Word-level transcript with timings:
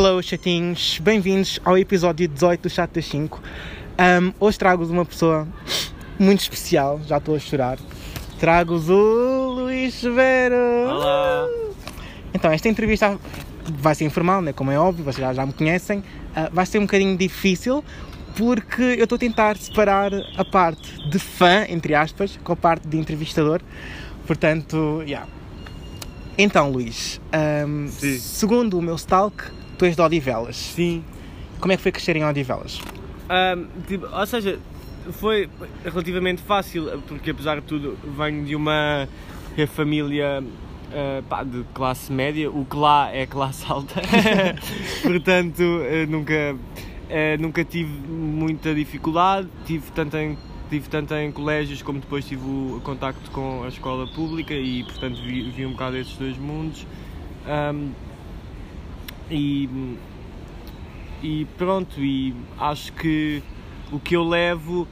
Hello, 0.00 0.22
chatinhos, 0.22 1.00
bem-vindos 1.00 1.58
ao 1.64 1.76
episódio 1.76 2.28
18 2.28 2.62
do 2.62 2.70
Chat 2.70 2.88
das 2.92 3.04
5. 3.06 3.42
Um, 4.22 4.32
hoje 4.38 4.56
trago-vos 4.56 4.92
uma 4.92 5.04
pessoa 5.04 5.48
muito 6.16 6.38
especial, 6.38 7.00
já 7.04 7.18
estou 7.18 7.34
a 7.34 7.38
chorar. 7.40 7.80
Trago-vos 8.38 8.88
o 8.88 9.54
Luís 9.56 9.94
Severo. 9.94 10.54
Olá. 10.54 11.48
Então, 12.32 12.48
esta 12.52 12.68
entrevista 12.68 13.18
vai 13.64 13.92
ser 13.96 14.04
informal, 14.04 14.40
né? 14.40 14.52
como 14.52 14.70
é 14.70 14.78
óbvio, 14.78 15.04
vocês 15.04 15.16
já, 15.16 15.34
já 15.34 15.44
me 15.44 15.52
conhecem. 15.52 15.98
Uh, 15.98 16.04
vai 16.52 16.64
ser 16.64 16.78
um 16.78 16.82
bocadinho 16.82 17.16
difícil 17.16 17.84
porque 18.36 18.82
eu 18.82 19.02
estou 19.02 19.16
a 19.16 19.18
tentar 19.18 19.56
separar 19.56 20.12
a 20.36 20.44
parte 20.44 21.10
de 21.10 21.18
fã, 21.18 21.66
entre 21.68 21.96
aspas, 21.96 22.38
com 22.44 22.52
a 22.52 22.56
parte 22.56 22.86
de 22.86 22.96
entrevistador. 22.96 23.60
Portanto, 24.28 25.02
yeah. 25.04 25.26
Então, 26.38 26.70
Luís, 26.70 27.20
um, 27.66 27.88
segundo 27.88 28.78
o 28.78 28.82
meu 28.82 28.94
stalk, 28.94 29.58
tu 29.78 29.84
és 29.84 29.94
de 29.94 30.02
Odivelas. 30.02 30.56
Sim. 30.56 31.04
Como 31.60 31.72
é 31.72 31.76
que 31.76 31.82
foi 31.82 31.92
crescer 31.92 32.16
em 32.16 32.24
Odivelas? 32.24 32.80
Ahm, 33.28 33.66
tipo, 33.86 34.06
ou 34.06 34.26
seja, 34.26 34.58
foi 35.12 35.48
relativamente 35.84 36.42
fácil, 36.42 37.02
porque 37.06 37.30
apesar 37.30 37.60
de 37.60 37.66
tudo 37.66 37.96
venho 38.16 38.44
de 38.44 38.54
uma 38.54 39.08
família 39.74 40.42
ah, 40.92 41.22
pá, 41.28 41.42
de 41.44 41.64
classe 41.74 42.12
média, 42.12 42.50
o 42.50 42.64
que 42.64 42.76
lá 42.76 43.10
é 43.12 43.26
classe 43.26 43.64
alta, 43.70 44.00
portanto 45.02 45.62
ah, 45.62 46.06
nunca, 46.08 46.56
ah, 47.10 47.36
nunca 47.38 47.64
tive 47.64 47.90
muita 48.08 48.74
dificuldade, 48.74 49.48
tive 49.64 49.90
tanto 49.92 50.16
em 50.16 50.38
tive 50.70 50.86
tanto 50.90 51.14
em 51.14 51.32
colégios 51.32 51.80
como 51.80 51.98
depois 51.98 52.26
tive 52.26 52.42
o 52.44 52.78
contacto 52.84 53.30
com 53.30 53.64
a 53.64 53.68
escola 53.68 54.06
pública 54.06 54.52
e 54.52 54.84
portanto 54.84 55.18
vi, 55.22 55.50
vi 55.50 55.64
um 55.64 55.72
bocado 55.72 55.96
esses 55.96 56.14
dois 56.18 56.36
mundos 56.36 56.86
Ahm, 57.48 57.92
e 59.30 59.68
e 61.22 61.46
pronto, 61.56 62.00
e 62.00 62.34
acho 62.58 62.92
que 62.92 63.42
o 63.90 63.98
que 63.98 64.14
eu 64.14 64.22
levo, 64.22 64.86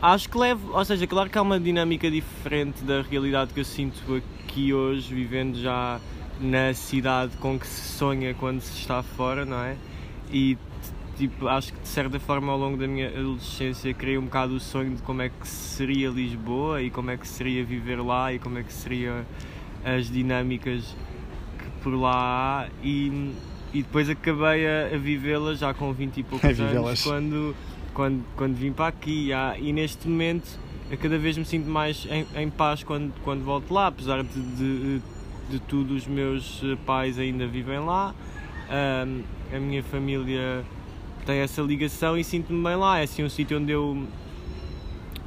acho 0.00 0.28
que 0.28 0.38
levo, 0.38 0.72
ou 0.72 0.84
seja, 0.84 1.06
claro 1.06 1.28
que 1.28 1.36
há 1.36 1.42
uma 1.42 1.60
dinâmica 1.60 2.10
diferente 2.10 2.82
da 2.82 3.02
realidade 3.02 3.52
que 3.52 3.60
eu 3.60 3.64
sinto 3.64 4.22
aqui 4.44 4.72
hoje, 4.72 5.14
vivendo 5.14 5.58
já 5.58 6.00
na 6.40 6.72
cidade 6.72 7.36
com 7.36 7.58
que 7.58 7.66
se 7.66 7.96
sonha 7.96 8.34
quando 8.34 8.60
se 8.60 8.78
está 8.78 9.02
fora, 9.02 9.44
não 9.44 9.58
é? 9.58 9.76
E 10.32 10.56
tipo, 11.16 11.46
acho 11.46 11.72
que 11.72 11.80
de 11.80 11.88
certa 11.88 12.18
forma 12.18 12.50
ao 12.50 12.58
longo 12.58 12.76
da 12.76 12.88
minha 12.88 13.08
adolescência 13.08 13.92
criei 13.94 14.18
um 14.18 14.24
bocado 14.24 14.54
o 14.54 14.60
sonho 14.60 14.96
de 14.96 15.02
como 15.02 15.22
é 15.22 15.28
que 15.28 15.46
seria 15.46 16.08
Lisboa 16.08 16.82
e 16.82 16.90
como 16.90 17.10
é 17.10 17.16
que 17.16 17.28
seria 17.28 17.64
viver 17.64 18.00
lá 18.00 18.32
e 18.32 18.38
como 18.38 18.58
é 18.58 18.62
que 18.62 18.72
seria 18.72 19.24
as 19.84 20.10
dinâmicas 20.10 20.96
por 21.84 21.94
lá 21.94 22.66
e 22.82 23.30
e 23.74 23.82
depois 23.82 24.08
acabei 24.08 24.66
a, 24.66 24.94
a 24.94 24.98
vivê-las 24.98 25.58
já 25.58 25.74
com 25.74 25.92
20 25.92 26.18
e 26.18 26.22
poucos 26.22 26.44
A 26.60 26.64
anos 26.64 27.02
quando, 27.02 27.56
quando, 27.92 28.24
quando 28.36 28.54
vim 28.54 28.72
para 28.72 28.86
aqui. 28.86 29.32
Ah, 29.32 29.56
e 29.58 29.72
neste 29.72 30.08
momento 30.08 30.48
eu 30.88 30.96
cada 30.96 31.18
vez 31.18 31.36
me 31.36 31.44
sinto 31.44 31.68
mais 31.68 32.06
em, 32.08 32.24
em 32.40 32.48
paz 32.48 32.84
quando, 32.84 33.12
quando 33.24 33.42
volto 33.42 33.74
lá, 33.74 33.88
apesar 33.88 34.22
de, 34.22 34.40
de, 34.40 35.02
de 35.50 35.58
tudo 35.58 35.94
os 35.94 36.06
meus 36.06 36.60
eh, 36.62 36.76
pais 36.86 37.18
ainda 37.18 37.48
vivem 37.48 37.80
lá, 37.80 38.14
ah, 38.70 39.06
a 39.52 39.58
minha 39.58 39.82
família 39.82 40.64
tem 41.26 41.38
essa 41.38 41.60
ligação 41.60 42.16
e 42.16 42.22
sinto-me 42.22 42.62
bem 42.62 42.76
lá, 42.76 43.00
é 43.00 43.04
assim 43.04 43.24
um 43.24 43.28
sítio 43.28 43.58
onde 43.58 43.72
eu 43.72 44.06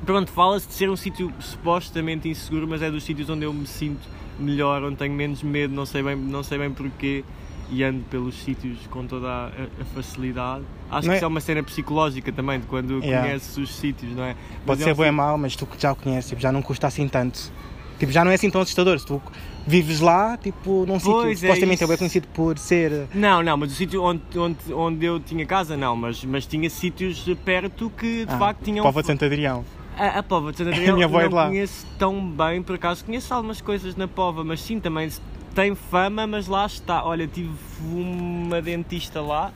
pronto, 0.05 0.31
fala-se 0.31 0.67
de 0.67 0.73
ser 0.73 0.89
um 0.89 0.95
sítio 0.95 1.33
supostamente 1.39 2.29
inseguro, 2.29 2.65
mas 2.65 2.81
é 2.81 2.89
dos 2.89 3.03
sítios 3.03 3.29
onde 3.29 3.43
eu 3.43 3.51
me 3.51 3.67
sinto 3.67 4.07
melhor, 4.39 4.83
onde 4.83 4.95
tenho 4.95 5.13
menos 5.13 5.41
medo, 5.43 5.73
não 5.73 5.85
sei 5.85 6.03
bem, 6.03 6.15
não 6.15 6.43
sei 6.43 6.57
bem 6.57 6.71
porquê 6.71 7.23
e 7.69 7.83
ando 7.83 8.01
pelos 8.09 8.35
sítios 8.35 8.77
com 8.89 9.05
toda 9.05 9.27
a, 9.27 9.47
a 9.47 9.85
facilidade. 9.93 10.63
Acho 10.89 10.93
Não 10.93 11.01
que 11.01 11.09
é- 11.09 11.15
isso 11.15 11.25
é 11.25 11.27
uma 11.27 11.41
cena 11.41 11.63
psicológica 11.63 12.31
também, 12.31 12.59
de 12.59 12.65
quando 12.65 12.99
Yeah. 13.03 13.27
conheces 13.27 13.57
os 13.57 13.75
sítios, 13.75 14.15
não 14.15 14.23
é? 14.23 14.35
Mas 14.51 14.65
Pode 14.65 14.81
é 14.81 14.85
ser 14.85 14.91
um 14.93 14.95
bom 14.95 15.05
e 15.05 15.11
mau, 15.11 15.37
mas 15.37 15.55
tu 15.55 15.67
já 15.77 15.91
o 15.91 15.95
conheces, 15.95 16.29
tipo, 16.29 16.41
já 16.41 16.51
não 16.51 16.61
custa 16.61 16.87
assim 16.87 17.07
tanto. 17.07 17.51
Tipo, 17.99 18.11
já 18.11 18.23
não 18.23 18.31
é 18.31 18.35
assim 18.35 18.49
tão 18.49 18.61
assustador. 18.61 18.99
Se 18.99 19.05
tu 19.07 19.21
vives 19.65 19.99
lá, 19.99 20.37
tipo, 20.37 20.85
num 20.85 20.99
sítio 20.99 21.29
é 21.31 21.35
supostamente 21.35 21.83
é 21.83 21.87
bem 21.87 21.97
conhecido 21.97 22.27
por 22.27 22.57
ser. 22.57 23.07
Não, 23.13 23.41
não, 23.41 23.57
mas 23.57 23.71
o 23.71 23.75
sítio 23.75 24.03
onde, 24.03 24.21
onde, 24.35 24.73
onde 24.73 25.05
eu 25.05 25.19
tinha 25.19 25.45
casa, 25.45 25.75
não, 25.75 25.95
mas, 25.95 26.23
mas 26.23 26.45
tinha 26.45 26.69
sítios 26.69 27.25
perto 27.43 27.89
que 27.97 28.25
de 28.25 28.33
ah, 28.33 28.37
facto 28.37 28.63
tinham. 28.63 28.83
Pova 28.83 29.01
de 29.01 29.07
Santo 29.07 29.25
Adrião. 29.25 29.65
A, 29.99 30.19
a 30.19 30.23
Pova 30.23 30.51
de 30.51 30.59
Santo 30.59 30.69
Adrião 30.69 31.01
é 31.01 31.07
não 31.29 31.47
conheço 31.47 31.85
tão 31.97 32.29
bem, 32.29 32.61
por 32.61 32.75
acaso 32.75 33.03
conheço 33.03 33.33
algumas 33.33 33.61
coisas 33.61 33.95
na 33.95 34.07
Pova, 34.07 34.43
mas 34.43 34.61
sim, 34.61 34.79
também 34.79 35.09
tem 35.55 35.73
fama, 35.73 36.27
mas 36.27 36.47
lá 36.47 36.65
está. 36.67 37.03
Olha, 37.03 37.27
tive 37.27 37.49
uma 37.81 38.61
dentista 38.61 39.21
lá 39.21 39.51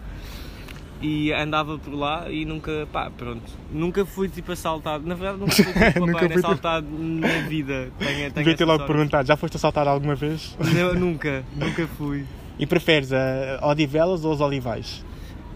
e 1.02 1.32
andava 1.32 1.78
por 1.78 1.94
lá 1.94 2.30
e 2.30 2.46
nunca, 2.46 2.88
pá, 2.92 3.12
pronto, 3.16 3.44
nunca 3.72 4.06
fui 4.06 4.30
tipo 4.30 4.52
assaltado. 4.52 5.06
Na 5.08 5.16
verdade, 5.16 5.40
nunca 5.40 5.54
fui 5.54 5.66
tipo, 5.66 6.00
Nunca 6.06 6.20
fui, 6.20 6.28
tipo- 6.28 6.40
assaltado 6.40 6.88
na 6.92 7.42
vida. 7.48 7.92
Tenho, 8.00 8.18
tenho 8.18 8.32
Devia 8.34 8.56
ter 8.56 8.66
logo 8.66 8.86
perguntado, 8.86 9.28
já 9.28 9.36
foste 9.36 9.58
assaltado 9.58 9.90
alguma 9.90 10.16
vez? 10.16 10.58
Não, 10.74 10.94
nunca, 10.94 11.44
nunca 11.56 11.88
fui. 11.98 12.26
E 12.58 12.66
preferes 12.66 13.12
a 13.12 13.60
Odivelas 13.64 14.24
ou 14.24 14.34
os 14.34 14.42
Olivais? 14.42 15.04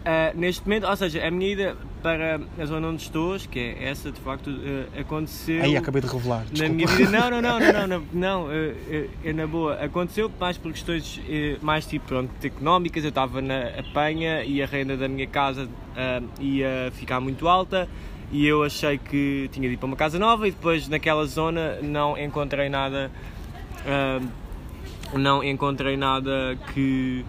Uh, 0.06 0.38
neste 0.38 0.64
momento, 0.64 0.86
ou 0.86 0.96
seja, 0.96 1.26
a 1.28 1.32
minha 1.32 1.52
ida 1.52 1.78
para 2.04 2.40
a 2.60 2.66
zona 2.68 2.90
onde 2.90 3.02
estou, 3.02 3.36
que 3.50 3.58
é 3.58 3.90
essa 3.90 4.12
de 4.12 4.20
facto, 4.22 4.52
uh, 4.52 5.00
aconteceu. 5.02 5.64
Aí 5.64 5.76
acabei 5.76 6.00
de 6.00 6.08
revelar. 6.08 6.46
na 6.56 6.68
Desculpa. 6.68 6.94
vida. 6.94 7.10
Não, 7.10 7.30
não, 7.32 7.42
não, 7.42 7.60
não, 7.60 7.88
não, 7.88 8.06
não, 8.14 8.46
uh, 8.46 9.34
na 9.34 9.48
boa. 9.48 9.74
Aconteceu 9.84 10.32
mais 10.40 10.60
por 10.60 10.72
questões 10.72 11.20
mais 11.60 11.88
tipo 11.88 12.06
pronto, 12.06 12.30
económicas. 12.46 13.04
Eu 13.04 13.10
estava 13.10 13.42
na 13.42 13.70
apanha 13.80 14.44
e 14.44 14.62
a 14.62 14.68
renda 14.68 14.96
da 14.96 15.08
minha 15.08 15.26
casa 15.26 15.68
ia 16.40 16.92
ficar 16.94 17.20
muito 17.20 17.48
alta. 17.48 17.90
E 18.32 18.46
eu 18.46 18.64
achei 18.64 19.00
que 19.00 19.50
tinha 19.52 19.68
de 19.68 19.74
ir 19.74 19.78
para 19.78 19.88
uma 19.88 19.96
casa 19.96 20.20
nova 20.20 20.48
e 20.48 20.52
depois 20.52 20.88
naquela 20.88 21.26
zona 21.26 21.80
não 21.82 22.16
encontrei 22.16 22.70
nada. 22.70 23.10
não 25.16 25.44
encontrei 25.44 25.98
nada 25.98 26.56
que 26.76 27.26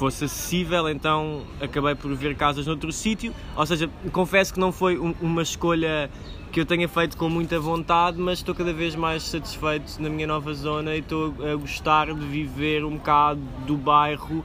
fosse 0.00 0.24
acessível, 0.24 0.88
então 0.88 1.42
acabei 1.60 1.94
por 1.94 2.14
ver 2.14 2.34
casas 2.34 2.66
noutro 2.66 2.90
sítio. 2.90 3.34
Ou 3.54 3.66
seja, 3.66 3.88
confesso 4.10 4.54
que 4.54 4.58
não 4.58 4.72
foi 4.72 4.98
um- 4.98 5.14
uma 5.20 5.42
escolha 5.42 6.10
que 6.50 6.58
eu 6.58 6.64
tenha 6.64 6.88
feito 6.88 7.18
com 7.18 7.28
muita 7.28 7.60
vontade, 7.60 8.18
mas 8.18 8.38
estou 8.38 8.54
cada 8.54 8.72
vez 8.72 8.96
mais 8.96 9.22
satisfeito 9.22 10.00
na 10.00 10.08
minha 10.08 10.26
nova 10.26 10.54
zona 10.54 10.96
e 10.96 11.00
estou 11.00 11.34
a 11.52 11.54
gostar 11.54 12.06
de 12.06 12.14
viver 12.26 12.82
um 12.82 12.96
bocado 12.96 13.40
do 13.66 13.76
bairro 13.76 14.42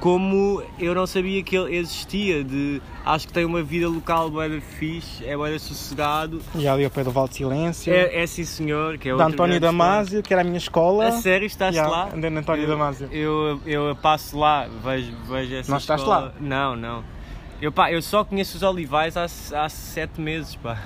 como 0.00 0.62
eu 0.78 0.94
não 0.94 1.06
sabia 1.06 1.42
que 1.42 1.56
ele 1.56 1.76
existia. 1.76 2.42
De, 2.42 2.80
acho 3.04 3.26
que 3.28 3.32
tem 3.32 3.44
uma 3.44 3.62
vida 3.62 3.88
local 3.88 4.30
bem 4.30 4.60
fixe, 4.60 5.24
é 5.24 5.36
bem 5.36 5.58
sossegado. 5.58 6.40
E 6.54 6.66
ali 6.66 6.84
ao 6.84 6.90
pé 6.90 7.04
do 7.04 7.10
Val 7.10 7.28
de 7.28 7.36
Silêncio. 7.36 7.92
É, 7.92 8.22
é 8.22 8.26
sim 8.26 8.44
senhor, 8.44 8.98
que 8.98 9.08
é 9.10 9.16
da 9.16 9.26
António 9.26 9.60
Damasio, 9.60 10.22
que 10.22 10.32
era 10.32 10.40
a 10.42 10.44
minha 10.44 10.58
escola. 10.58 11.06
a 11.08 11.12
sério, 11.12 11.46
estás 11.46 11.74
Yeah, 11.74 11.90
lá? 11.94 12.08
andei 12.14 12.30
na 12.30 12.40
António 12.40 12.64
eu, 12.64 12.68
Damasio. 12.68 13.08
Eu, 13.12 13.60
eu 13.66 13.96
passo 13.96 14.38
lá, 14.38 14.66
vejo, 14.82 15.12
vejo 15.28 15.54
essa 15.54 15.70
Não 15.70 15.78
estás 15.78 16.00
escola. 16.00 16.20
lá? 16.20 16.32
Não, 16.40 16.74
não. 16.74 17.04
Eu, 17.60 17.70
pá, 17.70 17.92
eu 17.92 18.00
só 18.00 18.24
conheço 18.24 18.56
os 18.56 18.62
Olivais 18.62 19.16
há, 19.16 19.24
há 19.24 19.68
sete 19.68 20.20
meses, 20.20 20.56
pá. 20.56 20.78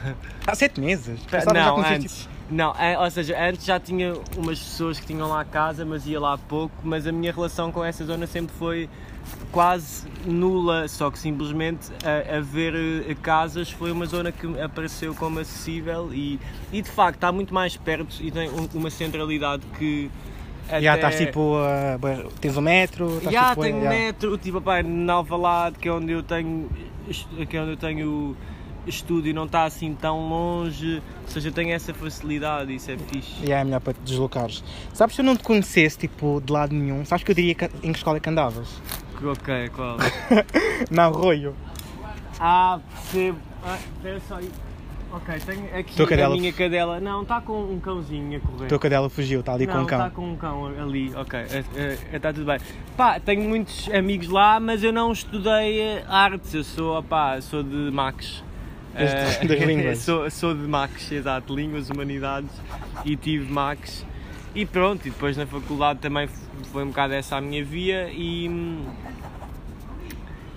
Há 0.47 0.55
sete 0.55 0.81
meses. 0.81 1.21
Pensava 1.31 1.55
já 1.59 1.67
não, 1.67 1.75
conhecias, 1.77 2.01
antes. 2.03 2.29
Não, 2.51 2.75
é, 2.79 2.99
ou 2.99 3.11
seja, 3.11 3.37
antes 3.41 3.65
já 3.65 3.79
tinha 3.81 4.13
umas 4.37 4.59
pessoas 4.59 4.99
que 5.01 5.07
tinham 5.07 5.29
lá 5.29 5.41
a 5.41 5.45
casa, 5.45 5.85
mas 5.85 6.07
ia 6.07 6.21
lá 6.21 6.37
pouco, 6.37 6.75
mas 6.83 7.07
a 7.07 7.13
minha 7.13 7.33
relação 7.33 7.71
com 7.71 7.85
essa 7.85 8.05
zona 8.05 8.27
sempre 8.27 8.55
foi 8.59 8.89
quase 9.51 10.07
nula, 10.27 10.87
só 10.89 11.11
que 11.11 11.19
simplesmente 11.19 11.91
a, 12.05 12.37
a 12.37 12.41
ver 12.41 12.75
eh, 13.09 13.15
casas 13.23 13.71
foi 13.71 13.91
uma 13.91 14.05
zona 14.05 14.31
que 14.31 14.47
apareceu 14.61 15.15
como 15.15 15.39
acessível 15.39 16.13
e, 16.13 16.39
e 16.73 16.83
de 16.83 16.91
facto 16.91 17.15
está 17.17 17.33
muito 17.33 17.55
mais 17.55 17.75
perto 17.77 18.17
e 18.21 18.31
tem 18.31 18.51
um- 18.51 18.69
uma 18.75 18.91
centralidade 18.91 19.63
que 19.79 20.11
tipo, 20.65 20.81
Já 20.81 20.95
até- 20.95 21.09
estás 21.09 21.17
tipo. 21.27 21.57
bué- 22.01 22.27
tens 22.41 22.57
o 22.57 22.63
metro. 22.63 23.21
já 23.31 23.51
tipo, 23.51 23.63
tenho 23.63 23.83
já. 23.83 23.89
metro, 23.89 24.39
tipo, 24.39 24.61
pá, 24.61 24.83
na 24.83 25.13
Alvalade, 25.15 25.79
que 25.79 25.89
é 25.89 25.93
onde 25.93 26.13
eu 26.13 26.23
tenho, 26.23 26.69
que 27.49 27.57
é 27.57 27.61
onde 27.61 27.73
eu 27.73 27.77
tenho 27.77 28.37
estúdio, 28.87 29.33
não 29.35 29.45
está 29.47 29.65
assim 29.65 29.95
tão 29.95 30.29
longe, 30.29 31.03
ou 31.23 31.29
seja, 31.29 31.51
tenho 31.51 31.71
essa 31.73 31.95
facilidade, 31.95 32.75
isso 32.75 32.91
é 32.91 32.99
fixe. 32.99 33.43
E 33.43 33.51
é 33.53 33.65
melhor 33.65 33.81
para 33.81 33.95
te 33.95 34.01
deslocares. 34.01 34.63
Sabes 34.93 35.15
se 35.17 35.23
eu 35.23 35.25
não 35.25 35.37
te 35.37 35.43
conhecesse, 35.43 35.97
tipo, 35.99 36.43
de 36.45 36.53
lado 36.53 36.75
nenhum, 36.75 37.05
sabes 37.05 37.25
que 37.25 37.31
eu 37.31 37.35
diria 37.35 37.55
que- 37.55 37.71
em 37.83 37.93
que 37.93 37.99
escola 37.99 38.19
é 38.19 38.21
que 38.21 38.29
andavas? 38.29 38.69
Ok, 39.25 39.71
qual? 39.75 39.97
Na 40.91 41.05
Arroio. 41.07 41.55
ah, 42.39 42.79
percebo. 43.11 43.39
Ah, 43.67 43.79
espera 43.97 44.21
só 44.29 44.35
aí. 44.37 44.51
Ok, 45.17 45.35
tenho 45.47 45.79
aqui 45.79 45.95
Tua 45.95 46.07
cadela- 46.09 46.35
a 46.35 46.39
minha 46.39 46.53
cadela. 46.53 46.99
Não, 47.01 47.23
está 47.23 47.41
com 47.41 47.63
um 47.73 47.79
cãozinho 47.79 48.37
a 48.37 48.41
correr. 48.41 48.65
A 48.65 48.69
tua 48.69 48.79
cadela 48.81 49.09
fugiu, 49.09 49.41
está 49.41 49.53
ali 49.55 49.67
com 49.67 49.79
um 49.79 49.87
cão. 49.87 49.99
está 49.99 50.11
com 50.11 50.29
um 50.33 50.37
cão 50.37 50.67
ali, 50.67 51.15
ok, 51.15 51.41
está 52.13 52.33
tudo 52.33 52.45
bem. 52.47 52.59
Pá, 52.97 53.21
tenho 53.21 53.49
muitos 53.49 53.89
amigos 53.93 54.29
lá, 54.29 54.59
mas 54.59 54.83
eu 54.83 54.93
não 54.93 55.13
estudei 55.13 55.81
eh, 55.81 56.05
artes, 56.09 56.53
eu 56.53 56.65
sou, 56.65 56.99
opá, 56.99 57.41
sou 57.41 57.63
de 57.63 57.91
Max. 57.93 58.43
Das- 58.95 59.41
Eh, 59.43 59.47
das 59.47 59.61
línguas. 59.61 59.99
sou, 60.03 60.31
sou 60.31 60.55
de 60.55 60.61
Max, 60.69 61.11
exato, 61.11 61.55
línguas, 61.55 61.91
humanidades 61.91 62.51
e 63.05 63.17
tive 63.17 63.53
Max. 63.53 64.05
E 64.55 64.65
pronto, 64.65 65.07
e 65.07 65.11
depois 65.11 65.37
na 65.37 65.47
faculdade 65.47 65.99
também 65.99 66.25
f- 66.25 66.39
foi 66.73 66.85
um 66.85 66.89
bocado 66.89 67.13
essa 67.13 67.37
a 67.37 67.41
minha 67.41 67.65
via 67.65 68.09
e, 68.13 68.49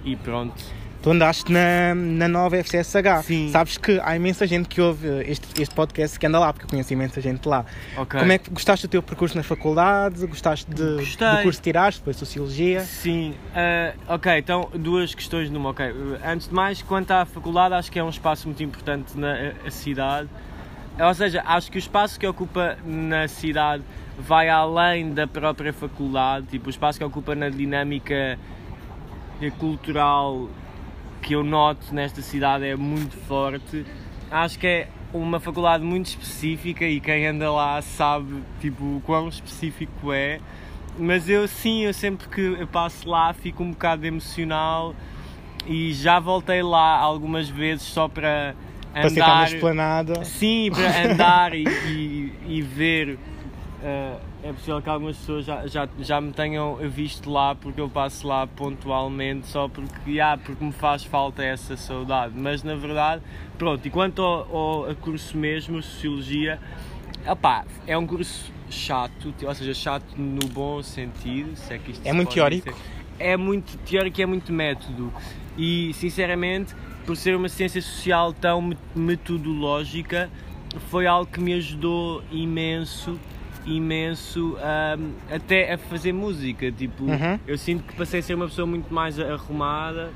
e 0.06 0.16
pronto. 0.16 0.64
Tu 1.02 1.12
andaste 1.12 1.52
na, 1.52 1.94
na 1.96 2.28
nova 2.28 2.58
FCSH. 2.58 3.24
Sim. 3.24 3.50
Sabes 3.52 3.78
que 3.78 4.00
há 4.04 4.16
imensa 4.16 4.48
gente 4.48 4.68
que 4.68 4.82
ouve 4.82 5.08
este, 5.26 5.62
este 5.62 5.74
podcast 5.74 6.20
que 6.20 6.26
anda 6.26 6.40
lá, 6.40 6.52
porque 6.52 6.66
eu 6.66 6.70
conheço 6.70 6.92
imensa 6.92 7.22
gente 7.22 7.48
lá. 7.48 7.66
Ok. 7.96 8.20
Como 8.20 8.32
é 8.32 8.38
que 8.38 8.50
gostaste 8.50 8.88
do 8.88 8.90
teu 8.90 9.04
percurso 9.04 9.38
na 9.38 9.44
faculdade? 9.44 10.26
Gostaste 10.26 10.70
de, 10.70 10.98
Gostei. 10.98 11.30
do 11.30 11.44
curso 11.44 11.60
que 11.60 11.64
tiraste? 11.64 12.02
Foi 12.02 12.14
Sociologia? 12.14 12.82
Sim, 12.82 13.36
ah, 13.56 13.94
ok, 14.16 14.38
então 14.40 14.70
duas 14.74 15.14
questões 15.14 15.50
numa. 15.50 15.70
Ok, 15.70 15.86
antes 16.26 16.48
de 16.48 16.54
mais, 16.54 16.82
quanto 16.82 17.12
à 17.12 17.26
faculdade, 17.26 17.76
acho 17.76 17.92
que 17.92 18.00
é 18.00 18.04
um 18.04 18.10
espaço 18.10 18.48
muito 18.48 18.64
importante 18.64 19.18
na 19.18 19.54
cidade. 19.70 20.28
Ou 21.00 21.14
seja, 21.14 21.44
acho 21.46 21.72
que 21.72 21.78
o 21.78 21.80
espaço 21.80 22.20
que 22.20 22.26
ocupa 22.26 22.76
na 22.84 23.28
cidade 23.28 23.84
vai 24.18 24.50
além 24.50 25.14
da 25.14 25.28
própria 25.28 25.72
faculdade, 25.72 26.48
tipo, 26.48 26.68
o 26.68 26.70
espaço 26.72 26.98
que 26.98 27.06
ocupa 27.06 27.36
na 27.36 27.50
dinâmica 27.50 28.40
eh, 29.40 29.52
cultural 29.60 30.50
que 31.28 31.34
eu 31.34 31.44
noto 31.44 31.94
nesta 31.94 32.22
cidade 32.22 32.66
é 32.66 32.76
muito 32.78 33.18
forte. 33.28 33.86
Acho 34.32 34.58
que 34.58 34.66
é 34.66 34.88
uma 35.14 35.42
faculdade 35.42 35.84
muito 35.84 36.06
específica 36.06 36.86
e 36.86 37.02
quem 37.02 37.28
anda 37.28 37.52
lá 37.52 37.82
sabe 37.82 38.42
tipo, 38.62 38.82
o 38.84 39.02
quão 39.06 39.28
específico 39.28 40.14
é. 40.14 40.40
Mas 40.98 41.28
eu 41.30 41.46
sim, 41.48 41.84
eu 41.84 41.94
sempre 41.94 42.30
que 42.30 42.40
eu 42.42 42.66
passo 42.68 43.08
lá 43.10 43.34
fico 43.34 43.62
um 43.62 43.72
bocado 43.72 44.06
emocional 44.06 44.96
e 45.66 45.92
já 45.94 46.18
voltei 46.18 46.64
lá 46.64 46.98
algumas 46.98 47.50
vezes 47.50 47.84
só 47.86 48.08
para 48.08 48.56
Para 48.94 49.10
sentar 49.10 49.28
na 49.28 49.34
andar. 49.36 49.54
esplanada? 49.54 50.24
Sim, 50.24 50.72
para 50.72 51.12
andar 51.12 51.54
e, 51.54 51.64
e, 51.88 52.34
e 52.48 52.62
ver. 52.62 53.20
eh, 53.84 54.16
é 54.48 54.54
possível 54.54 54.82
que 54.82 54.90
algumas 54.90 55.18
pessoas 55.18 55.46
já, 55.46 55.68
já, 55.68 55.90
já 56.00 56.22
me 56.22 56.32
tenham 56.32 56.78
visto 56.78 57.30
lá 57.30 57.54
porque 57.54 57.82
eu 57.82 57.90
passo 57.90 58.26
lá 58.26 58.48
pontualmente 58.48 59.46
só 59.48 59.68
porque, 59.68 60.12
yeah, 60.12 60.42
porque 60.42 60.64
me 60.64 60.72
faz 60.72 61.04
falta 61.04 61.44
essa 61.44 61.76
saudade. 61.76 62.34
Mas 62.36 62.64
na 62.64 62.76
verdade, 62.76 63.22
pronto, 63.58 63.86
e 63.86 63.92
quanto 63.92 64.22
ao, 64.22 64.86
ao 64.88 64.96
curso 64.96 65.38
mesmo, 65.38 65.82
Sociologia, 65.84 66.60
opá, 67.28 67.66
é 67.86 67.98
um 67.98 68.08
curso 68.08 68.52
chato, 68.70 69.34
ou 69.44 69.54
seja, 69.54 69.74
chato 69.74 70.06
no 70.18 70.48
bom 70.48 70.82
sentido, 70.82 71.56
se 71.58 71.74
é 71.74 71.78
que 71.78 71.92
isto 71.92 72.08
É 72.08 72.14
muito 72.14 72.30
teórico? 72.34 72.70
dizer. 72.70 72.82
É 73.20 73.36
muito 73.36 73.78
teórico 73.80 74.20
e 74.20 74.24
é 74.24 74.26
muito 74.26 74.54
método. 74.54 75.12
E 75.58 75.92
sinceramente, 75.94 76.74
por 77.06 77.18
ser 77.18 77.36
uma 77.36 77.50
ciência 77.50 77.82
social 77.82 78.32
tão 78.32 78.62
me- 78.62 78.78
metodológica, 78.96 80.30
foi 80.90 81.06
algo 81.08 81.30
que 81.30 81.40
me 81.40 81.54
ajudou 81.54 82.24
imenso, 82.32 83.20
imenso 83.68 84.58
ahm, 84.60 85.12
até 85.32 85.74
a 85.74 85.78
fazer 85.78 86.14
música. 86.14 86.72
Tipo, 86.72 87.04
Uhum. 87.04 87.40
eu 87.46 87.58
sinto 87.58 87.84
que 87.84 87.96
passei 87.96 88.20
a 88.22 88.24
ser 88.24 88.34
uma 88.36 88.46
pessoa 88.48 88.66
muito 88.66 88.94
mais 88.94 89.20
arrumada, 89.20 90.12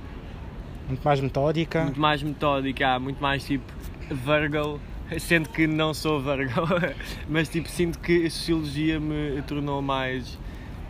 Muito 0.87 1.03
mais 1.03 1.19
metódica? 1.21 1.83
muito 1.83 1.99
mais 1.99 2.23
metódica, 2.23 2.99
muito 2.99 3.21
mais 3.21 3.43
tipo 3.45 3.63
Virgo, 4.09 4.79
sendo 5.19 5.49
que 5.49 5.67
não 5.67 5.93
sou 5.93 6.19
Virgo, 6.21 6.61
mas 7.29 7.49
tipo 7.49 7.67
sinto 7.69 7.99
que 7.99 8.25
a 8.25 8.29
sociologia 8.29 8.99
me 8.99 9.41
tornou 9.43 9.81
mais 9.81 10.37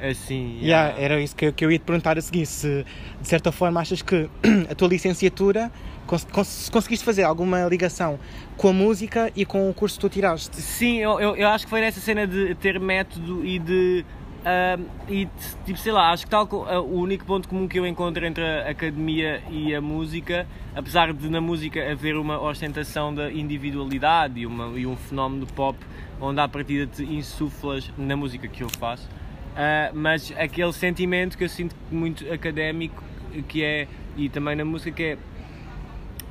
assim. 0.09 0.59
Yeah, 0.62 1.00
era 1.00 1.21
isso 1.21 1.36
que 1.36 1.45
eu, 1.45 1.53
que 1.53 1.65
eu 1.65 1.71
ia 1.71 1.80
te 1.80 1.83
perguntar 1.83 2.18
a 2.18 2.21
seguir. 2.21 2.45
Se 2.45 2.86
de 3.21 3.27
certa 3.27 3.51
forma 3.51 3.80
achas 3.80 4.01
que 4.01 4.30
a 4.69 4.75
tua 4.75 4.88
licenciatura 4.88 5.71
cons 6.07 6.25
cons 6.25 6.69
conseguiste 6.69 7.06
fazer 7.06 7.24
alguma 7.24 7.65
ligação 7.65 8.19
com 8.57 8.69
a 8.69 8.74
música 8.74 9.31
e 9.36 9.45
com 9.45 9.69
o 9.69 9.74
curso 9.74 9.95
que 9.95 10.01
tu 10.01 10.09
tiraste? 10.09 10.57
Sim, 10.62 10.98
eu, 10.98 11.19
eu, 11.19 11.36
eu 11.36 11.48
acho 11.48 11.65
que 11.65 11.69
foi 11.69 11.81
nessa 11.81 12.00
cena 12.00 12.27
de 12.27 12.56
ter 12.56 12.80
método 12.80 13.45
e 13.45 13.59
de. 13.59 14.06
ahm, 14.45 14.83
e 15.07 15.27
tipo, 15.65 15.80
sei 15.80 15.92
lá, 15.92 16.12
acho 16.12 16.25
que 16.25 16.30
tal 16.30 16.48
ah, 16.68 16.81
o 16.81 17.00
único 17.00 17.25
ponto 17.25 17.48
comum 17.48 17.68
que 17.68 17.80
eu 17.80 17.88
encontro 17.88 18.25
entre 18.25 18.44
a 18.44 18.69
academia 18.69 19.42
e 19.50 19.74
a 19.74 19.81
música, 19.81 20.48
apesar 20.75 21.13
de 21.13 21.30
na 21.30 21.39
música 21.39 21.92
haver 21.92 22.18
uma 22.18 22.42
ostentação 22.42 23.13
da 23.13 23.31
individualidade 23.31 24.39
e, 24.39 24.45
uma, 24.45 24.77
e 24.77 24.86
um 24.86 24.95
fenómeno 24.95 25.48
pop 25.48 25.77
onde 26.21 26.39
à 26.39 26.48
partida 26.48 26.86
te 26.86 27.03
insuflas 27.03 27.92
na 27.98 28.15
música 28.15 28.48
que 28.48 28.62
eu 28.62 28.69
faço, 28.69 29.09
ah, 29.56 29.92
mas 29.94 30.33
aquele 30.38 30.74
sentimento 30.74 31.38
que 31.38 31.44
eu 31.44 31.50
sinto 31.50 31.75
muito 31.92 32.31
académico 32.31 33.03
que 33.48 33.63
é, 33.63 33.88
e 34.18 34.30
também 34.30 34.56
na 34.56 34.65
música, 34.65 34.95
que 34.95 35.03
é 35.03 35.18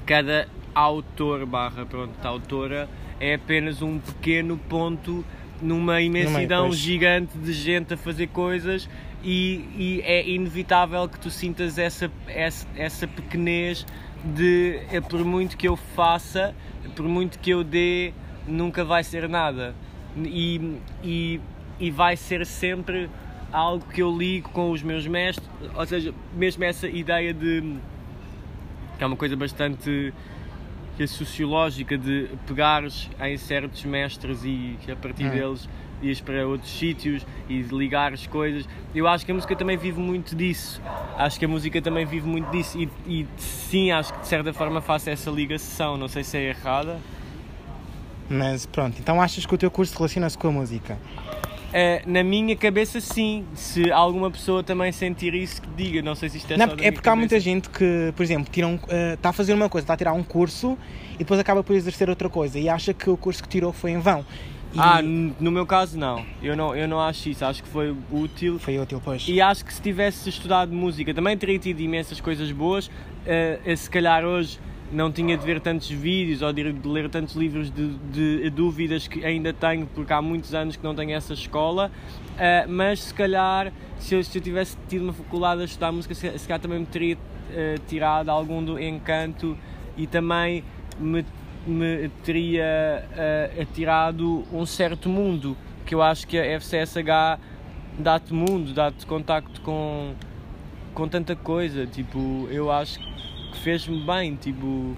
cada 0.07 0.49
autor 0.75 1.47
barra 1.47 1.87
pronto, 1.87 2.13
autora 2.27 2.89
é 3.19 3.35
apenas 3.35 3.83
um 3.83 3.99
pequeno 3.99 4.57
ponto 4.57 5.25
numa 5.61 6.01
imensidão 6.01 6.73
gigante 6.73 7.37
de 7.37 7.53
gente 7.53 7.95
a 7.95 7.97
fazer 7.97 8.29
coisas 8.29 8.89
e, 9.23 9.65
e 9.77 10.03
é 10.05 10.27
inevitável 10.29 11.07
que 11.09 11.19
tu 11.19 11.31
sintas 11.31 11.79
essa, 11.79 12.11
essa, 12.27 12.67
essa 12.75 13.07
pequenez 13.07 13.87
de 14.25 14.81
é, 14.91 15.01
por 15.01 15.25
muito 15.25 15.57
que 15.57 15.69
eu 15.69 15.77
faça, 15.77 16.55
por 16.97 17.07
muito 17.07 17.39
que 17.39 17.51
eu 17.51 17.63
dê, 17.63 18.13
nunca 18.47 18.85
vai 18.85 19.05
ser 19.05 19.29
nada. 19.29 19.75
E, 20.17 20.79
e, 21.05 21.41
e 21.81 21.91
vai 21.91 22.17
ser 22.17 22.45
sempre 22.47 23.09
algo 23.53 23.85
que 23.93 24.01
eu 24.03 24.17
ligo 24.17 24.51
com 24.51 24.71
os 24.71 24.83
meus 24.83 25.07
mestres, 25.07 25.49
ou 25.75 25.87
seja, 25.87 26.15
mesmo 26.37 26.63
essa 26.63 26.87
ideia 26.87 27.35
de 27.35 27.75
que 28.97 29.03
é 29.05 29.07
uma 29.07 29.17
coisa 29.17 29.35
bastante 29.35 30.13
que 30.97 31.03
é 31.03 31.07
sociológica 31.07 31.97
de 31.97 32.29
pegares 32.47 33.09
em 33.21 33.37
certos 33.39 33.83
mestres 33.85 34.45
e 34.45 34.77
a 34.93 34.95
partir 34.97 35.25
Hum. 35.25 35.31
deles 35.31 35.69
ires 36.03 36.21
para 36.21 36.47
outros 36.47 36.71
sítios 36.71 37.27
e 37.49 37.63
de 37.63 37.75
ligar 37.75 38.13
as 38.13 38.27
coisas. 38.27 38.67
Eu 38.95 39.07
acho 39.07 39.25
que 39.25 39.33
a 39.33 39.35
música 39.35 39.55
também 39.57 39.77
vive 39.77 40.01
muito 40.01 40.35
disso. 40.37 40.81
Acho 41.17 41.39
que 41.39 41.45
a 41.45 41.49
música 41.49 41.81
também 41.83 42.07
vive 42.07 42.27
muito 42.27 42.51
disso 42.51 42.79
e, 42.79 42.89
e 43.07 43.27
sim, 43.37 43.91
acho 43.91 44.13
que 44.15 44.21
de 44.21 44.27
certa 44.29 44.53
forma 44.53 44.81
faço 44.81 45.11
essa 45.11 45.31
ligação. 45.31 45.97
Não 45.99 46.09
sei 46.09 46.25
se 46.25 46.37
é 46.39 46.49
errada. 46.51 46.99
Mas 48.29 48.65
pronto, 48.65 48.97
então 49.01 49.21
achas 49.21 49.45
que 49.45 49.55
o 49.55 49.59
teu 49.59 49.71
curso 49.71 49.95
relaciona-se 49.97 50.39
com 50.39 50.49
a 50.49 50.53
música? 50.53 50.99
Eh, 51.73 52.03
na 52.07 52.23
minha 52.25 52.57
cabeça, 52.57 53.01
sim. 53.01 53.45
Se 53.55 53.91
alguma 53.93 54.31
pessoa 54.31 54.63
também 54.63 54.91
sentir 54.93 55.35
isso, 55.35 55.63
que 55.63 55.69
diga. 55.77 56.03
Não 56.03 56.15
sei 56.15 56.29
se 56.29 56.39
isto 56.39 56.53
é 56.53 56.57
Não, 56.57 56.69
só 56.69 56.75
é 56.81 56.91
porque 56.91 57.09
há 57.09 57.15
muita 57.17 57.31
cabeça. 57.31 57.45
gente 57.45 57.71
que, 57.71 58.13
por 58.17 58.23
exemplo, 58.23 58.49
tira 58.51 58.67
um, 58.67 58.79
eh, 58.89 59.15
está 59.15 59.29
a 59.31 59.33
fazer 59.33 59.55
uma 59.55 59.69
coisa, 59.69 59.85
está 59.85 59.95
a 59.95 59.97
tirar 59.97 60.13
um 60.13 60.23
curso 60.23 60.77
e 61.15 61.19
depois 61.19 61.39
acaba 61.39 61.63
por 61.63 61.75
exercer 61.77 62.09
outra 62.11 62.29
coisa 62.29 62.59
e 62.59 62.69
acha 62.69 62.93
que 62.93 63.09
o 63.09 63.17
curso 63.17 63.43
que 63.43 63.49
tirou 63.49 63.73
foi 63.73 63.93
em 63.93 63.99
vão. 63.99 64.25
E 64.73 64.79
Ah, 64.79 65.01
no 65.03 65.51
meu 65.51 65.67
caso, 65.67 65.99
não. 65.99 66.25
Eu, 66.43 66.57
não. 66.57 66.75
eu 66.77 66.87
não 66.87 67.01
acho 67.01 67.29
isso. 67.29 67.45
Acho 67.45 67.63
que 67.63 67.69
foi 67.69 67.95
útil. 68.11 68.59
foi 68.59 68.79
útil, 68.79 69.01
pois. 69.05 69.27
E 69.29 69.41
acho 69.41 69.65
que 69.65 69.75
se 69.75 69.83
tivesse 69.83 70.29
estudado 70.29 70.73
música 70.73 71.13
também 71.13 71.37
teria 71.37 71.59
tido 71.59 71.81
imensas 71.81 72.21
coisas 72.21 72.51
boas. 72.53 72.91
Eh, 73.27 73.75
se 73.77 73.91
calhar 73.91 74.25
hoje 74.25 74.59
não 74.93 75.11
tinha 75.13 75.37
de 75.37 75.45
ver 75.45 75.61
tantos 75.61 75.89
vídeos 75.89 76.43
ou 76.43 76.53
de 76.53 76.73
de 76.73 76.89
ler 76.89 77.09
tantos 77.09 77.35
livros 77.35 77.71
de, 77.71 77.97
de 78.13 78.51
dúvidas 78.51 79.07
que 79.07 79.25
ainda 79.25 79.53
tenho, 79.53 79.87
porque 79.87 80.13
há 80.13 80.21
muitos 80.21 80.55
anos 80.55 80.77
que 80.77 80.83
não 80.83 80.95
tenho 80.95 81.13
essa 81.13 81.33
escola. 81.33 81.91
Eh, 82.39 82.67
mas 82.69 83.01
se 83.01 83.15
calhar, 83.15 83.73
se 83.99 84.15
eu, 84.15 84.25
se 84.25 84.37
eu 84.39 84.43
tivesse 84.43 84.77
tido 84.89 85.03
uma 85.03 85.13
faculdade 85.13 85.63
a 85.63 85.65
estudar 85.65 85.93
música, 85.93 86.15
se, 86.15 86.39
se 86.39 86.47
calhar 86.47 86.61
também 86.61 86.81
me 86.81 86.87
teria 86.87 87.17
eh, 87.53 87.77
tirado 87.87 88.31
algum 88.31 88.63
do 88.63 88.79
encanto 88.79 89.57
e 89.97 90.07
também 90.07 90.65
me, 90.99 91.25
me 91.67 92.09
teria 92.25 93.05
tirado 93.75 94.45
um 94.53 94.65
certo 94.67 95.09
mundo 95.09 95.57
que 95.85 95.95
eu 95.95 96.03
acho 96.03 96.27
que 96.27 96.39
a 96.39 96.61
FCSH 96.61 97.41
dá-te 97.99 98.33
mundo, 98.33 98.73
dá-te 98.73 99.07
contacto 99.07 99.61
com, 99.61 100.15
com 100.95 101.09
tanta 101.09 101.35
coisa. 101.37 101.87
Tipo, 101.87 102.49
eu 102.51 102.71
acho 102.71 102.99
que 102.99 103.30
fez-me 103.59 104.01
bem, 104.05 104.37
tipo, 104.37 104.97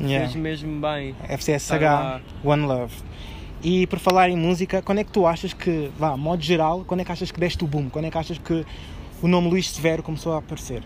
Yeah. 0.00 0.26
fez 0.28 0.36
mesmo 0.36 0.80
bem. 0.80 1.14
FCSH, 1.28 1.78
Tá 1.78 2.20
One 2.44 2.64
Love. 2.66 2.94
E 3.62 3.86
por 3.86 3.98
falar 3.98 4.30
em 4.30 4.36
música, 4.36 4.80
quando 4.80 4.98
é 5.00 5.04
que 5.04 5.10
tu 5.12 5.26
achas 5.26 5.52
que, 5.52 5.90
vá, 5.98 6.16
modo 6.16 6.42
geral, 6.42 6.84
quando 6.86 7.00
é 7.00 7.04
que 7.04 7.12
achas 7.12 7.30
que 7.30 7.38
deste 7.38 7.62
o 7.64 7.66
boom? 7.66 7.90
Quando 7.90 8.06
é 8.06 8.10
que 8.10 8.16
achas 8.16 8.38
que 8.38 8.64
o 9.20 9.28
nome 9.28 9.50
Luís 9.50 9.68
Severo 9.70 10.02
começou 10.02 10.32
a 10.32 10.38
aparecer? 10.38 10.82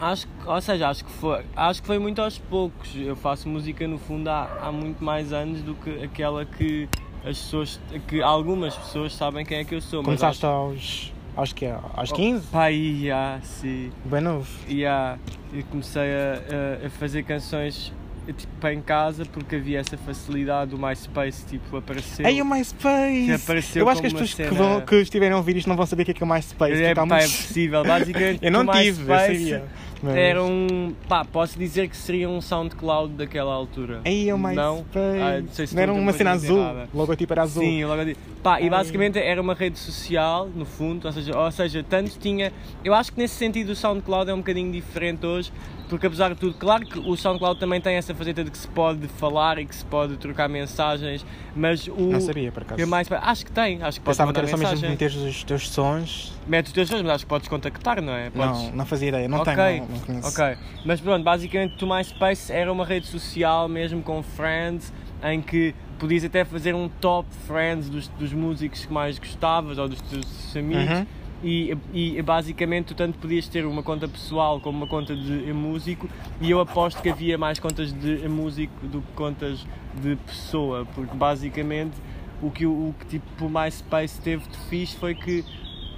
Acho 0.00 0.26
que, 0.26 0.32
ou 0.48 0.60
seja, 0.60 0.88
acho 0.88 1.04
que 1.04 1.12
foi, 1.12 1.44
acho 1.54 1.80
que 1.80 1.86
foi 1.86 1.98
muito 2.00 2.20
aos 2.20 2.36
poucos. 2.38 2.90
Eu 2.96 3.14
faço 3.14 3.48
música 3.48 3.86
no 3.86 3.98
fundo 3.98 4.26
há, 4.28 4.48
há 4.60 4.72
muito 4.72 5.04
mais 5.04 5.32
anos 5.32 5.62
do 5.62 5.74
que 5.76 6.02
aquela 6.02 6.44
que 6.44 6.88
as 7.24 7.38
pessoas, 7.38 7.78
que 8.08 8.20
algumas 8.20 8.74
pessoas 8.76 9.14
sabem 9.14 9.44
quem 9.46 9.58
é 9.58 9.64
que 9.64 9.76
eu 9.76 9.80
sou. 9.80 10.00
mas 10.00 10.06
Começaste 10.06 10.44
acho- 10.44 10.52
aos, 10.52 11.12
aos 11.36 11.52
quê? 11.52 11.68
Aos 11.94 12.12
15? 12.12 12.46
Pai, 12.48 12.74
yeah, 12.74 13.40
sim. 13.42 13.90
Bem 14.04 14.20
novo. 14.20 14.48
Yeah, 14.68 15.18
eu 15.52 15.62
comecei 15.64 16.02
a, 16.02 16.82
a- 16.82 16.86
a 16.86 16.90
fazer 16.90 17.22
canções 17.24 17.92
tipo 18.26 18.68
em 18.68 18.80
casa 18.80 19.24
porque 19.24 19.56
havia 19.56 19.80
essa 19.80 19.96
facilidade 19.96 20.70
do 20.70 20.78
MySpace 20.78 21.44
tipo 21.46 21.76
apareceu. 21.76 22.26
Ei, 22.26 22.40
o 22.40 22.44
MySpace! 22.44 23.32
Apareceu 23.32 23.82
Eu 23.82 23.88
acho 23.88 24.00
que 24.00 24.06
as 24.06 24.12
pessoas 24.12 24.34
uma 24.38 24.48
que, 24.48 24.54
vão, 24.54 24.74
cena- 24.74 24.86
que 24.86 24.94
estiverem 24.96 25.34
a 25.34 25.36
ouvir 25.38 25.56
isto 25.56 25.68
não 25.68 25.76
vão 25.76 25.86
saber 25.86 26.02
o 26.02 26.04
que 26.04 26.10
é, 26.12 26.14
que 26.14 26.22
é 26.22 26.26
o 26.26 26.28
MySpace. 26.28 26.82
é, 26.82 26.94
pá, 26.94 27.18
é 27.18 27.22
possível, 27.22 27.82
basicamente. 27.84 28.38
Eu 28.44 28.52
não 28.52 28.66
tive, 28.66 29.02
eu 29.02 29.06
MySpace 29.08 29.26
sabia. 29.38 29.64
Mas- 30.04 30.16
Era 30.16 30.42
um. 30.42 30.94
pá, 31.08 31.24
posso 31.24 31.56
dizer 31.56 31.88
que 31.88 31.96
seria 31.96 32.28
um 32.28 32.40
SoundCloud 32.40 33.14
daquela 33.14 33.52
altura. 33.54 34.00
Aí 34.04 34.28
é 34.28 34.34
o 34.34 34.38
mais. 34.38 34.56
Não? 34.56 34.84
Ah, 34.96 35.40
não 35.40 35.48
sei 35.52 35.64
se 35.68 35.76
não 35.76 35.82
era 35.82 35.92
uma 35.92 36.12
cena 36.12 36.32
azul. 36.32 36.58
O 36.92 36.98
logotipo 36.98 37.32
era 37.32 37.42
azul. 37.42 37.62
Sim, 37.62 37.84
logo 37.84 38.00
a 38.00 38.04
dizer. 38.04 38.16
Pá, 38.42 38.60
e 38.60 38.64
Ai. 38.64 38.70
basicamente 38.70 39.16
era 39.20 39.40
uma 39.40 39.54
rede 39.54 39.78
social, 39.78 40.48
no 40.52 40.64
fundo, 40.64 41.06
ou 41.06 41.12
seja, 41.12 41.38
ou 41.38 41.50
seja, 41.52 41.84
tanto 41.88 42.18
tinha. 42.18 42.52
Eu 42.84 42.94
acho 42.94 43.12
que 43.12 43.18
nesse 43.20 43.36
sentido 43.36 43.70
o 43.70 43.76
SoundCloud 43.76 44.28
é 44.28 44.34
um 44.34 44.38
bocadinho 44.38 44.72
diferente 44.72 45.24
hoje, 45.24 45.52
porque 45.92 46.06
apesar 46.06 46.30
de 46.30 46.36
tudo, 46.36 46.54
claro 46.54 46.86
que 46.86 46.98
o 46.98 47.14
SoundCloud 47.14 47.60
também 47.60 47.78
tem 47.78 47.96
essa 47.96 48.14
faceta 48.14 48.42
de 48.42 48.50
que 48.50 48.56
se 48.56 48.66
pode 48.66 49.06
falar 49.08 49.58
e 49.58 49.66
que 49.66 49.76
se 49.76 49.84
pode 49.84 50.16
trocar 50.16 50.48
mensagens, 50.48 51.22
mas 51.54 51.86
o. 51.86 51.94
Não 51.94 52.18
sabia, 52.18 52.50
por 52.50 52.62
acaso. 52.62 52.80
que 52.80 52.86
mais, 52.86 53.12
acho 53.12 53.44
que 53.44 53.52
tem, 53.52 53.82
acho 53.82 54.00
que 54.00 54.04
pode 54.04 54.16
Pensava 54.16 54.32
que 54.32 54.38
era 54.38 54.48
só 54.48 54.56
mesmo 54.56 54.88
meter 54.88 55.10
os 55.10 55.44
teus 55.44 55.68
sons. 55.68 56.32
Mete 56.46 56.68
os 56.68 56.72
teus 56.72 56.88
sons, 56.88 57.02
mas 57.02 57.10
acho 57.10 57.24
que 57.26 57.28
podes 57.28 57.46
contactar, 57.46 58.00
não 58.00 58.14
é? 58.14 58.30
Podes... 58.30 58.62
Não, 58.62 58.72
não 58.72 58.86
fazia 58.86 59.08
ideia. 59.08 59.28
Não 59.28 59.40
Ok, 59.40 59.54
tenho, 59.54 59.82
não, 59.82 59.88
não 59.88 59.98
conheço. 59.98 60.28
Ok, 60.28 60.56
mas 60.86 60.98
pronto, 60.98 61.22
basicamente 61.22 61.84
o 61.84 61.94
MySpace 61.94 62.50
era 62.50 62.72
uma 62.72 62.86
rede 62.86 63.06
social 63.06 63.68
mesmo 63.68 64.02
com 64.02 64.22
friends 64.22 64.90
em 65.22 65.42
que 65.42 65.74
podias 65.98 66.24
até 66.24 66.42
fazer 66.42 66.74
um 66.74 66.88
top 66.88 67.28
friends 67.46 67.90
dos, 67.90 68.08
dos 68.08 68.32
músicos 68.32 68.86
que 68.86 68.92
mais 68.92 69.18
gostavas 69.18 69.76
ou 69.76 69.88
dos 69.90 70.00
teus 70.00 70.56
amigos 70.56 71.00
Uhum. 71.00 71.06
E, 71.42 71.76
e 71.92 72.22
basicamente 72.22 72.86
tu 72.86 72.94
tanto 72.94 73.18
podias 73.18 73.48
ter 73.48 73.66
uma 73.66 73.82
conta 73.82 74.06
pessoal 74.06 74.60
como 74.60 74.78
uma 74.78 74.86
conta 74.86 75.14
de 75.16 75.52
músico 75.52 76.08
e 76.40 76.50
eu 76.50 76.60
aposto 76.60 77.02
que 77.02 77.08
havia 77.08 77.36
mais 77.36 77.58
contas 77.58 77.92
de 77.92 78.28
músico 78.28 78.86
do 78.86 79.00
que 79.00 79.12
contas 79.12 79.66
de 80.00 80.16
pessoa 80.16 80.86
porque 80.94 81.14
basicamente 81.16 81.96
o 82.40 82.50
que 82.50 82.64
o, 82.66 82.94
que 82.98 83.06
tipo 83.06 83.46
o 83.46 83.50
MySpace 83.50 84.20
teve 84.20 84.44
de 84.48 84.58
fixe 84.68 84.96
foi 84.96 85.14
que 85.14 85.44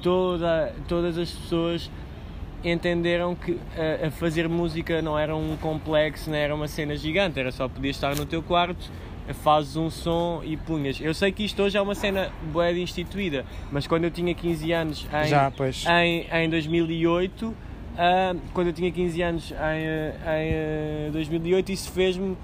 toda, 0.02 0.74
todas 0.86 1.16
as 1.16 1.30
pessoas 1.30 1.90
entenderam 2.62 3.34
que 3.34 3.58
a, 3.76 4.06
a 4.06 4.10
fazer 4.10 4.48
música 4.48 5.02
não 5.02 5.18
era 5.18 5.34
um 5.36 5.56
complexo, 5.56 6.30
não 6.30 6.36
era 6.36 6.54
uma 6.54 6.68
cena 6.68 6.96
gigante, 6.96 7.38
era 7.38 7.52
só 7.52 7.68
podias 7.68 7.96
estar 7.96 8.14
no 8.16 8.24
teu 8.24 8.42
quarto, 8.42 8.90
fazes 9.33 9.76
um 9.76 9.88
som 9.88 10.43
e 10.45 10.57
punhas. 10.57 11.00
Eu 11.00 11.14
sei 11.14 11.33
que 11.33 11.45
isto 11.45 11.62
hoje 11.62 11.78
é 11.78 11.81
uma 11.81 11.95
cena 11.95 12.31
de 12.52 12.81
instituída, 12.81 13.45
mas 13.73 13.87
quando 13.87 14.04
eu 14.04 14.11
tinha 14.11 14.35
15 14.35 14.73
anos 14.73 15.07
em, 15.25 15.28
Já, 15.28 15.50
em, 16.04 16.26
em 16.31 16.50
2008, 16.50 17.54
ah, 17.97 18.35
quando 18.52 18.69
eu 18.69 18.73
tinha 18.73 18.90
15 18.90 19.23
anos 19.23 19.50
em, 19.52 19.54
ah, 19.57 20.43
em 20.43 21.09
ah, 21.09 21.11
2008, 21.12 21.73
isso 21.73 21.90
fez-me 21.93 22.37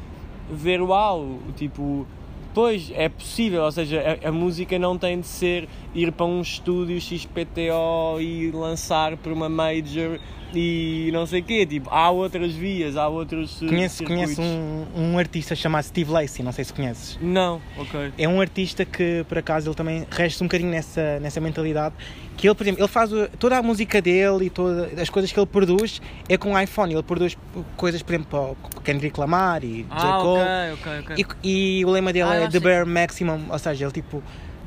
ver 0.51 0.81
uau, 0.81 1.39
tipo, 1.57 2.07
pois 2.55 2.91
é 2.95 3.09
possível, 3.09 3.63
ou 3.63 3.73
seja, 3.73 4.19
a, 4.25 4.29
a 4.29 4.33
música 4.33 4.79
não 4.79 4.97
tem 4.97 5.21
de 5.21 5.27
ser 5.27 5.69
ir 5.95 6.13
para 6.13 6.27
um 6.27 6.41
estúdio 6.41 7.01
XPTO 7.01 8.21
e 8.21 8.51
lançar 8.53 9.17
para 9.17 9.33
uma 9.33 9.49
major 9.49 10.19
e 10.53 11.11
não 11.13 11.27
sei 11.27 11.41
o 11.41 11.45
quê, 11.45 11.65
tipo, 11.65 11.89
há 11.91 12.11
outras 12.11 12.53
vias, 12.53 12.97
há 12.97 13.07
outros 13.07 13.63
eh, 13.63 13.67
Conheço, 13.69 13.99
circuitos. 13.99 14.35
conheço 14.35 14.43
um, 14.43 15.13
um 15.13 15.19
artista 15.19 15.55
chamado 15.55 15.85
Steve 15.85 16.11
Lacey, 16.11 16.45
não 16.45 16.51
sei 16.51 16.65
se 16.65 16.73
conheces. 16.73 17.17
Não, 17.23 17.61
ok. 17.79 18.13
É 18.19 18.29
um 18.29 18.41
artista 18.41 18.85
que, 18.85 19.25
por 19.29 19.39
acaso, 19.39 19.69
ele 19.69 19.77
também 19.77 20.05
resta 20.11 20.43
um 20.43 20.49
bocadinho 20.49 20.71
nessa, 20.73 21.21
nessa 21.21 21.41
mentalidade. 21.41 21.95
Que 22.37 22.49
ele, 22.49 22.55
por 22.57 22.65
exemplo, 22.65 22.81
ele 22.81 22.89
faz 22.89 23.11
toda 23.39 23.59
a 23.59 23.63
música 23.63 24.03
dele 24.03 24.47
e 24.47 24.51
todas 24.51 24.99
as 24.99 25.09
coisas 25.09 25.31
que 25.31 25.39
ele 25.39 25.47
produz 25.47 26.03
é 26.29 26.37
com 26.37 26.59
iPhone. 26.61 26.95
Ele 26.95 27.03
produz 27.05 27.39
coisas, 27.77 28.03
por 28.03 28.13
exemplo, 28.15 28.29
para 28.29 28.41
o 28.81 28.83
Kendrick 28.83 29.21
Lamar 29.21 29.63
e 29.63 29.85
J. 29.85 29.87
Ah, 29.91 30.19
Cole. 30.21 30.41
ok, 30.73 31.03
ok, 31.05 31.15
ok. 31.15 31.27
E, 31.45 31.79
e 31.81 31.85
o 31.85 31.91
lema 31.91 32.13
dele 32.13 32.29
Ah, 32.29 32.35
é 32.35 32.49
The 32.49 32.59
Bare 32.59 32.87
Maximum, 32.89 33.41
ou 33.51 33.59
seja, 33.59 33.85
ele 33.85 33.93
tipo, 33.93 34.21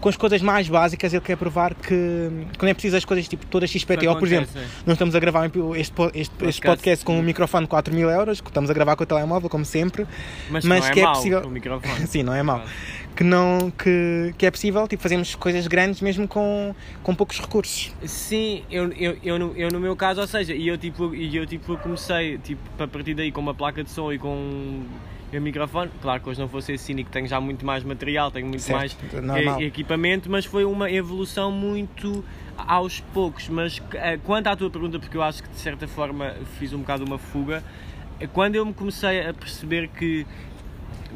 com 0.03 0.09
as 0.09 0.17
coisas 0.17 0.41
mais 0.41 0.67
básicas, 0.67 1.13
ele 1.13 1.21
quer 1.21 1.37
provar 1.37 1.73
que, 1.73 2.29
não 2.61 2.67
é 2.67 2.73
preciso 2.73 2.97
as 2.97 3.05
coisas 3.05 3.25
tipo 3.25 3.45
todas 3.45 3.69
XPTO, 3.69 4.17
por 4.17 4.27
exemplo. 4.27 4.49
acontece, 4.49 4.83
Nós 4.85 4.95
estamos 4.95 5.15
a 5.15 5.19
gravar 5.19 5.45
este, 5.77 5.93
este, 6.13 6.45
este 6.45 6.61
Podcast. 6.61 7.05
com 7.05 7.17
um 7.17 7.21
microfone 7.21 7.63
de 7.63 7.69
4 7.69 7.93
mil 7.93 8.09
euros, 8.09 8.41
que 8.41 8.49
estamos 8.49 8.69
a 8.69 8.73
gravar 8.73 8.97
com 8.97 9.03
o 9.03 9.05
telemóvel, 9.05 9.49
como 9.49 9.63
sempre. 9.63 10.05
Mas, 10.49 10.65
mas 10.65 10.89
é 10.89 10.91
que 10.91 10.99
é 10.99 11.03
mau, 11.03 11.13
possível-. 11.13 11.41
Sim, 12.05 12.23
não 12.23 12.35
é 12.35 12.43
mau. 12.43 12.61
Que, 13.15 13.23
não, 13.23 13.71
que, 13.71 14.35
que 14.37 14.45
é 14.45 14.51
possível 14.51 14.85
tipo, 14.89 15.01
fazermos 15.01 15.35
coisas 15.35 15.67
grandes 15.67 16.01
mesmo 16.01 16.27
com, 16.27 16.75
com 17.01 17.15
poucos 17.15 17.39
recursos. 17.39 17.93
Sim, 18.03 18.65
eu, 18.69 18.91
eu, 18.91 19.17
eu, 19.23 19.39
no, 19.39 19.53
eu 19.55 19.69
no 19.69 19.79
meu 19.79 19.95
caso, 19.95 20.19
ou 20.19 20.27
seja, 20.27 20.53
e 20.53 20.67
eu 20.67 20.77
tipo, 20.77 21.15
e 21.15 21.33
eu 21.33 21.45
tipo 21.45 21.77
comecei 21.77 22.37
tipo, 22.39 22.61
a 22.77 22.87
partir 22.89 23.13
daí 23.13 23.31
com 23.31 23.39
uma 23.39 23.53
placa 23.53 23.81
de 23.81 23.89
som 23.89 24.11
e 24.11 24.19
com 24.19 24.83
um 25.39 25.43
microfone, 25.43 25.89
claro 26.01 26.21
que 26.21 26.29
hoje 26.29 26.39
não 26.39 26.47
vou 26.47 26.61
ser 26.61 26.77
cínico, 26.77 27.09
tenho 27.09 27.27
já 27.27 27.39
muito 27.41 27.65
mais 27.65 27.83
material, 27.83 28.31
tenho 28.31 28.47
muito 28.47 28.61
Certo, 28.61 28.77
mais 28.77 28.97
normal. 29.23 29.61
e- 29.61 29.65
equipamento, 29.65 30.29
mas 30.29 30.45
foi 30.45 30.65
uma 30.65 30.89
evolução 30.91 31.51
muito 31.51 32.23
aos 32.57 32.99
poucos. 32.99 33.47
Mas 33.49 33.81
eh, 33.93 34.17
quanto 34.23 34.47
à 34.47 34.55
tua 34.55 34.69
pergunta, 34.69 34.99
porque 34.99 35.17
eu 35.17 35.23
acho 35.23 35.41
que 35.43 35.49
de 35.49 35.57
certa 35.59 35.87
forma 35.87 36.33
fiz 36.59 36.73
um 36.73 36.79
bocado 36.79 37.03
uma 37.03 37.17
fuga, 37.17 37.63
eh, 38.19 38.27
quando 38.27 38.55
eu 38.55 38.65
me 38.65 38.73
comecei 38.73 39.25
a 39.27 39.33
perceber 39.33 39.87
que 39.89 40.25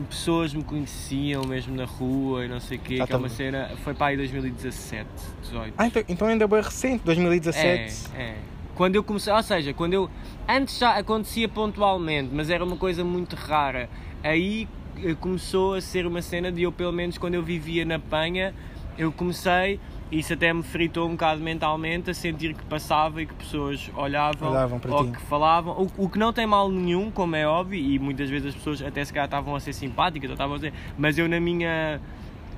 pessoas 0.10 0.54
me 0.54 0.64
conheciam 0.64 1.44
mesmo 1.44 1.76
na 1.76 1.86
rua 1.86 2.46
e 2.46 2.48
não 2.48 2.60
sei 2.60 2.78
o 2.78 2.82
quê, 2.82 3.00
Ah, 3.02 3.08
que 3.08 3.14
é 3.14 3.18
uma 3.18 3.30
tá. 3.30 3.36
cena, 3.36 3.72
foi 3.84 3.94
para 3.96 4.08
aí 4.08 4.18
2017, 4.18 5.08
18. 5.42 5.74
Ah, 5.78 5.88
então, 5.88 6.04
então 6.08 6.28
ainda 6.28 6.44
é 6.44 6.48
bem 6.48 6.62
recente, 6.62 7.04
2017. 7.04 8.12
É, 8.16 8.22
é. 8.22 8.36
Quando 8.78 8.96
eu 8.96 9.04
comecei, 9.04 9.34
ou 9.34 9.42
seja, 9.42 9.74
quando 9.74 9.94
eu. 9.96 10.08
Antes 10.48 10.78
já 10.78 10.92
acontecia 11.00 11.50
pontualmente, 11.50 12.30
mas 12.32 12.52
era 12.52 12.64
uma 12.64 12.78
coisa 12.78 13.04
muito 13.04 13.36
rara. 13.36 13.90
Aí 14.24 14.68
eh, 15.04 15.16
começou 15.20 15.74
a 15.74 15.82
ser 15.82 16.06
uma 16.06 16.22
cena 16.22 16.52
de 16.52 16.62
eu, 16.62 16.72
pelo 16.72 16.94
menos 16.94 17.18
quando 17.18 17.34
eu 17.34 17.42
vivia 17.42 17.84
na 17.84 17.98
Penha, 17.98 18.54
eu 18.96 19.12
comecei, 19.12 19.80
isso 20.12 20.32
até 20.32 20.54
me 20.54 20.62
fritou 20.62 21.08
um 21.08 21.14
bocado 21.14 21.42
mentalmente, 21.42 22.12
a 22.12 22.14
sentir 22.14 22.54
que 22.54 22.64
passava 22.66 23.20
e 23.20 23.26
que 23.26 23.34
pessoas 23.34 23.90
olhavam, 23.96 24.52
Olhavam 24.52 24.80
para 24.80 24.94
ou 24.94 25.06
ti. 25.06 25.12
que 25.12 25.22
falavam, 25.24 25.74
o, 25.98 26.06
o 26.06 26.08
que 26.08 26.20
não 26.20 26.32
tem 26.32 26.46
mal 26.46 26.70
nenhum, 26.70 27.10
como 27.10 27.36
é 27.36 27.48
óbvio, 27.48 27.80
e 27.80 27.98
muitas 27.98 28.30
vezes 28.30 28.50
as 28.50 28.56
pessoas 28.56 28.84
até 28.84 29.04
se 29.04 29.12
calhar 29.12 29.26
estavam 29.26 29.56
a 29.56 29.60
ser 29.60 29.74
simpáticas, 29.74 30.30
ou 30.30 30.36
estavam 30.36 30.54
a 30.54 30.58
dizer, 30.58 30.74
mas 30.96 31.18
eu 31.18 31.28
na 31.28 31.40
minha 31.40 32.00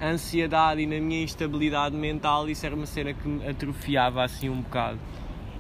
ansiedade 0.01 0.81
e 0.81 0.85
na 0.85 0.99
minha 0.99 1.23
instabilidade 1.23 1.95
mental, 1.95 2.49
isso 2.49 2.65
era 2.65 2.75
uma 2.75 2.85
cena 2.85 3.13
que 3.13 3.25
me 3.25 3.47
atrofiava 3.47 4.21
assim 4.21 4.49
um 4.49 4.61
bocado. 4.61 4.97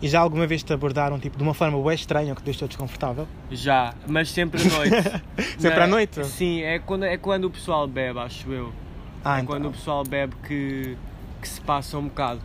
E 0.01 0.07
já 0.07 0.19
alguma 0.21 0.47
vez 0.47 0.63
te 0.63 0.71
abordaram 0.71 1.19
tipo, 1.19 1.35
de 1.37 1.43
uma 1.43 1.53
forma 1.53 1.81
bem 1.83 1.93
estranha 1.93 2.33
que 2.33 2.41
te 2.41 2.45
deixou 2.45 2.67
desconfortável? 2.67 3.27
Já, 3.51 3.93
mas 4.07 4.29
sempre 4.31 4.61
à 4.61 4.65
noite. 4.65 5.23
Sempre 5.59 5.79
Na- 5.79 5.83
à 5.83 5.87
noite? 5.87 6.25
Sim, 6.25 6.61
é 6.61 6.79
quando, 6.79 7.03
é 7.03 7.17
quando 7.17 7.45
o 7.45 7.49
pessoal 7.51 7.85
bebe, 7.85 8.17
acho 8.19 8.49
eu. 8.51 8.71
Ah, 9.25 9.39
é 9.39 9.43
quando 9.43 9.65
o 9.65 9.67
então. 9.67 9.71
pessoal 9.73 10.03
bebe 10.05 10.33
que, 10.47 10.95
que 11.41 11.47
se 11.49 11.59
passa 11.59 11.97
um 11.97 12.03
bocado. 12.07 12.39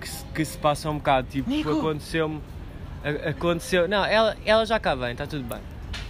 Que 0.00 0.08
se, 0.08 0.24
que 0.34 0.44
se 0.44 0.56
passa 0.56 0.88
um 0.88 0.96
bocado. 0.96 1.28
Tipo, 1.28 1.50
aconteceu-me. 1.78 2.40
Aconteceu. 3.28 3.86
Não, 3.86 4.02
ela, 4.04 4.34
ela 4.46 4.64
já 4.64 4.80
cá 4.80 4.94
vem, 4.94 5.12
está 5.12 5.26
tudo 5.26 5.44
bem. 5.44 5.58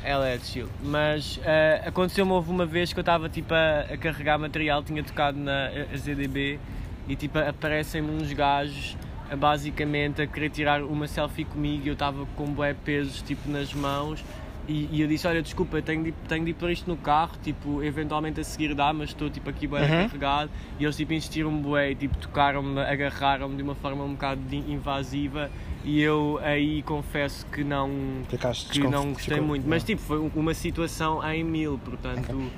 Ela 0.04 0.28
é 0.28 0.36
de 0.36 0.46
chill. 0.46 0.68
Mas 0.84 1.40
eh, 1.44 1.82
aconteceu-me 1.84 2.30
houve 2.30 2.50
uma 2.50 2.64
vez 2.64 2.92
que 2.92 2.98
eu 2.98 3.02
estava 3.02 3.28
tipo 3.28 3.52
a, 3.52 3.80
a 3.92 3.96
carregar 3.96 4.38
material, 4.38 4.82
tinha 4.84 5.02
tocado 5.02 5.36
na 5.38 5.70
ZDB 5.96 6.60
e 7.08 7.16
tipo 7.16 7.38
aparecem-me 7.38 8.10
uns 8.10 8.32
gajos 8.32 8.96
basicamente 9.36 10.22
a 10.22 10.26
querer 10.26 10.50
tirar 10.50 10.82
uma 10.82 11.06
selfie 11.08 11.44
comigo 11.44 11.82
e 11.84 11.88
eu 11.88 11.92
estava 11.94 12.26
com 12.36 12.44
bué 12.46 12.74
pesos 12.74 13.22
tipo 13.22 13.48
nas 13.50 13.72
mãos 13.74 14.24
e, 14.66 14.88
e 14.90 15.02
eu 15.02 15.06
disse, 15.06 15.26
olha, 15.26 15.42
desculpa, 15.42 15.82
tenho 15.82 16.04
de, 16.04 16.12
tenho 16.26 16.42
de 16.42 16.52
ir 16.52 16.54
por 16.54 16.70
isto 16.70 16.88
no 16.88 16.96
carro, 16.96 17.32
tipo, 17.42 17.82
eventualmente 17.82 18.40
a 18.40 18.44
seguir 18.44 18.74
dá, 18.74 18.94
mas 18.94 19.10
estou 19.10 19.28
tipo 19.28 19.50
aqui 19.50 19.66
bué 19.66 19.82
Uhum. 19.82 19.88
carregado 20.08 20.50
e 20.80 20.84
eles 20.84 20.96
tipo 20.96 21.12
insistiram 21.12 21.52
bué, 21.54 21.90
e, 21.90 21.94
tipo 21.94 22.16
tocaram-me, 22.16 22.80
agarraram-me 22.80 23.56
de 23.56 23.62
uma 23.62 23.74
forma 23.74 24.02
um 24.04 24.12
bocado 24.12 24.40
invasiva 24.54 25.50
e 25.84 26.00
eu 26.00 26.40
aí 26.42 26.82
confesso 26.82 27.44
que 27.52 27.62
não 27.62 27.90
Ficaste 28.30 28.70
que 28.70 28.78
não 28.80 29.12
gostei 29.12 29.34
ficou- 29.34 29.46
muito, 29.46 29.68
mas 29.68 29.84
tipo, 29.84 30.00
foi 30.00 30.30
uma 30.34 30.54
situação 30.54 31.22
em 31.30 31.44
mil, 31.44 31.78
portanto, 31.84 32.50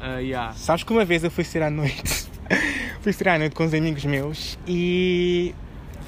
ah, 0.00 0.18
yeah. 0.18 0.52
Sabes 0.52 0.84
que 0.84 0.92
uma 0.92 1.04
vez 1.06 1.24
eu 1.24 1.30
fui 1.30 1.44
sair 1.44 1.62
à 1.62 1.70
noite. 1.70 2.28
fui 3.00 3.12
sair 3.12 3.28
à 3.30 3.38
noite 3.38 3.54
com 3.56 3.64
uns 3.64 3.72
amigos 3.72 4.04
meus 4.04 4.58
e. 4.66 5.54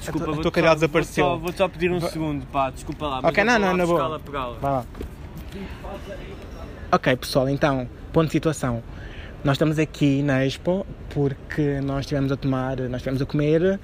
Desculpa, 0.01 0.31
a, 0.31 0.33
a 0.33 0.37
tua 0.41 0.51
cadela 0.51 0.73
só- 0.73 0.75
desapareceu. 0.75 1.25
Vou-te 1.25 1.37
só, 1.39 1.43
vou-te 1.45 1.57
só 1.57 1.67
pedir 1.69 1.91
um 1.91 1.99
Va- 1.99 2.09
segundo, 2.09 2.45
pá, 2.47 2.69
desculpa 2.69 3.07
lá. 3.07 3.19
Ok, 3.23 3.43
não, 3.43 3.53
vou 3.53 3.61
não, 3.61 3.77
na 3.77 3.85
boa. 3.85 4.19
pegá-la. 4.19 4.57
Vai 4.59 4.71
lá. 4.71 4.85
Ok, 6.91 7.15
pessoal, 7.17 7.47
então, 7.49 7.87
ponto 8.11 8.25
de 8.27 8.31
situação. 8.33 8.83
Nós 9.43 9.53
estamos 9.55 9.79
aqui 9.79 10.21
na 10.21 10.45
Expo 10.45 10.85
porque 11.09 11.79
nós 11.81 12.01
estivemos 12.01 12.31
a 12.31 12.35
tomar, 12.37 12.77
nós 12.81 12.95
estivemos 12.97 13.21
a 13.21 13.25
comer, 13.25 13.79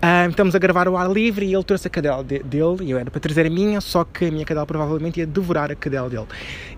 ah, 0.00 0.26
estamos 0.28 0.54
a 0.54 0.58
gravar 0.58 0.86
ao 0.86 0.96
ar 0.96 1.10
livre 1.10 1.44
e 1.44 1.52
ele 1.54 1.64
trouxe 1.64 1.88
a 1.88 1.90
cadela 1.90 2.22
de- 2.24 2.38
dele 2.42 2.76
e 2.84 2.90
eu 2.92 2.98
era 2.98 3.10
para 3.10 3.20
trazer 3.20 3.46
a 3.46 3.50
minha, 3.50 3.80
só 3.80 4.04
que 4.04 4.26
a 4.26 4.30
minha 4.30 4.44
cadela 4.46 4.64
provavelmente 4.66 5.18
ia 5.20 5.26
devorar 5.26 5.70
a 5.70 5.74
cadela 5.74 6.08
dele. 6.08 6.26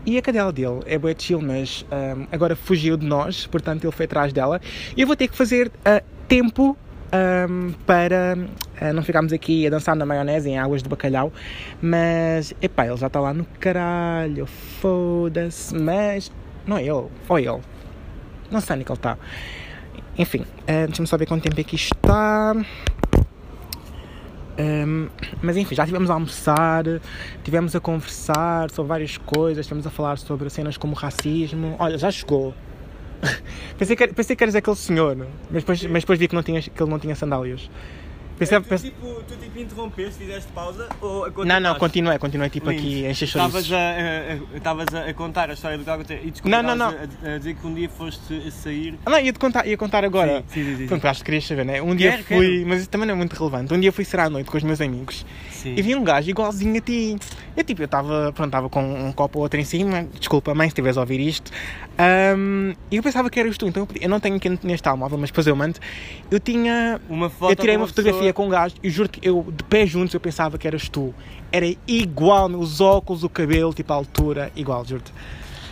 E 0.05 0.17
a 0.19 0.23
cadela 0.23 0.53
dele 0.53 0.81
é 0.87 0.99
boa 0.99 1.15
chill, 1.17 1.41
mas 1.41 1.85
ah, 1.91 2.17
agora 2.33 2.57
fugiu 2.57 2.97
de 2.97 3.07
nós, 3.07 3.47
portanto 3.47 3.85
ele 3.85 3.93
foi 3.93 4.07
atrás 4.07 4.33
dela 4.33 4.61
e 4.97 5.01
eu 5.03 5.07
vou 5.07 5.15
ter 5.15 5.29
que 5.29 5.37
fazer 5.37 5.71
ah, 5.85 6.03
tempo 6.27 6.77
ahm, 7.13 7.73
para 7.87 8.37
ah, 8.81 8.93
não 8.93 9.03
ficarmos 9.03 9.33
aqui 9.33 9.67
a 9.67 9.71
dançar 9.71 9.95
na 9.97 10.07
maionese 10.07 10.49
em 10.49 10.59
águas 10.59 10.83
de 10.83 10.89
bacalhau. 10.89 11.33
Mas, 11.81 12.55
epá, 12.61 12.87
ele 12.87 12.97
já 12.97 13.07
está 13.07 13.21
lá 13.21 13.35
no 13.35 13.45
caralho, 13.59 14.47
foda-se. 14.47 15.75
Mas, 15.75 16.31
não 16.67 16.77
é 16.79 16.83
ele, 16.83 17.07
ou 17.29 17.39
ele. 17.39 17.61
Não 18.51 18.61
sei 18.61 18.75
onde 18.75 18.83
é 18.83 18.85
que 18.85 18.93
ele 18.93 18.99
está. 18.99 19.19
Enfim, 20.19 20.45
ah, 20.67 20.87
deixa-me 20.87 21.07
só 21.07 21.17
ver 21.17 21.27
quanto 21.27 21.43
tempo 21.43 21.61
é 21.61 21.65
que 21.65 21.77
isto 21.77 21.95
está. 21.95 22.55
Um, 24.61 25.09
mas 25.41 25.57
enfim, 25.57 25.75
já 25.75 25.85
estivemos 25.85 26.11
a 26.11 26.15
almoçar, 26.15 26.85
estivemos 27.37 27.75
a 27.75 27.81
conversar 27.81 28.71
sobre 28.71 28.89
várias 28.91 29.17
coisas, 29.17 29.61
estivemos 29.61 29.87
a 29.87 29.91
falar 29.91 30.19
sobre 30.19 30.51
cenas 30.51 30.77
como 30.77 30.95
racismo. 30.95 31.77
Olha, 31.79 31.97
já 31.97 32.11
chegou. 32.11 32.55
pensei, 33.79 33.97
que, 33.97 34.09
pensei 34.09 34.37
que 34.37 34.43
eras 34.45 34.55
aquele 34.55 34.77
senhor, 34.77 35.17
mas 35.51 35.63
depois, 35.63 35.83
mas 35.85 36.03
depois 36.03 36.19
vi 36.19 36.29
que, 36.29 36.35
não 36.35 36.43
tinha, 36.43 36.61
que 36.63 36.83
ele 36.83 36.91
não 36.91 36.99
tinha 36.99 37.15
sandálias. 37.15 37.71
Pensei, 38.39 38.59
tu, 38.59 38.69
pensei- 38.71 38.91
tipo, 38.91 39.23
tu 39.29 39.37
tipo 39.37 39.59
interrompeste, 39.59 40.15
fizeste 40.21 40.51
pausa 40.53 40.89
ou 41.03 41.31
Não, 41.45 41.61
não, 41.61 41.75
continuei, 41.75 42.19
continuei 42.19 42.49
tipo 42.49 42.71
aqui 42.71 43.05
a 43.05 43.11
encher 43.11 43.27
Estavas 43.27 43.67
chouriços. 43.67 43.73
a, 43.75 43.77
a, 43.77 44.55
a- 44.55 44.57
estavas 44.57 44.87
a, 44.95 45.13
contar 45.13 45.51
a 45.51 45.53
história 45.53 45.77
do 45.77 45.85
que 45.85 45.91
aconteceu 45.91 46.21
e 46.25 46.31
desculpa, 46.31 46.63
Não, 46.63 46.75
não, 46.75 46.89
estavas 46.91 47.09
A, 47.23 47.35
a 47.35 47.39
dizer 47.39 47.55
que 47.57 47.67
um 47.67 47.75
dia 47.75 47.91
foste 47.91 48.43
a 48.47 48.51
sair. 48.51 48.99
Ah, 49.05 49.11
não, 49.11 49.21
ia-te 49.21 49.39
contar, 49.39 49.67
ia 49.67 49.77
contar 49.77 50.07
agora. 50.07 50.43
Sim, 50.49 50.65
sim, 50.65 50.65
sim, 50.71 50.77
sim. 50.79 50.87
Pronto, 50.87 51.05
acho 51.07 51.21
que 51.21 51.27
querias 51.27 51.45
saber, 51.47 51.67
né? 51.67 51.83
Um 51.83 51.95
dia 51.95 52.13
Quero, 52.13 52.25
fui, 52.25 52.49
quero. 52.57 52.69
mas 52.69 52.81
isso 52.81 52.89
também 52.89 53.07
não 53.07 53.13
é 53.15 53.19
muito 53.19 53.35
relevante. 53.37 53.75
Um 53.75 53.79
dia 53.79 53.93
fui 53.93 54.07
sair 54.07 54.21
à 54.23 54.31
noite 54.31 54.51
com 54.51 54.57
os 54.57 54.63
meus 54.63 54.81
amigos 54.81 55.27
Sim. 55.63 55.75
e 55.77 55.83
vi 55.83 55.95
um 55.95 56.03
gajo 56.05 56.29
igualzinho 56.31 56.77
a 56.77 56.81
ti. 56.81 57.17
Eu 57.57 57.63
tipo, 57.65 57.83
eu 57.83 57.87
estava, 57.87 58.33
pronto, 58.33 58.49
estava 58.49 58.69
com 58.69 58.83
um 58.83 59.13
copo 59.13 59.39
ou 59.39 59.43
outro 59.43 59.59
em 59.61 59.65
cima, 59.65 60.07
desculpa 60.19 60.55
mãe 60.55 60.69
se 60.69 60.73
estiveres 60.73 60.97
a 60.97 61.01
ouvir 61.01 61.21
isto. 61.21 61.51
Ahm, 61.99 62.73
E 62.91 62.97
eu 62.97 63.03
pensava 63.03 63.29
que 63.29 63.39
eras 63.39 63.57
tu, 63.59 63.67
então 63.67 63.83
eu 63.95 64.03
eu 64.03 64.09
não 64.09 64.19
tenho 64.21 64.37
aqui 64.37 64.49
neste 64.63 64.83
telemóvel, 64.83 65.19
mas 65.19 65.31
depois 65.31 65.47
eu 65.47 65.55
mando. 65.55 65.79
Eu 66.31 66.41
tinha. 66.41 67.01
Uma 67.09 67.29
foto 67.29 67.53
eu 67.53 67.57
tirei 67.57 67.75
com 67.75 67.83
uma 67.83 67.87
fotografia 67.89 68.19
pessoa- 68.21 68.33
com 68.33 68.47
um 68.47 68.49
gajo 68.49 68.75
e 68.83 68.89
juro 68.91 69.09
que 69.09 69.21
eu, 69.27 69.47
de 69.55 69.63
pé 69.65 69.87
juntos, 69.87 70.15
eu 70.15 70.21
pensava 70.21 70.57
que 70.57 70.67
eras 70.67 70.89
tu. 70.89 71.15
Era 71.53 71.67
igual, 71.87 72.49
os 72.51 72.81
óculos, 72.81 73.23
o 73.25 73.29
cabelo, 73.29 73.75
tipo 73.75 73.93
a 73.93 73.97
altura, 73.97 74.51
igual, 74.57 74.85
juro-te. 74.85 75.13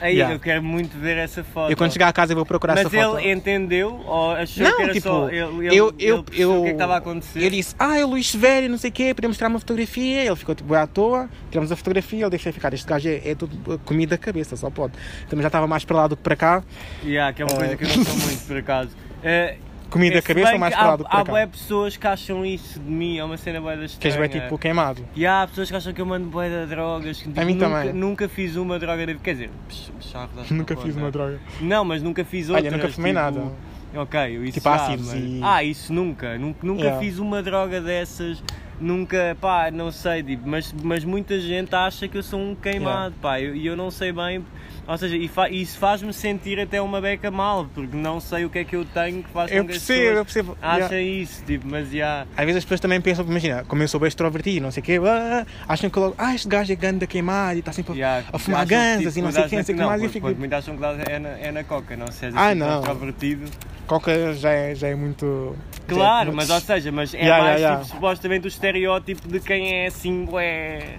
Aí, 0.00 0.14
Yeah. 0.16 0.34
eu 0.34 0.40
quero 0.40 0.62
muito 0.62 0.96
ver 0.98 1.16
essa 1.16 1.42
foto. 1.42 1.70
Eu 1.70 1.76
quando 1.76 1.92
chegar 1.92 2.08
a 2.08 2.12
casa 2.12 2.32
eu 2.32 2.36
vou 2.36 2.46
procurar 2.46 2.74
Mas 2.74 2.86
essa 2.86 2.90
foto. 3.04 3.18
ele 3.18 3.32
entendeu 3.32 4.00
ou 4.06 4.30
achou 4.32 4.62
Não, 4.64 4.76
que 4.76 4.82
era 4.82 4.92
tipo, 4.92 5.08
só. 5.08 5.28
Ele, 5.28 5.38
ele, 5.38 5.76
eu, 5.76 5.94
ele 5.98 6.10
eu, 6.10 6.22
percebeu 6.24 6.52
eu, 6.54 6.60
o 6.60 6.62
que 6.62 6.66
é 6.66 6.70
que 6.70 6.74
estava 6.76 6.94
a 6.94 6.98
acontecer? 6.98 7.42
Eu 7.44 7.50
disse, 7.50 7.74
ah, 7.78 7.98
é 7.98 8.04
o 8.04 8.08
Luís 8.08 8.30
Severo, 8.30 8.68
não 8.68 8.78
sei 8.78 8.90
o 8.90 8.92
quê, 8.92 9.12
podemos 9.14 9.36
tirar 9.36 9.48
uma 9.48 9.58
fotografia. 9.58 10.24
Ele 10.24 10.36
ficou 10.36 10.54
tipo, 10.54 10.68
"Bué 10.68 10.78
à 10.80 10.86
toa, 10.86 11.28
tiramos 11.50 11.72
a 11.72 11.76
fotografia, 11.76 12.20
ele 12.22 12.30
deixou 12.30 12.52
ficar. 12.52 12.72
Este 12.74 12.86
gajo 12.86 13.08
é, 13.08 13.20
é 13.30 13.34
tudo 13.34 13.78
comida 13.84 14.10
da 14.16 14.18
cabeça, 14.18 14.56
só 14.56 14.70
pode. 14.70 14.92
Também 15.28 15.42
já 15.42 15.48
estava 15.48 15.66
mais 15.66 15.84
para 15.84 15.96
lá 15.96 16.06
do 16.06 16.16
que 16.16 16.22
para 16.22 16.36
cá. 16.36 16.62
Yeah, 17.04 17.32
que 17.32 17.42
é 17.42 17.44
uma 17.44 17.54
coisa 17.56 17.72
Eh, 17.72 17.76
que 17.76 17.84
eu 17.84 17.88
não 17.96 18.04
sou 18.04 18.16
muito, 18.16 18.46
por 18.46 18.56
acaso. 18.56 18.90
Eh, 19.20 19.56
Comida 19.90 20.16
da 20.16 20.20
se 20.20 20.26
cabeça 20.28 20.52
ou 20.52 20.58
mais 20.58 20.74
para 20.74 20.86
lá 20.86 20.92
há, 20.92 20.96
do 20.96 21.04
que 21.04 21.10
para 21.10 21.20
há 21.20 21.24
cá? 21.24 21.32
bué 21.32 21.46
pessoas 21.46 21.96
que 21.96 22.06
acham 22.06 22.44
isso 22.44 22.78
de 22.78 22.90
mim, 22.90 23.18
é 23.18 23.24
uma 23.24 23.36
cena 23.36 23.60
bué 23.60 23.70
da 23.76 23.76
Que 23.78 23.82
és 23.84 23.92
estranha. 23.92 24.28
bem 24.28 24.40
tipo 24.40 24.58
queimado. 24.58 25.04
E 25.16 25.26
há 25.26 25.46
pessoas 25.48 25.70
que 25.70 25.76
acham 25.76 25.92
que 25.92 26.00
eu 26.00 26.06
mando 26.06 26.26
bué 26.28 26.48
de 26.48 26.66
drogas. 26.66 27.18
que, 27.22 27.28
tipo, 27.28 27.40
A 27.40 27.44
mim 27.44 27.54
nunca, 27.54 27.68
também. 27.68 27.92
Nunca 27.94 28.28
fiz 28.28 28.56
uma 28.56 28.78
droga, 28.78 29.06
de- 29.06 29.14
quer 29.16 29.32
dizer, 29.32 29.50
psh, 29.68 29.90
charro 30.00 30.28
dá-se 30.36 30.52
Nunca 30.54 30.74
na 30.74 30.80
fiz 30.82 30.96
uma 30.96 31.10
droga. 31.10 31.38
Não, 31.60 31.84
mas 31.84 32.02
nunca 32.02 32.24
fiz 32.24 32.48
Olha, 32.50 32.56
outras. 32.58 32.72
nunca 32.74 32.88
fumei 32.92 33.12
tipo, 33.12 33.22
nada. 33.22 33.52
Ok, 33.96 34.36
isso 34.44 34.52
Tipo 34.52 34.68
já, 34.68 34.74
ácidos 34.74 35.06
mas- 35.06 35.14
e- 35.24 35.40
Ah, 35.42 35.64
isso 35.64 35.92
nunca. 35.92 36.36
Nunca, 36.36 36.66
nunca 36.66 36.80
Yeah. 36.82 37.00
fiz 37.00 37.18
uma 37.18 37.42
droga 37.42 37.80
dessas. 37.80 38.42
Nunca, 38.80 39.36
pá, 39.40 39.70
não 39.72 39.90
sei, 39.90 40.22
tipo, 40.22 40.46
mas, 40.46 40.72
mas 40.84 41.02
muita 41.02 41.40
gente 41.40 41.74
acha 41.74 42.06
que 42.06 42.16
eu 42.16 42.22
sou 42.22 42.38
um 42.38 42.54
queimado, 42.54 43.14
pá, 43.20 43.40
e 43.40 43.44
eu, 43.46 43.56
e 43.56 43.66
eu 43.66 43.74
não 43.76 43.90
sei 43.90 44.12
bem. 44.12 44.44
Ou 44.88 44.96
seja, 44.96 45.16
e 45.18 45.28
fa- 45.28 45.50
isso 45.50 45.78
faz-me 45.78 46.14
sentir 46.14 46.58
até 46.58 46.80
uma 46.80 46.98
beca 46.98 47.30
mal, 47.30 47.66
porque 47.74 47.94
não 47.94 48.18
sei 48.20 48.46
o 48.46 48.50
que 48.50 48.60
é 48.60 48.64
que 48.64 48.74
eu 48.74 48.86
tenho 48.86 49.22
que 49.22 49.28
faz 49.28 49.52
Eu 49.52 49.62
com 49.62 49.68
que 49.70 49.76
as 49.76 49.90
eu 49.90 50.24
percebo. 50.24 50.56
achem 50.62 50.78
Yeah. 50.96 51.00
isso, 51.02 51.44
tipo, 51.44 51.66
mas 51.68 51.90
já. 51.90 52.26
Às 52.34 52.44
vezes 52.46 52.56
as 52.56 52.64
pessoas 52.64 52.80
também 52.80 52.98
pensam, 52.98 53.22
imagina, 53.26 53.64
como 53.68 53.82
eu 53.82 53.88
sou 53.88 54.00
bem 54.00 54.08
extrovertido, 54.08 54.62
não 54.62 54.70
sei 54.70 54.80
o 54.80 54.84
quê, 54.84 54.98
ah, 55.06 55.44
acham 55.68 55.90
que 55.90 55.98
logo, 55.98 56.14
ah, 56.16 56.34
este 56.34 56.48
gajo 56.48 56.72
é 56.72 56.76
ganda 56.76 57.06
queimado 57.06 57.56
e 57.56 57.58
está 57.58 57.70
sempre 57.70 57.92
a- 57.92 57.96
Yeah, 57.96 58.26
a 58.32 58.38
fumar 58.38 58.64
ganzas 58.64 59.12
tipo, 59.12 59.18
e 59.18 59.22
não 59.22 59.30
sei 59.32 59.44
o 59.44 59.48
quê, 59.50 59.56
não 59.56 59.62
sei 59.64 59.74
o 59.74 59.78
que 59.78 59.84
mais. 59.84 60.02
E 60.02 60.08
fico, 60.08 60.26
quando 60.26 60.38
muitos 60.38 60.58
acham 60.58 60.76
que 60.78 60.84
é 61.12 61.18
na, 61.18 61.28
é 61.28 61.52
na 61.52 61.64
coca, 61.64 61.94
não 61.94 62.10
seja 62.10 62.38
Ah, 62.38 62.48
assim 62.48 62.58
não. 62.58 62.78
extrovertido. 62.80 63.50
Coca 63.86 64.32
já 64.34 64.50
é, 64.52 64.74
já 64.74 64.88
é 64.88 64.94
muito. 64.94 65.54
Claro, 65.86 66.26
já 66.28 66.32
é 66.32 66.34
mas 66.34 66.48
muito- 66.48 66.54
ou 66.54 66.60
seja, 66.66 66.90
mas 66.92 67.12
é 67.12 67.18
Yeah, 67.18 67.44
mais 67.44 67.56
yeah, 67.56 67.58
yeah. 67.74 67.84
tipo 67.84 67.94
supostamente 67.94 68.46
o 68.46 68.48
estereótipo 68.48 69.28
de 69.28 69.38
quem 69.40 69.74
é 69.82 69.86
assim, 69.88 70.26
ué. 70.30 70.96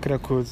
Cracudo. 0.00 0.48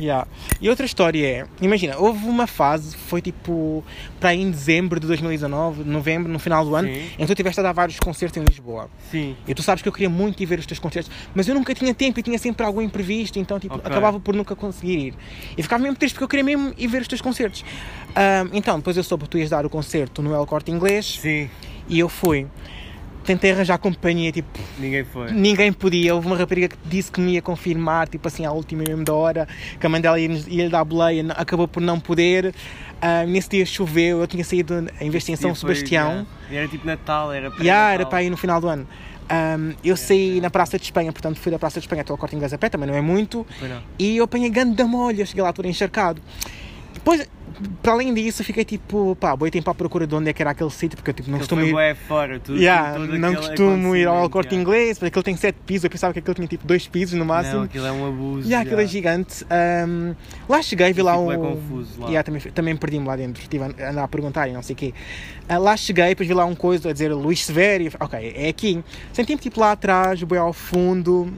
Yeah. 0.00 0.26
E 0.60 0.68
outra 0.68 0.86
história 0.86 1.26
é, 1.26 1.46
imagina, 1.60 1.96
houve 1.98 2.26
uma 2.26 2.46
fase, 2.46 2.96
foi 2.96 3.20
tipo 3.20 3.84
para 4.20 4.30
aí 4.30 4.40
em 4.40 4.50
dezembro 4.50 5.00
de 5.00 5.06
2019, 5.06 5.84
novembro, 5.84 6.30
no 6.32 6.38
final 6.38 6.64
do 6.64 6.74
ano, 6.74 6.88
Sim. 6.88 7.00
em 7.00 7.16
que 7.18 7.26
tu 7.26 7.32
estiveste 7.32 7.60
a 7.60 7.62
dar 7.64 7.72
vários 7.72 7.98
concertos 7.98 8.40
em 8.40 8.44
Lisboa. 8.44 8.88
Sim. 9.10 9.36
E 9.46 9.54
tu 9.54 9.62
sabes 9.62 9.82
que 9.82 9.88
eu 9.88 9.92
queria 9.92 10.08
muito 10.08 10.42
ir 10.42 10.46
ver 10.46 10.58
os 10.58 10.66
teus 10.66 10.78
concertos, 10.78 11.10
mas 11.34 11.48
eu 11.48 11.54
nunca 11.54 11.74
tinha 11.74 11.92
tempo 11.92 12.20
e 12.20 12.22
tinha 12.22 12.38
sempre 12.38 12.64
algo 12.64 12.80
imprevisto, 12.80 13.38
então 13.38 13.58
tipo, 13.58 13.74
Ok. 13.74 13.90
acabava 13.90 14.20
por 14.20 14.34
nunca 14.34 14.54
conseguir 14.54 14.98
ir. 14.98 15.14
E 15.56 15.62
ficava 15.62 15.82
mesmo 15.82 15.96
triste 15.96 16.14
porque 16.14 16.24
eu 16.24 16.28
queria 16.28 16.44
mesmo 16.44 16.72
ir 16.76 16.86
ver 16.86 17.02
os 17.02 17.08
teus 17.08 17.20
concertos. 17.20 17.64
Ahm, 18.14 18.50
então, 18.52 18.78
depois 18.78 18.96
eu 18.96 19.02
soube 19.02 19.24
que 19.24 19.30
tu 19.30 19.38
ias 19.38 19.50
dar 19.50 19.66
o 19.66 19.70
concerto 19.70 20.22
no 20.22 20.34
El 20.34 20.46
Corte 20.46 20.70
Inglês 20.70 21.18
Sim. 21.20 21.50
e 21.88 21.98
eu 21.98 22.08
fui. 22.08 22.46
Tentei 23.28 23.52
arranjar 23.52 23.76
companhia, 23.76 24.32
tipo, 24.32 24.48
Ninguém 24.78 25.04
foi. 25.04 25.30
Ninguém 25.30 25.70
podia. 25.70 26.14
Houve 26.14 26.26
uma 26.26 26.34
rapariga 26.34 26.66
que 26.68 26.78
disse 26.86 27.12
que 27.12 27.20
me 27.20 27.34
ia 27.34 27.42
confirmar, 27.42 28.08
tipo 28.08 28.26
assim, 28.26 28.46
à 28.46 28.52
última 28.52 28.82
mesmo 28.88 29.04
da 29.04 29.12
hora, 29.12 29.46
que 29.78 29.84
a 29.84 29.88
mãe 29.90 30.00
dela 30.00 30.18
ia, 30.18 30.30
ia 30.30 30.64
lhe 30.64 30.70
dar 30.70 30.82
boleia, 30.82 31.22
acabou 31.36 31.68
por 31.68 31.82
não 31.82 32.00
poder. 32.00 32.54
Ah, 33.02 33.26
nesse 33.26 33.50
dia 33.50 33.66
choveu, 33.66 34.22
eu 34.22 34.26
tinha 34.26 34.42
saído 34.42 34.86
em 34.98 35.10
vez 35.10 35.24
de 35.24 35.32
em 35.32 35.36
São 35.36 35.54
foi, 35.54 35.74
Sebastião. 35.74 36.08
yeah. 36.08 36.26
E 36.50 36.56
Era 36.56 36.68
tipo 36.68 36.86
Natal, 36.86 37.30
era 37.30 37.50
para 37.50 37.62
E 37.62 37.68
ah, 37.68 37.90
era 37.92 38.06
para 38.06 38.22
ir 38.22 38.30
no 38.30 38.36
final 38.38 38.62
do 38.62 38.68
ano. 38.68 38.88
Um, 39.30 39.74
eu 39.84 39.94
saí 39.94 40.40
na 40.40 40.48
Praça 40.48 40.78
de 40.78 40.84
Espanha, 40.84 41.12
portanto 41.12 41.38
fui 41.38 41.52
da 41.52 41.58
Praça 41.58 41.78
de 41.78 41.84
Espanha 41.84 42.00
até 42.00 42.10
ao 42.10 42.16
Corte 42.16 42.34
Inglês 42.34 42.54
a 42.54 42.56
pé, 42.56 42.70
também 42.70 42.88
não 42.88 42.94
é 42.94 43.02
muito, 43.02 43.46
não. 43.60 43.82
e 43.98 44.16
eu 44.16 44.24
apanhei 44.24 44.48
grande 44.48 44.74
da 44.74 44.86
molha, 44.86 45.26
cheguei 45.26 45.42
lá 45.42 45.52
todo 45.52 45.68
encharcado. 45.68 46.22
Depois, 46.94 47.28
para 47.82 47.92
além 47.92 48.12
disso, 48.14 48.42
fiquei 48.44 48.64
tipo, 48.64 49.16
pá, 49.16 49.34
boi 49.36 49.50
tempo 49.50 49.70
à 49.70 49.74
procura 49.74 50.06
de 50.06 50.14
onde 50.14 50.30
é 50.30 50.32
que 50.32 50.42
era 50.42 50.50
aquele 50.50 50.70
sítio, 50.70 50.96
porque 50.96 51.10
eu 51.10 51.14
tipo, 51.14 51.30
não 51.30 51.38
costumo 51.38 51.62
ir. 51.62 51.72
bué 51.72 51.94
fora, 51.94 52.38
tudo, 52.40 52.58
Yeah, 52.58 52.94
tudo 52.94 53.18
não 53.18 53.34
costumo 53.34 53.96
ir 53.96 54.06
ao 54.06 54.28
corte 54.30 54.54
yeah. 54.54 54.62
inglês, 54.62 54.98
porque 54.98 55.08
aquilo 55.08 55.22
tem 55.22 55.36
sete 55.36 55.58
pisos, 55.66 55.84
eu 55.84 55.90
pensava 55.90 56.12
que 56.12 56.18
aquilo 56.18 56.34
tinha 56.34 56.46
tipo 56.46 56.66
dois 56.66 56.86
pisos 56.86 57.18
no 57.18 57.24
máximo. 57.24 57.58
Não, 57.58 57.62
aquilo 57.64 57.86
é 57.86 57.92
um 57.92 58.06
abuso. 58.06 58.46
Yeah, 58.48 58.66
aquilo 58.66 58.80
é 58.80 58.86
gigante. 58.86 59.44
Um, 59.44 60.14
lá 60.48 60.62
cheguei, 60.62 60.92
vi 60.92 61.02
lá 61.02 61.12
fico 61.12 61.22
um. 61.22 61.26
bué 61.26 61.36
confuso 61.36 62.00
lá. 62.00 62.06
Yeah, 62.08 62.22
também, 62.22 62.40
também 62.52 62.76
perdi-me 62.76 63.06
lá 63.06 63.16
dentro, 63.16 63.42
estive 63.42 63.64
a 63.64 63.90
andar 63.90 64.04
a 64.04 64.08
perguntar 64.08 64.48
e 64.48 64.52
não 64.52 64.62
sei 64.62 64.74
o 64.74 64.76
quê. 64.76 64.94
Ah, 65.48 65.58
lá 65.58 65.76
cheguei, 65.76 66.08
depois 66.08 66.28
vi 66.28 66.34
lá 66.34 66.44
um 66.44 66.54
coisa 66.54 66.90
a 66.90 66.92
dizer 66.92 67.12
Luís 67.12 67.44
Severo, 67.44 67.90
ok, 68.00 68.32
é 68.36 68.48
aqui. 68.48 68.82
Senti-me 69.12 69.40
tipo 69.40 69.60
lá 69.60 69.72
atrás, 69.72 70.22
bem 70.22 70.38
ao 70.38 70.52
fundo. 70.52 71.32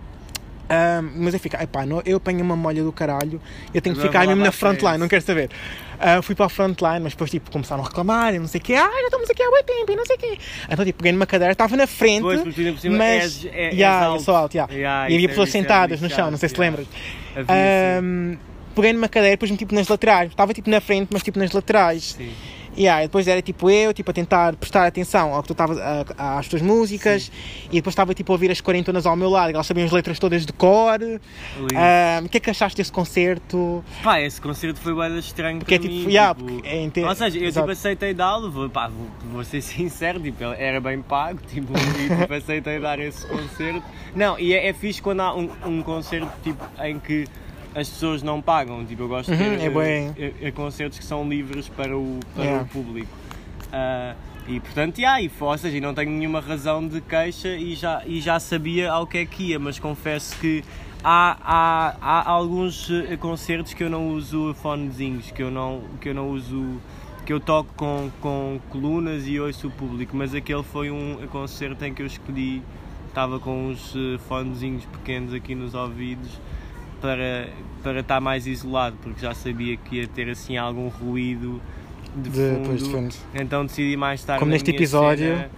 Um, 0.71 1.11
mas 1.25 1.35
eu 1.35 1.41
fico, 1.41 1.57
epá, 1.61 1.85
não, 1.85 2.01
eu 2.07 2.19
apanho 2.19 2.45
uma 2.45 2.55
molha 2.55 2.85
do 2.85 2.93
caralho, 2.93 3.41
eu 3.75 3.81
tenho 3.83 3.97
que 3.97 4.03
ficar 4.03 4.25
mesmo 4.25 4.45
na 4.45 4.53
frontline, 4.53 4.99
não 4.99 5.09
quero 5.09 5.23
saber. 5.23 5.51
Ah, 5.99 6.23
fui 6.23 6.35
para 6.35 6.47
a 6.47 6.49
frontline, 6.49 7.01
mas 7.01 7.13
depois 7.13 7.29
tipo, 7.31 7.51
começaram 7.51 7.83
a 7.83 7.87
reclamar 7.87 8.33
e 8.35 8.39
não 8.39 8.47
sei 8.47 8.61
o 8.61 8.65
quê, 8.65 8.75
ah, 8.75 8.89
já 8.89 9.05
estamos 9.05 9.29
aqui 9.29 9.43
há 9.43 9.51
muito 9.51 9.67
tempo 9.67 9.91
e 9.93 9.97
não 9.97 10.07
sei 10.07 10.15
o 10.17 10.19
quê. 10.19 10.39
Então 10.71 10.85
tipo, 10.85 10.99
peguei 10.99 11.13
numa 11.13 11.27
cadeira, 11.27 11.53
estava 11.53 11.77
na 11.77 11.87
frente, 11.89 12.23
Pois, 12.23 12.41
por 12.41 12.53
cima 12.53 12.97
mas 12.97 13.45
é- 13.45 13.67
és 13.67 13.75
yeah, 13.75 14.07
eu 14.07 14.11
alto. 14.13 14.23
sou 14.23 14.35
alto, 14.37 14.55
yeah. 14.55 14.73
Yeah, 14.73 15.11
e 15.11 15.15
havia 15.15 15.27
é- 15.27 15.29
pessoas 15.29 15.49
é 15.49 15.53
sentadas 15.53 16.01
no 16.01 16.09
chão, 16.09 16.31
não 16.31 16.39
sei 16.39 16.49
se 16.49 16.55
te 16.55 16.61
lembras. 16.61 16.87
Ahm, 17.49 18.37
peguei 18.75 18.93
numa 18.93 19.09
cadeira, 19.09 19.35
depois 19.35 19.51
me 19.51 19.57
tipo 19.57 19.75
nas 19.75 19.89
laterais. 19.89 20.31
Estava 20.31 20.55
tipo 20.55 20.71
na 20.71 20.81
frente, 20.81 21.09
mas 21.13 21.23
tipo 21.23 21.39
nas 21.39 21.51
laterais. 21.53 22.15
Sim. 22.17 22.31
E 22.77 22.87
aí, 22.89 23.07
depois 23.07 23.27
era 23.27 23.43
tipo 23.43 23.69
eu, 23.69 23.93
tipo 23.93 24.11
a 24.11 24.15
tentar 24.15 24.55
prestar 24.57 24.87
atenção 24.87 25.35
ao 25.35 25.43
que 25.43 25.49
tu 25.49 25.53
estavas 25.53 25.77
às 26.17 26.49
tuas 26.49 26.63
músicas. 26.63 27.31
E 27.71 27.75
depois 27.77 27.93
estava 27.93 28.15
tipo 28.15 28.33
a 28.33 28.35
ouvir 28.35 28.51
as 28.51 28.61
quarentonas 28.61 29.07
ao 29.07 29.17
meu 29.17 29.29
lado, 29.29 29.51
elas 29.51 29.67
sabiam 29.67 29.85
as 29.87 29.93
letras 29.93 30.19
todas 30.19 30.47
de 30.47 30.53
cor. 30.53 30.99
O 32.25 32.29
que 32.29 32.37
é 32.37 32.41
que 32.41 32.51
achaste 32.51 32.77
desse 32.77 32.93
concerto? 32.93 33.85
Pá, 34.03 34.21
esse 34.21 34.41
concerto 34.41 34.79
foi 34.81 34.95
bué 34.95 35.09
estranho 35.19 35.59
Porque 35.59 35.75
é 35.75 35.79
tipo, 35.79 35.93
mim. 35.95 36.07
yeah, 36.09 36.35
tipo- 36.35 36.51
porque 36.53 36.69
é 36.69 36.83
inte- 36.83 37.01
Ou 37.03 37.15
seja, 37.15 37.39
eu 37.39 37.45
Exato. 37.49 37.67
tipo 37.67 37.73
aceitei 37.73 38.15
dá-lo, 38.15 38.51
vou, 38.51 38.71
pá, 38.71 38.89
vou, 38.89 39.07
vou 39.33 39.45
ser 39.45 39.61
sincero, 39.63 40.21
tipo, 40.21 40.43
era 40.45 40.81
bem 40.81 41.03
pago, 41.03 41.41
tipo, 41.49 41.73
e 41.77 42.09
tipo, 42.19 42.33
aceitei 42.35 42.79
dar 42.81 42.99
esse 42.99 43.27
concerto. 43.27 43.83
Não, 44.15 44.39
e 44.39 44.55
é, 44.55 44.69
é 44.69 44.73
fixe 44.73 45.03
quando 45.03 45.21
há 45.21 45.35
um, 45.35 45.51
um 45.67 45.83
concerto 45.83 46.31
tipo, 46.43 46.65
em 46.83 46.99
que 46.99 47.27
as 47.75 47.89
pessoas 47.89 48.23
não 48.23 48.41
pagam, 48.43 48.85
tipo, 48.85 49.03
eu 49.03 49.09
gosto 49.09 49.33
de 49.35 49.43
Uhum, 49.43 49.57
ter 49.59 49.61
é 49.67 49.71
bué. 49.71 50.13
eh, 50.17 50.33
eh, 50.43 50.51
concertos 50.51 50.99
que 50.99 51.05
são 51.05 51.29
livres 51.29 51.69
para 51.69 51.97
o, 51.97 52.19
para 52.35 52.45
Yeah. 52.45 52.65
o 52.65 52.67
público. 52.69 53.09
Ah, 53.73 54.15
e 54.49 54.59
portanto, 54.59 54.99
yeah, 54.99 55.23
e, 55.23 55.31
seja, 55.59 55.77
e 55.77 55.81
não 55.81 55.95
tenho 55.95 56.11
nenhuma 56.11 56.41
razão 56.41 56.87
de 56.87 57.01
queixa 57.01 57.49
e 57.57 57.77
já, 57.77 58.03
e 58.05 58.21
já 58.21 58.41
sabia 58.41 58.91
ao 58.91 59.07
que 59.07 59.19
é 59.19 59.27
que 59.27 59.51
ia, 59.51 59.59
mas 59.61 59.79
confesso 59.79 60.37
que 60.41 60.65
há, 61.05 61.37
há, 61.41 61.97
há 62.01 62.31
alguns 62.31 62.91
eh, 62.91 63.17
concertos 63.17 63.73
que 63.75 63.85
eu 63.85 63.91
não 63.91 64.09
uso 64.09 64.53
fonezinhos, 64.55 65.31
que 65.31 65.43
eu 65.43 65.51
não, 65.51 65.83
que 66.01 66.09
eu 66.09 66.15
não 66.15 66.31
uso, 66.31 66.81
que 67.25 67.33
eu 67.33 67.39
toco 67.39 67.73
com, 67.77 68.11
com 68.21 68.59
colunas 68.71 69.29
e 69.29 69.39
ouço 69.39 69.69
o 69.69 69.71
público, 69.71 70.17
mas 70.17 70.35
aquele 70.35 70.65
foi 70.65 70.91
um 70.91 71.19
concerto 71.31 71.85
em 71.85 71.95
que 71.95 72.03
eu 72.03 72.07
escolhi, 72.07 72.63
estava 73.09 73.39
com 73.39 73.69
uns 73.69 73.95
eh, 73.95 74.19
fonezinhos 74.29 74.85
pequenos 74.87 75.33
aqui 75.33 75.55
nos 75.55 75.75
ouvidos 75.75 76.31
para, 77.01 77.49
para 77.83 78.01
estar 78.01 78.21
mais 78.21 78.47
isolado, 78.47 78.97
porque 79.03 79.21
já 79.21 79.35
sabia 79.35 79.77
que 79.77 79.97
ia 79.97 80.07
ter 80.09 80.29
assim 80.29 80.57
algum 80.57 80.89
ruído 80.89 81.61
de 82.17 82.29
De- 82.31 82.37
fundo, 82.37 82.61
depois 82.63 82.83
de 82.85 82.91
fundo. 82.91 83.15
então 83.35 83.65
decidi 83.67 83.97
mais 83.97 84.21
estar 84.21 84.39
Como 84.39 84.51
neste 84.51 84.71
episódio. 84.71 85.37
cena. 85.37 85.51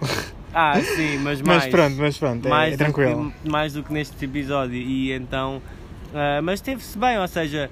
Ah, 0.53 0.79
sim, 0.79 1.17
mas 1.23 1.41
mais. 1.41 1.63
Mas 1.63 1.67
pronto, 1.71 1.95
mas 1.97 2.17
pronto, 2.17 2.45
é, 2.47 2.49
mais 2.49 2.73
é 2.73 2.77
tranquilo. 2.77 3.33
que- 3.43 3.49
mais 3.49 3.73
do 3.73 3.83
que 3.83 3.91
neste 3.91 4.23
episódio. 4.23 4.75
E 4.75 5.11
então. 5.11 5.61
ah, 6.13 6.41
mas 6.43 6.61
teve-se 6.61 6.95
bem, 6.97 7.17
ou 7.17 7.27
seja, 7.27 7.71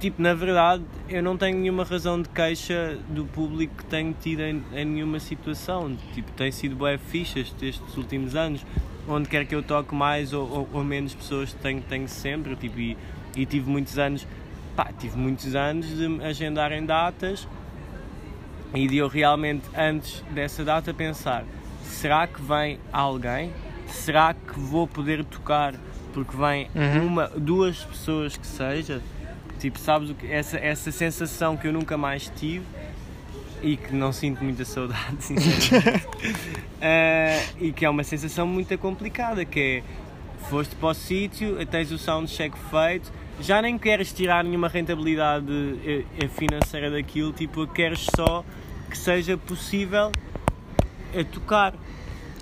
tipo, 0.00 0.20
na 0.22 0.32
verdade, 0.34 0.82
eu 1.10 1.22
não 1.22 1.36
tenho 1.36 1.58
nenhuma 1.58 1.84
razão 1.84 2.20
de 2.22 2.28
queixa 2.30 2.98
do 3.10 3.24
público 3.26 3.74
que 3.76 3.84
tenho 3.84 4.14
tido 4.20 4.40
em, 4.40 4.62
em 4.72 4.84
nenhuma 4.86 5.20
situação. 5.20 5.94
Tipo, 6.14 6.32
tem 6.32 6.50
sido 6.50 6.74
bué 6.74 6.96
fichas 6.98 7.54
estes 7.60 7.96
últimos 7.98 8.34
anos. 8.34 8.64
Onde 9.08 9.28
quer 9.28 9.44
que 9.46 9.54
eu 9.54 9.62
toque 9.62 9.94
mais 9.94 10.32
ou, 10.32 10.48
ou, 10.48 10.68
ou 10.72 10.84
menos 10.84 11.14
pessoas 11.14 11.52
tenho, 11.54 11.80
tenho 11.82 12.08
sempre, 12.08 12.54
tipo, 12.56 12.78
e, 12.78 12.96
e 13.36 13.44
tive 13.46 13.68
muitos 13.68 13.98
anos, 13.98 14.26
pá, 14.76 14.90
tive 14.98 15.16
muitos 15.16 15.54
anos 15.54 15.86
de 15.88 16.08
me 16.08 16.24
agendarem 16.24 16.84
datas 16.84 17.48
e 18.74 18.86
de 18.88 18.96
eu 18.96 19.08
realmente 19.08 19.64
antes 19.76 20.22
dessa 20.30 20.64
data 20.64 20.94
pensar, 20.94 21.44
será 21.84 22.26
que 22.26 22.40
vem 22.40 22.78
alguém? 22.92 23.52
Será 23.88 24.32
que 24.34 24.58
vou 24.58 24.86
poder 24.86 25.24
tocar 25.24 25.74
porque 26.14 26.36
vem 26.36 26.68
Uhum. 26.74 27.06
uma, 27.06 27.26
duas 27.28 27.84
pessoas 27.84 28.36
que 28.36 28.46
seja? 28.46 29.00
Tipo, 29.58 29.78
sabes 29.78 30.10
o 30.10 30.14
que 30.14 30.30
essa, 30.30 30.58
essa 30.58 30.90
sensação 30.90 31.56
que 31.56 31.68
eu 31.68 31.72
nunca 31.72 31.96
mais 31.96 32.30
tive 32.34 32.64
e 33.62 33.76
que 33.76 33.94
não 33.94 34.12
sinto 34.12 34.42
muita 34.42 34.64
saudade, 34.64 35.16
sinceramente. 35.24 36.06
Eh, 36.80 37.42
e 37.60 37.72
que 37.72 37.84
é 37.84 37.90
uma 37.90 38.04
sensação 38.04 38.46
muito 38.46 38.76
complicada, 38.78 39.44
que 39.44 39.60
é 39.60 39.82
foste 40.48 40.74
para 40.74 40.88
o 40.88 40.94
sítio, 40.94 41.64
tens 41.66 41.92
o 41.92 41.98
soundcheck 41.98 42.56
feito, 42.70 43.12
já 43.40 43.62
nem 43.62 43.78
queres 43.78 44.12
tirar 44.12 44.44
nenhuma 44.44 44.68
rentabilidade 44.68 45.46
eh, 46.20 46.28
financeira 46.28 46.90
daquilo, 46.90 47.32
tipo, 47.32 47.66
queres 47.66 48.06
só 48.14 48.44
que 48.90 48.98
seja 48.98 49.36
possível 49.36 50.12
eh, 51.14 51.24
tocar. 51.24 51.74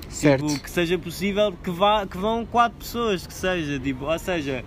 Certo. 0.09 0.45
Tipo, 0.47 0.61
que 0.61 0.71
seja 0.71 0.99
possível 0.99 1.53
que, 1.63 1.71
vá, 1.71 2.05
que 2.05 2.19
vão 2.19 2.45
quatro 2.45 2.79
pessoas, 2.79 3.25
que 3.27 3.33
seja, 3.33 3.79
tipo, 3.79 4.07
ou 4.07 4.19
seja, 4.19 4.65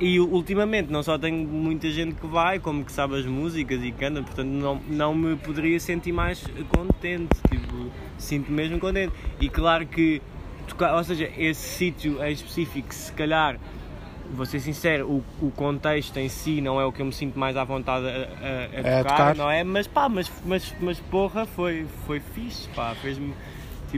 e 0.00 0.18
ultimamente 0.20 0.90
não 0.90 1.02
só 1.02 1.16
tenho 1.18 1.46
muita 1.46 1.88
gente 1.90 2.14
que 2.16 2.26
vai, 2.26 2.58
como 2.58 2.84
que 2.84 2.92
sabe 2.92 3.16
as 3.18 3.26
músicas 3.26 3.82
e 3.82 3.92
canta, 3.92 4.22
portanto 4.22 4.48
não, 4.48 4.80
não 4.88 5.14
me 5.14 5.36
poderia 5.36 5.78
sentir 5.80 6.12
mais 6.12 6.44
contente, 6.68 7.28
tipo, 7.50 7.90
sinto 8.18 8.50
mesmo 8.50 8.78
contente. 8.78 9.12
E 9.40 9.48
claro 9.48 9.86
que, 9.86 10.20
tocar, 10.66 10.96
ou 10.96 11.04
seja, 11.04 11.30
esse 11.38 11.60
sítio 11.76 12.22
em 12.24 12.32
específico, 12.32 12.92
se 12.92 13.12
calhar, 13.12 13.56
vou 14.32 14.44
ser 14.46 14.58
sincero, 14.58 15.06
o, 15.06 15.24
o 15.46 15.50
contexto 15.52 16.16
em 16.18 16.28
si 16.28 16.60
não 16.60 16.80
é 16.80 16.84
o 16.84 16.90
que 16.90 17.00
eu 17.00 17.06
me 17.06 17.12
sinto 17.12 17.38
mais 17.38 17.56
à 17.56 17.62
vontade 17.62 18.06
a, 18.06 18.10
a- 18.10 18.14
a 18.14 18.80
É, 18.88 19.00
a 19.00 19.04
tocar, 19.04 19.16
tocar. 19.16 19.36
não 19.36 19.50
é? 19.50 19.62
Mas 19.62 19.86
pá, 19.86 20.08
mas, 20.08 20.30
mas, 20.44 20.74
mas 20.80 20.98
porra, 20.98 21.46
foi, 21.46 21.86
foi 22.06 22.18
fixe, 22.20 22.68
pá, 22.70 22.94
fez-me, 22.96 23.32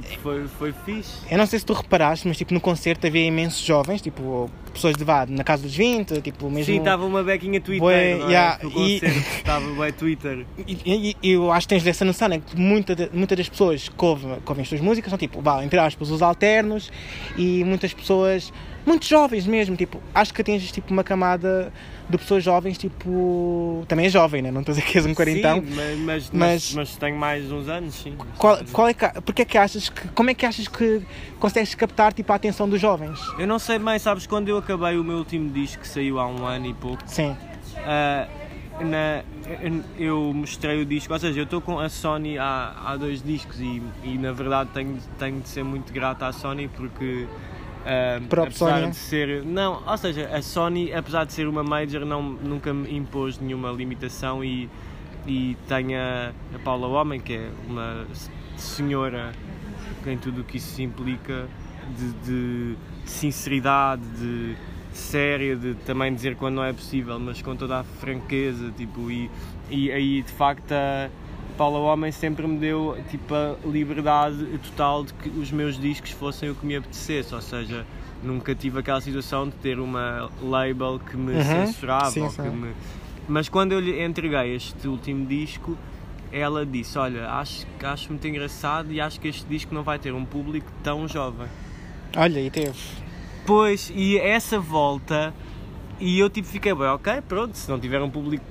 tipo, 0.01 0.23
foi, 0.23 0.47
foi 0.59 0.73
fixe. 0.85 1.13
Eu 1.31 1.39
não 1.39 1.47
sei 1.47 1.59
se 1.59 1.65
tu 1.67 1.73
reparaste, 1.73 2.27
mas 2.29 2.37
tipo 2.37 2.53
no 2.55 2.61
concerto 2.61 3.07
havia 3.07 3.25
imensos 3.25 3.61
jovens, 3.65 4.01
tipo 4.03 4.51
pessoas 4.73 4.95
de 4.97 5.05
vá, 5.05 5.25
na 5.27 5.43
casa 5.43 5.63
dos 5.63 5.75
20, 5.75 6.21
tipo 6.21 6.51
mesmo. 6.51 6.65
Sim, 6.75 6.79
estava 6.79 7.05
uma 7.05 7.23
bequinha 7.23 7.61
Twitter, 7.61 7.81
não 8.19 8.27
é? 8.27 8.31
yeah, 8.31 8.59
No 8.63 8.71
e- 8.71 9.01
concerto, 9.01 9.19
estava 9.39 9.71
bem 9.83 9.93
Twitter. 9.93 10.47
E, 10.67 11.17
e- 11.23 11.31
eu 11.33 11.51
acho 11.51 11.67
que 11.67 11.75
tens 11.75 11.83
dessa 11.83 12.05
noção, 12.05 12.29
né? 12.29 12.41
que 12.45 12.57
muita 12.59 13.11
muitas 13.13 13.39
das 13.39 13.49
pessoas 13.49 13.89
que 13.89 14.05
ouvem, 14.05 14.35
que 14.41 14.49
ouvem 14.49 14.63
as 14.63 14.69
tuas 14.69 14.81
músicas 14.81 15.11
são 15.11 15.19
tipo, 15.19 15.41
vá, 15.41 15.65
entre 15.65 15.79
aspas, 15.79 16.11
os 16.11 16.21
alternos 16.23 16.91
e 17.37 17.65
muitas 17.65 17.93
pessoas, 17.95 18.53
muito 18.87 19.05
jovens 19.05 19.47
mesmo, 19.47 19.77
tipo, 19.77 20.01
acho 20.15 20.33
que 20.33 20.41
atinges 20.41 20.71
tipo 20.71 20.93
uma 20.93 21.03
camada 21.03 21.73
de 22.09 22.17
pessoas 22.17 22.45
jovens, 22.45 22.79
tipo, 22.79 23.85
também 23.89 24.07
é 24.07 24.09
jovem, 24.09 24.41
né? 24.41 24.51
Não 24.53 24.61
estou 24.61 24.73
a 24.73 24.77
dizer 24.77 24.89
que 24.89 24.97
és 24.97 25.05
um 25.05 25.13
quarentão. 25.13 25.61
Sim, 25.61 25.75
mas, 25.75 25.99
mas, 25.99 26.31
mas- 26.33 26.73
mas, 26.75 26.97
tenho 26.97 27.17
mais 27.17 27.51
uns 27.51 27.69
anos, 27.69 27.95
sim. 27.97 28.17
Qual, 28.39 28.57
qual 28.73 28.87
é 28.89 28.95
que, 28.95 29.09
porque 29.23 29.43
é 29.43 29.45
que 29.45 29.59
achas 29.59 29.89
que, 29.89 30.07
como 30.09 30.31
é 30.31 30.35
que 30.35 30.47
achas 30.47 30.69
que 30.69 31.03
consegues 31.41 31.75
captar 31.75 32.13
tipo 32.13 32.33
a 32.33 32.37
atenção 32.37 32.69
dos 32.69 32.81
jovens? 32.81 33.19
Eu 33.39 33.47
não 33.49 33.59
sei 33.59 33.79
bem, 33.81 33.99
sabes, 33.99 34.25
quando 34.27 34.49
eu 34.49 34.57
acabei 34.59 34.97
o 34.97 35.03
meu 35.03 35.17
último 35.19 35.51
disco, 35.51 35.83
que 35.83 35.89
saiu 35.89 36.21
há 36.21 36.27
um 36.29 36.47
ano 36.47 36.67
e 36.67 36.75
pouco, 36.75 37.03
Sim. 37.07 37.37
ah, 37.85 38.29
na- 38.81 39.25
eu 39.99 40.33
mostrei 40.35 40.81
o 40.83 40.87
disco, 40.87 41.13
ou 41.13 41.19
seja, 41.19 41.41
eu 41.41 41.45
estou 41.45 41.61
com 41.61 41.79
a 41.81 41.89
Sony 41.89 42.39
há, 42.39 42.73
há 42.85 42.97
dois 42.97 43.23
discos 43.23 43.59
e, 43.61 43.83
e 44.05 44.19
na 44.19 44.33
verdade 44.33 44.71
tenho, 44.73 44.99
tenho 45.19 45.41
de 45.41 45.49
ser 45.49 45.65
muito 45.65 45.93
grato 45.93 46.23
à 46.25 46.33
Sony 46.33 46.69
porque 46.69 47.27
ah, 47.87 48.21
Próprio 48.29 48.55
apesar 48.55 48.81
Sony. 48.81 48.91
de 48.91 48.97
ser. 48.97 49.45
Não, 49.45 49.83
ou 49.87 49.97
seja, 49.97 50.29
a 50.33 50.43
Sony, 50.43 50.93
apesar 50.93 51.25
de 51.25 51.33
ser 51.33 51.47
uma 51.47 51.63
major, 51.63 52.05
não, 52.05 52.21
nunca 52.23 52.75
me 52.75 52.97
impôs 52.97 53.39
nenhuma 53.39 53.71
limitação 53.71 54.45
e, 54.45 54.69
e 55.27 55.57
tem 55.69 55.97
a, 55.97 56.33
a 56.53 56.59
Paula 56.59 56.89
Homem, 56.89 57.21
que 57.21 57.35
é 57.35 57.51
uma 57.69 58.07
senhora 58.57 59.33
em 60.05 60.19
tudo 60.19 60.41
o 60.41 60.45
que 60.45 60.57
isso 60.57 60.83
implica 60.83 61.47
de, 61.97 62.13
de 62.25 62.77
sinceridade, 63.05 64.03
de 64.19 64.57
séria, 64.93 65.55
de 65.57 65.75
também 65.75 66.15
dizer 66.15 66.37
quando 66.37 66.57
não 66.57 66.65
é 66.65 66.73
possível, 66.73 67.19
mas 67.21 67.41
com 67.43 67.55
toda 67.55 67.81
a 67.81 67.85
franqueza, 67.85 68.73
tipo, 68.77 69.11
e, 69.11 69.31
e 69.71 69.93
aí 69.93 70.23
de 70.23 70.33
facto 70.33 70.73
a 70.73 71.09
Paula 71.57 71.79
Homem 71.79 72.13
sempre 72.13 72.47
me 72.47 72.59
deu 72.59 72.99
tipo 73.11 73.35
a 73.35 73.57
liberdade 73.65 74.45
total 74.59 75.05
de 75.05 75.15
que 75.15 75.29
os 75.29 75.51
meus 75.51 75.79
discos 75.79 76.11
fossem 76.11 76.51
o 76.51 76.55
que 76.55 76.67
me 76.67 76.77
apetecesse, 76.77 77.35
ou 77.35 77.41
seja, 77.41 77.87
nunca 78.23 78.55
tive 78.55 78.79
aquela 78.81 79.01
situação 79.01 79.49
de 79.49 79.55
ter 79.57 79.79
uma 79.79 80.31
label 80.43 80.99
que 80.99 81.17
me 81.17 81.33
Uhum, 81.33 81.43
censurava 81.43 82.11
sim, 82.11 82.29
sim. 82.29 82.43
que 82.43 82.49
me... 82.49 82.73
Mas 83.29 83.49
quando 83.49 83.73
eu 83.73 83.81
lhe 83.81 84.05
entreguei 84.05 84.55
este 84.55 84.87
último 84.87 85.27
disco, 85.27 85.77
ela 86.31 86.65
disse, 86.67 86.99
olha, 86.99 87.29
acho, 87.31 87.67
acho 87.83 88.11
muito 88.11 88.27
engraçado 88.29 88.93
e 88.93 89.01
acho 89.01 89.19
que 89.19 89.29
este 89.29 89.47
disco 89.47 89.75
não 89.75 89.83
vai 89.83 89.99
ter 89.99 90.13
um 90.13 90.25
público 90.25 90.71
tão 90.83 91.09
jovem. 91.09 91.47
Olha, 92.17 92.41
e 92.41 92.51
teve. 92.51 92.79
Pois, 93.47 93.91
e 93.95 94.19
essa 94.19 94.59
volta, 94.59 95.33
e 96.01 96.19
eu 96.19 96.29
tipo 96.29 96.47
fiquei 96.49 96.75
bem, 96.75 96.87
ok, 96.89 97.21
pronto, 97.29 97.57
se 97.57 97.69
não 97.71 97.79
tiver 97.81 98.03
um 98.03 98.11
público 98.11 98.45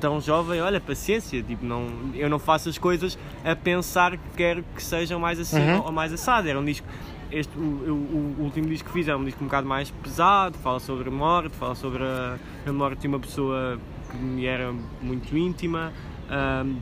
tão 0.00 0.20
jovem, 0.20 0.60
olha, 0.60 0.80
paciência, 0.80 1.42
tipo, 1.42 1.64
não, 1.64 1.86
eu 2.14 2.28
não 2.30 2.38
faço 2.38 2.68
as 2.68 2.78
coisas 2.78 3.18
a 3.44 3.54
pensar 3.56 4.12
que 4.12 4.28
quero 4.36 4.64
que 4.74 4.82
sejam 4.82 5.18
mais 5.20 5.38
assim 5.40 5.60
Uhum. 5.62 5.82
ou, 5.86 5.92
mais 5.92 6.12
assado. 6.12 6.48
Era 6.48 6.58
um 6.58 6.64
disco, 6.64 6.86
este, 7.30 7.56
o, 7.58 7.60
o- 7.60 8.36
o 8.38 8.42
último 8.44 8.68
disco 8.68 8.88
que 8.88 8.94
fiz 8.94 9.08
é 9.08 9.14
um 9.16 9.24
disco 9.24 9.42
um 9.42 9.46
bocado 9.46 9.66
mais 9.66 9.90
pesado, 9.90 10.56
fala 10.58 10.80
sobre 10.80 11.08
a 11.08 11.12
morte, 11.12 11.54
fala 11.56 11.74
sobre 11.74 12.02
a, 12.02 12.36
a 12.66 12.72
morte 12.72 13.00
de 13.00 13.08
uma 13.08 13.18
pessoa 13.18 13.78
que 14.10 14.16
me 14.16 14.46
era 14.46 14.72
muito 15.02 15.36
íntima. 15.36 15.92
ahm, 16.30 16.76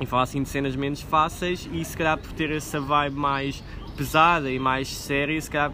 e 0.00 0.06
fala 0.06 0.22
assim 0.24 0.42
de 0.42 0.48
cenas 0.48 0.74
menos 0.74 1.00
fáceis 1.00 1.68
e 1.72 1.84
se 1.84 1.96
calhar 1.96 2.18
por 2.18 2.32
ter 2.32 2.50
essa 2.50 2.80
vibe 2.80 3.14
mais 3.16 3.62
pesada 3.96 4.50
e 4.50 4.58
mais 4.58 4.88
séria, 4.88 5.40
se 5.40 5.48
calhar 5.48 5.70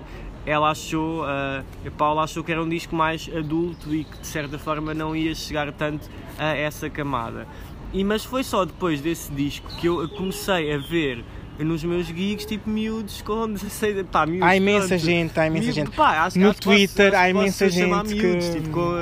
ela 0.48 0.70
achou, 0.70 1.24
ah, 1.24 1.62
a 1.86 1.90
Paula 1.90 2.22
achou 2.24 2.42
que 2.42 2.50
era 2.52 2.62
um 2.62 2.68
disco 2.68 2.94
mais 2.96 3.28
adulto 3.36 3.94
e 3.94 4.04
que 4.04 4.18
de 4.18 4.26
certa 4.26 4.58
forma 4.58 4.94
não 4.94 5.14
ia 5.14 5.34
chegar 5.34 5.70
tanto 5.72 6.08
a 6.38 6.54
essa 6.56 6.88
camada. 6.88 7.46
E, 7.92 8.02
mas 8.04 8.24
foi 8.24 8.42
só 8.44 8.64
depois 8.64 9.00
desse 9.00 9.30
disco 9.32 9.66
que 9.76 9.86
eu 9.86 10.08
comecei 10.10 10.72
a 10.74 10.78
ver 10.78 11.24
nos 11.58 11.82
meus 11.82 12.06
gigs 12.06 12.46
tipo 12.46 12.70
miúdos 12.70 13.20
com 13.22 13.50
16 13.52 14.06
pá, 14.12 14.24
miúdos, 14.26 14.46
Há 14.46 14.56
imensa 14.56 14.88
pronto. 14.88 15.00
gente, 15.04 15.40
há 15.40 15.46
imensa 15.48 15.64
Miúdo, 15.64 15.74
gente. 15.74 15.90
pá, 15.96 16.28
No 16.36 16.46
posso- 16.48 16.60
Twitter 16.60 17.06
acho 17.08 17.16
há 17.16 17.20
posso 17.20 17.30
imensa 17.30 17.68
gente 17.70 18.14
miúdos, 18.14 18.48
que- 18.48 18.54
tipo, 18.60 18.70
com 18.70 18.94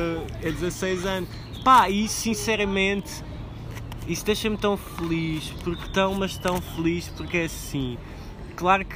eh, 0.42 0.50
16 0.52 1.04
anos. 1.04 1.28
Pá, 1.62 1.90
e 1.90 2.08
sinceramente 2.08 3.22
isso 4.08 4.24
deixa-me 4.24 4.56
tão 4.56 4.76
feliz, 4.76 5.52
porque 5.64 5.82
tão, 5.92 6.14
mas 6.14 6.38
tão 6.38 6.60
feliz, 6.62 7.08
porque 7.16 7.38
é 7.38 7.44
assim. 7.44 7.98
Claro 8.54 8.84
que 8.84 8.94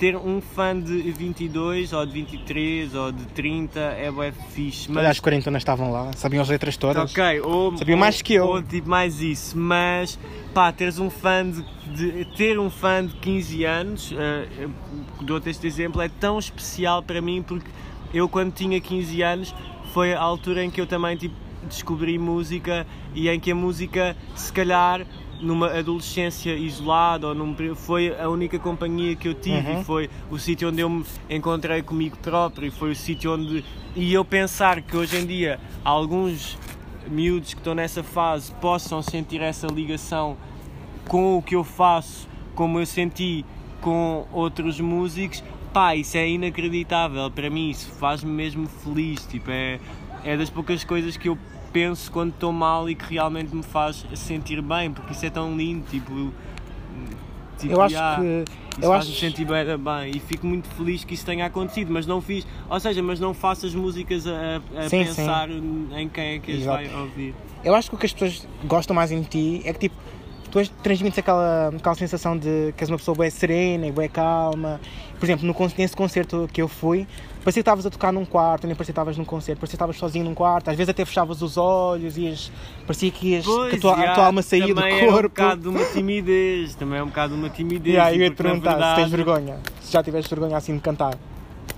ter 0.00 0.16
um 0.16 0.40
fã 0.40 0.80
de 0.80 1.12
22 1.12 1.92
ou 1.92 2.06
de 2.06 2.12
23 2.12 2.94
ou 2.94 3.12
de 3.12 3.22
30 3.26 3.78
é 3.78 4.10
bué 4.10 4.32
fixe, 4.32 4.88
Mas 4.88 5.02
mas 5.02 5.06
as 5.10 5.20
40 5.20 5.50
não 5.50 5.58
estavam 5.58 5.92
lá, 5.92 6.10
sabiam 6.16 6.40
as 6.40 6.48
letras 6.48 6.74
todas. 6.78 7.10
Ok, 7.12 7.40
ou, 7.42 7.76
Sabia 7.76 7.94
ou- 7.94 8.00
mais 8.00 8.22
que 8.22 8.32
eu. 8.34 8.46
Ou 8.46 8.62
tipo 8.62 8.88
mais 8.88 9.20
isso, 9.20 9.56
mas 9.58 10.18
pá, 10.54 10.72
teres 10.72 10.98
um 10.98 11.10
fã 11.10 11.44
de, 11.48 11.62
de- 11.94 12.24
ter 12.34 12.58
um 12.58 12.70
fã 12.70 13.04
de 13.04 13.14
15 13.16 13.64
anos, 13.64 14.12
eu 14.58 14.70
dou-te 15.20 15.50
este 15.50 15.66
exemplo, 15.66 16.00
é 16.00 16.08
tão 16.08 16.38
especial 16.38 17.02
para 17.02 17.20
mim 17.20 17.42
porque 17.46 17.68
eu 18.14 18.26
quando 18.26 18.54
tinha 18.54 18.80
15 18.80 19.20
anos 19.22 19.54
foi 19.92 20.14
a 20.14 20.20
altura 20.20 20.64
em 20.64 20.70
que 20.70 20.80
eu 20.80 20.86
também 20.86 21.14
tipo, 21.18 21.34
descobri 21.68 22.18
música 22.18 22.86
e 23.14 23.28
em 23.28 23.38
que 23.38 23.50
a 23.50 23.54
música 23.54 24.16
se 24.34 24.50
calhar 24.50 25.04
numa 25.40 25.68
adolescência 25.68 26.54
isolada 26.54 27.28
ou 27.28 27.34
num 27.34 27.54
foi 27.74 28.14
a 28.18 28.28
única 28.28 28.58
companhia 28.58 29.16
que 29.16 29.28
eu 29.28 29.34
tive 29.34 29.70
Uhum. 29.70 29.80
e 29.80 29.84
foi 29.84 30.10
o 30.30 30.38
sítio 30.38 30.68
onde 30.68 30.80
eu 30.80 30.88
me 30.88 31.04
encontrei 31.28 31.82
comigo 31.82 32.16
próprio 32.18 32.68
e 32.68 32.70
foi 32.70 32.92
o 32.92 32.96
sítio 32.96 33.34
onde 33.34 33.64
e 33.96 34.12
eu 34.12 34.24
pensar 34.24 34.80
que 34.82 34.96
hoje 34.96 35.16
em 35.16 35.26
dia 35.26 35.58
alguns 35.84 36.56
miúdos 37.08 37.54
que 37.54 37.60
estão 37.60 37.74
nessa 37.74 38.02
fase 38.02 38.52
possam 38.54 39.02
sentir 39.02 39.40
essa 39.40 39.66
ligação 39.66 40.36
com 41.08 41.36
o 41.36 41.42
que 41.42 41.56
eu 41.56 41.64
faço, 41.64 42.28
como 42.54 42.78
eu 42.78 42.86
senti 42.86 43.44
com 43.80 44.26
outros 44.32 44.78
músicos, 44.78 45.42
pá, 45.72 45.94
isso 45.96 46.16
é 46.16 46.28
inacreditável 46.28 47.30
para 47.30 47.50
mim, 47.50 47.70
isso 47.70 47.90
faz-me 47.92 48.30
mesmo 48.30 48.68
feliz, 48.68 49.26
tipo, 49.26 49.50
é, 49.50 49.80
é 50.22 50.36
das 50.36 50.50
poucas 50.50 50.84
coisas 50.84 51.16
que 51.16 51.28
eu 51.28 51.38
penso 51.72 52.10
quando 52.10 52.30
estou 52.30 52.52
mal 52.52 52.88
e 52.88 52.94
que 52.94 53.14
realmente 53.14 53.54
me 53.54 53.62
faz 53.62 54.04
sentir 54.14 54.60
bem, 54.62 54.90
porque 54.92 55.12
isso 55.12 55.24
é 55.26 55.30
tão 55.30 55.56
lindo, 55.56 55.84
tipo, 55.88 56.32
tipo 57.58 57.72
Eu 57.72 57.82
acho 57.82 57.94
que. 57.94 58.00
isso 58.00 58.84
Eu 58.84 58.90
faz-me 58.90 59.12
acho, 59.12 59.20
sentir 59.20 59.44
bem, 59.44 59.64
bem 59.78 60.10
e 60.16 60.20
fico 60.20 60.46
muito 60.46 60.68
feliz 60.68 61.04
que 61.04 61.14
isso 61.14 61.24
tenha 61.26 61.46
acontecido, 61.46 61.92
mas 61.92 62.06
não 62.06 62.20
fiz, 62.20 62.46
ou 62.68 62.80
seja, 62.80 63.02
mas 63.02 63.20
não 63.20 63.34
faço 63.34 63.66
as 63.66 63.74
músicas 63.74 64.26
a, 64.26 64.60
a 64.76 64.88
Sim, 64.88 65.04
pensar 65.04 65.48
em 65.50 66.08
quem 66.08 66.24
é 66.34 66.38
que 66.38 66.52
as 66.52 66.58
Exato. 66.60 66.88
vai 66.88 67.00
ouvir. 67.00 67.34
eu 67.64 67.74
acho 67.74 67.88
que 67.90 67.94
o 67.94 67.98
que 67.98 68.06
as 68.06 68.12
pessoas 68.12 68.46
gostam 68.64 68.94
mais 68.94 69.10
em 69.12 69.22
ti 69.22 69.62
é 69.64 69.72
que 69.72 69.80
tipo. 69.80 70.09
Tu 70.50 70.60
transmites 70.82 71.18
aquela, 71.18 71.68
aquela 71.68 71.94
sensação 71.94 72.36
de 72.36 72.72
que 72.76 72.82
és 72.82 72.90
uma 72.90 72.98
pessoa 72.98 73.16
bem 73.16 73.30
serena 73.30 73.86
e 73.86 73.92
bem 73.92 74.08
calma. 74.08 74.80
Por 75.18 75.26
exemplo, 75.26 75.46
no, 75.46 75.54
nesse 75.76 75.94
concerto 75.94 76.48
que 76.52 76.62
eu 76.62 76.66
fui, 76.68 77.06
parecia 77.44 77.52
que 77.54 77.60
estavas 77.60 77.84
a 77.86 77.90
tocar 77.90 78.12
num 78.12 78.24
quarto, 78.24 78.66
nem 78.66 78.74
parecia 78.74 78.92
que 78.92 78.92
estavas 78.92 79.18
num 79.18 79.24
concerto, 79.24 79.60
parecia 79.60 79.72
que 79.72 79.76
estavas 79.76 79.96
sozinho 79.96 80.24
num 80.24 80.34
quarto, 80.34 80.70
às 80.70 80.76
vezes 80.76 80.88
até 80.88 81.04
fechavas 81.04 81.42
os 81.42 81.56
olhos, 81.56 82.16
ias, 82.16 82.50
parecia 82.86 83.10
que, 83.10 83.28
ias, 83.28 83.44
que 83.44 83.76
a, 83.76 83.80
tua, 83.80 83.92
a 83.94 84.14
tua 84.14 84.26
alma 84.26 84.42
saía 84.42 84.68
do 84.68 84.74
também 84.74 85.00
É 85.00 85.04
um 85.04 85.12
corpo. 85.12 85.28
bocado 85.28 85.60
de 85.60 85.68
uma 85.68 85.84
timidez, 85.84 86.74
também 86.74 86.98
é 86.98 87.02
um 87.02 87.06
bocado 87.08 87.34
de 87.34 87.40
uma 87.40 87.50
timidez. 87.50 87.94
Yeah, 87.94 88.14
eu 88.14 88.22
ia 88.22 88.30
te 88.30 88.36
perguntar 88.36 88.70
se 88.70 88.76
verdade, 88.78 89.00
tens 89.02 89.10
vergonha, 89.10 89.56
se 89.80 89.92
já 89.92 90.02
tiveste 90.02 90.30
vergonha 90.34 90.56
assim 90.56 90.74
de 90.74 90.80
cantar. 90.80 91.16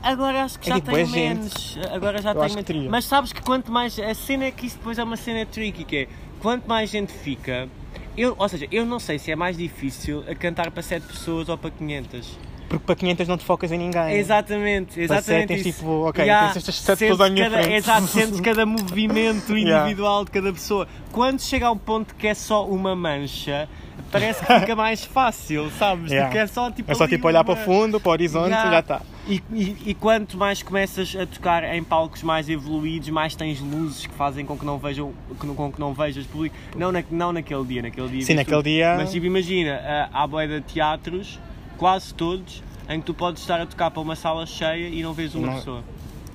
Agora 0.03 0.45
acho 0.45 0.59
que 0.59 0.69
É 0.69 0.75
já 0.75 0.79
depois, 0.81 1.11
tenho 1.13 1.29
gente, 1.29 1.39
menos. 1.39 1.79
Agora 1.93 2.21
já 2.21 2.33
eu 2.33 2.41
tenho 2.41 2.79
menos. 2.81 2.91
Mas 2.91 3.05
sabes 3.05 3.33
que 3.33 3.41
quanto 3.41 3.71
mais. 3.71 3.99
A 3.99 4.15
cena 4.15 4.47
é 4.47 4.51
que 4.51 4.67
isso 4.67 4.77
depois 4.77 4.99
é 4.99 5.05
uma 5.05 5.17
cena 5.17 5.47
tricky, 5.47 5.85
que 5.85 5.97
é 5.97 6.09
quanto 6.41 6.67
mais 6.69 6.91
gente 6.91 7.13
fica. 7.13 7.69
Eu, 8.17 8.35
ou 8.39 8.49
seja, 8.49 8.67
eu 8.71 8.85
não 8.85 8.99
sei 9.01 9.19
se 9.19 9.31
é 9.31 9.37
mais 9.37 9.57
difícil 9.57 10.23
a 10.29 10.35
cantar 10.35 10.71
para 10.71 10.83
7 10.83 11.07
pessoas 11.07 11.49
ou 11.49 11.57
para 11.57 11.71
500. 11.71 12.39
Porque 12.69 12.85
para 12.87 12.95
500 12.97 13.29
não 13.29 13.37
te 13.37 13.45
focas 13.45 13.71
em 13.71 13.77
ninguém. 13.79 14.13
Exatamente, 14.17 14.95
Para 15.07 15.21
sete 15.21 15.31
exatamente. 15.35 15.49
tens 15.49 15.67
isso. 15.67 15.79
tipo, 15.81 15.91
ok, 16.09 16.25
Yeah, 16.25 16.47
tens 16.49 16.57
estas 16.57 16.75
sete 16.77 16.99
sentes 16.99 17.09
pessoas 17.11 17.21
à 17.29 17.31
minha 17.33 17.51
cada, 17.51 17.63
frente. 17.63 17.75
Exato, 17.77 18.07
sentes 18.07 18.41
cada 18.43 18.65
movimento 18.67 19.57
Yeah. 19.57 19.83
individual 19.85 20.25
de 20.25 20.31
cada 20.31 20.53
pessoa. 20.53 20.89
Quando 21.11 21.41
chega 21.43 21.67
ao 21.67 21.77
ponto 21.77 22.15
que 22.15 22.27
é 22.27 22.33
só 22.35 22.67
uma 22.67 22.97
mancha, 22.97 23.69
parece 24.11 24.45
que 24.45 24.61
fica 24.61 24.77
mais 24.77 25.05
fácil, 25.05 25.71
sabes? 25.79 26.11
Yeah. 26.11 26.29
Porque 26.29 26.39
é 26.39 26.47
só 26.47 26.71
tipo. 26.71 26.91
É 26.91 26.95
só 26.95 27.07
tipo 27.09 27.27
olhar 27.27 27.39
uma- 27.41 27.45
para 27.45 27.55
o 27.55 27.65
fundo, 27.65 28.01
para 28.01 28.09
o 28.11 28.13
horizonte 28.13 28.47
Yeah. 28.49 28.69
e 28.69 28.73
já 28.73 28.81
está. 28.81 29.03
E, 29.29 29.43
e- 29.53 29.77
e 29.87 29.95
quanto 29.95 30.37
mais 30.37 30.63
começas 30.63 31.15
a 31.15 31.25
tocar 31.27 31.63
em 31.75 31.83
palcos 31.85 32.23
mais 32.23 32.49
evoluídos, 32.49 33.09
mais 33.11 33.35
tens 33.37 33.61
luzes 33.61 34.07
que 34.07 34.15
fazem 34.15 34.45
com 34.45 34.57
que 34.59 34.65
não 34.65 34.79
vejam, 34.79 35.13
que 35.41 35.47
não- 35.47 35.55
com 35.55 35.71
que 35.73 35.81
não 35.81 35.95
vejas 35.95 36.27
público. 36.27 36.55
Não, 36.77 36.91
na- 36.91 37.05
não 37.11 37.33
naquele 37.33 37.65
dia, 37.65 37.83
naquele 37.83 38.09
dia. 38.09 38.23
Sim, 38.23 38.35
naquele 38.35 38.63
dia- 38.63 38.95
Mas 38.97 39.13
tipo, 39.13 39.27
imagina, 39.27 39.81
ah, 39.85 40.09
há 40.23 40.27
boia 40.27 40.49
de 40.49 40.61
teatros, 40.63 41.39
quase 41.79 42.13
todos, 42.15 42.63
em 42.89 42.99
que 43.01 43.07
tu 43.07 43.15
podes 43.15 43.41
estar 43.43 43.61
a 43.61 43.67
tocar 43.67 43.91
para 43.91 44.03
uma 44.03 44.17
sala 44.17 44.45
cheia 44.45 44.89
e 44.89 45.03
não 45.03 45.13
vês 45.13 45.35
uma 45.35 45.47
Não- 45.47 45.55
pessoa. 45.55 45.85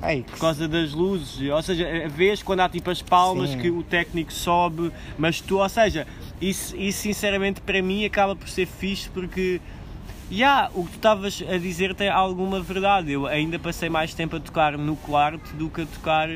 Ei, 0.08 0.22
Por 0.22 0.38
causa 0.38 0.68
das 0.68 0.94
luzes, 0.94 1.50
ou 1.50 1.62
seja, 1.64 1.84
eh, 1.84 2.08
vês 2.08 2.44
quando 2.44 2.60
há 2.60 2.70
tipo 2.70 2.90
as 2.92 3.02
palmas 3.02 3.50
Sim. 3.50 3.58
que 3.58 3.72
o 3.72 3.82
técnico 3.82 4.32
sobe, 4.32 4.92
mas 5.18 5.42
tu, 5.42 5.58
ou 5.58 5.68
seja, 5.68 6.06
isso, 6.42 6.76
isso 6.76 7.02
sinceramente 7.02 7.62
para 7.62 7.82
mim 7.82 8.06
acaba 8.06 8.36
por 8.36 8.48
ser 8.48 8.66
fixe 8.66 9.10
porque 9.10 9.60
já, 10.30 10.70
o 10.74 10.84
que 10.84 10.92
tu 10.92 10.96
estavas 10.96 11.44
a 11.48 11.58
dizer 11.58 11.96
tem 11.96 12.10
alguma 12.10 12.60
verdade. 12.60 13.12
Eu 13.12 13.26
ainda 13.28 13.58
passei 13.58 13.90
mais 13.90 14.14
tempo 14.14 14.36
a 14.36 14.40
tocar 14.40 14.78
no 14.78 14.96
quarto 14.98 15.54
do 15.56 15.70
que 15.70 15.82
a 15.82 15.86
tocar 15.86 16.30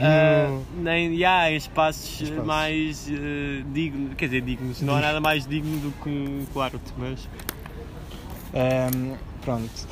ah, 0.00 0.58
nem, 0.74 1.22
em 1.22 1.56
espaços, 1.56 2.20
eh, 2.22 2.24
Espaços. 2.24 2.44
mais 2.46 3.08
eh, 3.10 3.62
dignos, 3.72 4.14
quer 4.14 4.24
dizer, 4.26 4.40
dignos, 4.40 4.80
não 4.82 4.96
há 4.96 5.00
nada 5.00 5.20
mais 5.20 5.46
digno 5.46 5.78
do 5.78 5.92
que 6.02 6.08
um 6.08 6.44
quarto, 6.52 6.80
mas 6.98 7.28
Ehm, 8.52 9.14
pronto. 9.42 9.86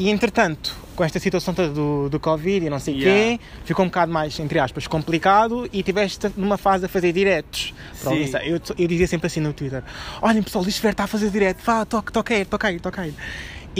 E 0.00 0.08
entretanto, 0.08 0.74
com 0.96 1.04
esta 1.04 1.18
situação 1.18 1.52
toda 1.52 1.68
do, 1.68 2.08
do 2.08 2.18
Covid 2.18 2.64
e 2.64 2.70
não 2.70 2.78
sei 2.78 2.94
o 2.94 2.96
Yeah. 2.96 3.36
quê, 3.36 3.44
ficou 3.66 3.84
um 3.84 3.88
bocado 3.88 4.10
mais, 4.10 4.40
entre 4.40 4.58
aspas, 4.58 4.86
complicado 4.86 5.68
e 5.70 5.82
tiveste 5.82 6.30
numa 6.38 6.56
fase 6.56 6.86
a 6.86 6.88
fazer 6.88 7.12
diretos. 7.12 7.74
Para 8.02 8.12
o 8.12 8.14
Sim. 8.14 8.22
Insta. 8.22 8.42
eu, 8.42 8.58
eu 8.78 8.88
dizia 8.88 9.06
sempre 9.06 9.26
assim 9.26 9.40
no 9.40 9.52
Twitter: 9.52 9.82
olhem 10.22 10.42
pessoal, 10.42 10.66
isto 10.66 10.88
está 10.88 11.04
a 11.04 11.06
fazer 11.06 11.28
direto, 11.28 11.58
vá, 11.62 11.84
toca 11.84 12.32
aí, 12.32 12.46
toca 12.46 12.68
aí, 12.68 12.80
toca 12.80 13.02
aí. 13.02 13.14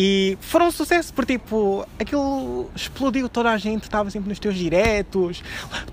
E 0.02 0.38
foram 0.40 0.68
um 0.68 0.70
sucesso, 0.70 1.12
porque 1.12 1.34
tipo, 1.38 1.86
aquilo 1.98 2.70
explodiu, 2.74 3.28
toda 3.28 3.50
a 3.50 3.58
gente 3.58 3.82
estava 3.82 4.08
sempre 4.08 4.30
nos 4.30 4.38
teus 4.38 4.54
diretos, 4.54 5.42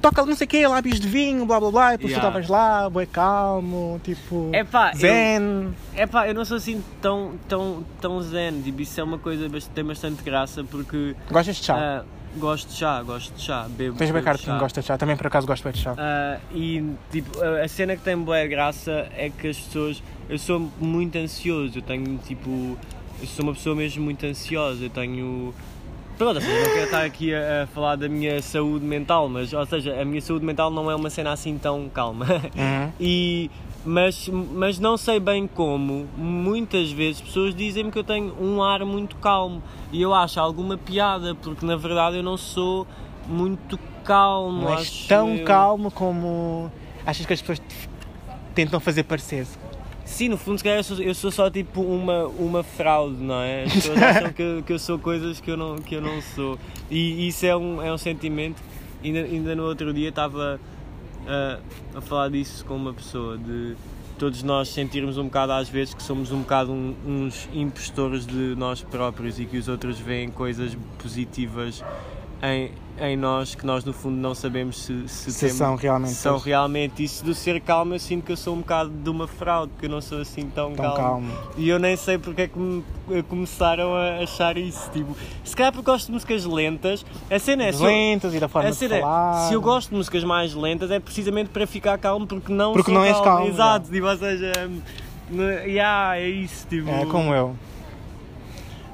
toca 0.02 0.26
não 0.26 0.34
sei 0.34 0.46
o 0.46 0.48
quê, 0.48 0.66
lábios 0.66 0.98
de 0.98 1.10
vinho, 1.10 1.46
blá 1.46 1.60
blá 1.60 1.70
blá, 1.72 1.94
e 1.94 1.98
depois 1.98 2.14
Yeah. 2.14 2.32
tu 2.32 2.40
estavas 2.40 2.48
lá, 2.50 2.90
bué 2.90 3.06
calmo, 3.06 4.00
tipo, 4.06 4.50
Epá, 4.54 4.92
eu- 4.94 4.98
zen. 4.98 5.74
É 5.94 6.08
pá, 6.08 6.26
eu 6.26 6.34
não 6.34 6.46
sou 6.46 6.56
assim 6.56 6.82
tão, 7.02 7.34
tão, 7.50 7.84
tão 8.00 8.22
zen, 8.22 8.62
tipo, 8.62 8.82
isso 8.82 8.98
é 8.98 9.04
uma 9.04 9.18
coisa 9.18 9.50
que 9.50 9.70
tem 9.72 9.84
bastante 9.84 10.24
graça 10.24 10.64
porque 10.64 11.14
Gostas 11.30 11.58
de 11.58 11.66
chá? 11.66 11.76
ah, 11.78 12.06
gosto 12.38 12.70
de 12.70 12.76
chá, 12.76 13.04
gosto 13.04 13.34
de 13.36 13.42
chá, 13.42 13.68
bebo. 13.70 13.98
Tens 13.98 14.12
bem 14.12 14.24
cara 14.24 14.38
chá. 14.38 14.58
gosta 14.58 14.80
de 14.80 14.88
chá, 14.88 14.98
também 14.98 15.18
por 15.18 15.28
acaso 15.28 15.46
gosto 15.46 15.64
bem 15.66 15.74
de 15.74 15.80
chá. 15.80 15.94
Ah, 15.98 16.38
e 16.54 16.82
tipo, 17.12 17.42
a 17.44 17.66
a 17.66 17.68
cena 17.68 17.98
que 17.98 18.04
tem 18.04 18.18
boa 18.18 18.46
graça 18.48 19.10
é 19.18 19.30
que 19.30 19.50
as 19.50 19.58
pessoas. 19.58 20.02
Eu 20.30 20.38
sou 20.38 20.72
muito 20.80 21.18
ansioso, 21.18 21.78
eu 21.78 21.82
tenho 21.82 22.18
tipo. 22.20 22.78
Eu 23.20 23.28
sou 23.28 23.44
uma 23.44 23.54
pessoa 23.54 23.76
mesmo 23.76 24.04
muito 24.04 24.26
ansiosa, 24.26 24.86
eu 24.86 24.90
tenho. 24.90 25.54
Pronto, 26.18 26.42
seja, 26.42 26.60
não 26.60 26.74
quero 26.74 26.86
estar 26.86 27.06
aqui 27.06 27.34
a, 27.34 27.64
a 27.64 27.68
falar 27.68 27.96
da 27.96 28.10
minha 28.10 28.42
saúde 28.42 28.84
mental, 28.84 29.30
mas, 29.30 29.54
ou 29.54 29.66
seja, 29.66 30.02
a 30.02 30.06
minha 30.06 30.22
saúde 30.22 30.44
mental 30.44 30.72
não 30.72 30.90
é 30.90 30.96
uma 30.96 31.10
cena 31.10 31.32
assim 31.32 31.58
tão 31.58 31.90
calma. 31.90 32.26
Uhum. 32.26 32.92
E, 33.00 33.52
mas, 33.86 34.28
mas 34.28 34.80
não 34.80 34.98
sei 34.98 35.20
bem 35.20 35.48
como, 35.48 36.08
muitas 36.18 36.92
vezes 36.92 37.22
pessoas 37.22 37.56
dizem-me 37.56 37.92
que 37.92 37.98
eu 37.98 38.04
tenho 38.04 38.36
um 38.42 38.62
ar 38.62 38.84
muito 38.84 39.16
calmo 39.18 39.62
e 39.92 40.02
eu 40.02 40.14
acho 40.14 40.40
alguma 40.40 40.78
piada, 40.78 41.36
porque 41.36 41.66
na 41.66 41.76
verdade 41.76 42.18
eu 42.18 42.24
não 42.24 42.36
sou 42.36 42.86
muito 43.28 43.80
calmo. 44.04 44.64
Não 44.64 44.78
és 44.78 45.06
tão 45.08 45.36
eu. 45.36 45.46
calmo 45.46 45.92
como 45.92 46.72
achas 47.06 47.26
que 47.26 47.34
as 47.34 47.40
pessoas 47.40 47.60
te 47.60 47.90
tentam 48.54 48.80
fazer 48.80 49.04
parecer. 49.04 49.46
Sim, 50.08 50.30
no 50.30 50.38
fundo, 50.38 50.58
se 50.58 50.64
calhar 50.64 50.80
eu 50.80 50.84
sou, 50.84 50.98
eu 51.00 51.14
sou 51.14 51.30
só 51.32 51.50
tipo 51.50 51.82
uma, 51.82 52.26
uma 52.28 52.64
fraude, 52.64 53.18
não 53.22 53.42
é? 53.42 53.66
As 53.66 53.74
pessoas 53.74 54.02
acham 54.02 54.34
que, 54.34 54.42
eu- 54.42 54.64
que 54.64 54.74
eu 54.74 54.80
sou 54.80 54.98
coisas 54.98 55.40
que 55.42 55.52
eu 55.52 55.58
não, 55.58 55.76
que 55.78 55.96
eu 55.96 56.02
não 56.02 56.22
sou. 56.22 56.58
E 56.90 57.28
isso 57.28 57.46
é 57.46 57.56
um, 57.56 57.82
é 57.82 57.92
um 57.94 57.98
sentimento. 57.98 58.62
Ainda, 59.04 59.20
ainda 59.20 59.56
no 59.56 59.64
outro 59.64 59.94
dia 59.94 60.10
estava 60.10 60.60
a, 61.28 61.60
a 61.98 62.02
falar 62.02 62.30
disso 62.30 62.64
com 62.66 62.76
uma 62.76 62.94
pessoa, 62.94 63.38
de 63.38 63.76
todos 64.18 64.42
nós 64.44 64.70
sentirmos 64.70 65.18
um 65.18 65.26
bocado 65.26 65.52
às 65.52 65.70
vezes 65.70 65.94
que 65.94 66.02
somos 66.02 66.32
um 66.32 66.40
bocado 66.40 66.72
um- 66.72 66.96
uns 67.06 67.48
impostores 67.54 68.26
de 68.26 68.56
nós 68.58 68.82
próprios 68.82 69.40
e 69.40 69.46
que 69.46 69.58
os 69.58 69.68
outros 69.68 70.00
veem 70.00 70.32
coisas 70.32 70.76
positivas 70.98 71.84
em, 72.42 72.72
em 73.00 73.16
nós 73.16 73.54
que 73.54 73.66
nós 73.66 73.84
no 73.86 73.94
fundo 73.94 74.16
não 74.18 74.34
sabemos 74.34 74.78
se, 74.84 75.08
se, 75.08 75.32
Se 75.32 75.40
temos- 75.42 75.58
são 75.58 75.76
realmente 75.76 76.14
são 76.14 76.34
eles. 76.34 76.44
realmente 76.46 77.04
isso 77.04 77.24
do 77.24 77.34
ser 77.36 77.62
calmo 77.62 77.94
eu 77.94 78.00
sinto 78.00 78.26
que 78.26 78.32
eu 78.32 78.38
sou 78.38 78.56
um 78.56 78.60
bocado 78.60 78.90
de 78.90 79.10
uma 79.10 79.28
fraude 79.28 79.72
porque 79.72 79.86
eu 79.86 79.90
não 79.92 80.02
sou 80.02 80.20
assim 80.20 80.50
tão, 80.50 80.74
Tão 80.74 80.96
calmo. 80.96 81.32
e 81.56 81.70
eu 81.70 81.78
nem 81.78 81.96
sei 81.96 82.18
porque 82.18 82.42
é 82.44 82.48
que 82.48 82.58
me 82.58 82.84
eh, 83.12 83.22
começaram 83.22 83.94
a 83.96 84.24
achar 84.24 84.58
isso 84.58 84.90
tipo, 84.92 85.16
se 85.44 85.56
calhar 85.56 85.72
porque 85.72 85.86
gosto 85.92 86.08
de 86.08 86.14
músicas 86.14 86.44
lentas 86.46 87.06
a 87.30 87.38
cena 87.38 87.66
é 87.66 87.70
eu- 87.72 87.80
lentas 87.84 88.34
e 88.34 88.40
da 88.40 88.48
forma 88.48 88.68
a 88.70 88.72
de 88.72 88.78
cena 88.78 88.96
é, 88.96 89.02
falar. 89.02 89.48
se 89.48 89.54
eu 89.54 89.62
gosto 89.62 89.90
de 89.90 89.96
músicas 89.96 90.24
mais 90.24 90.54
lentas 90.56 90.90
é 90.90 91.00
precisamente 91.00 91.50
para 91.50 91.68
ficar 91.68 91.98
calmo 92.00 92.26
porque 92.26 92.52
não 92.52 92.74
Porque 92.74 92.92
não 92.92 93.04
és 93.04 93.20
calmo, 93.22 93.48
exato, 93.48 93.92
tipo, 93.92 94.08
ou 94.08 94.18
seja 94.18 94.52
ne- 95.30 95.66
yeah, 95.68 96.18
é 96.18 96.28
isso 96.28 96.66
tipo, 96.68 96.90
É 96.90 97.06
como 97.06 97.32
eu. 97.34 97.56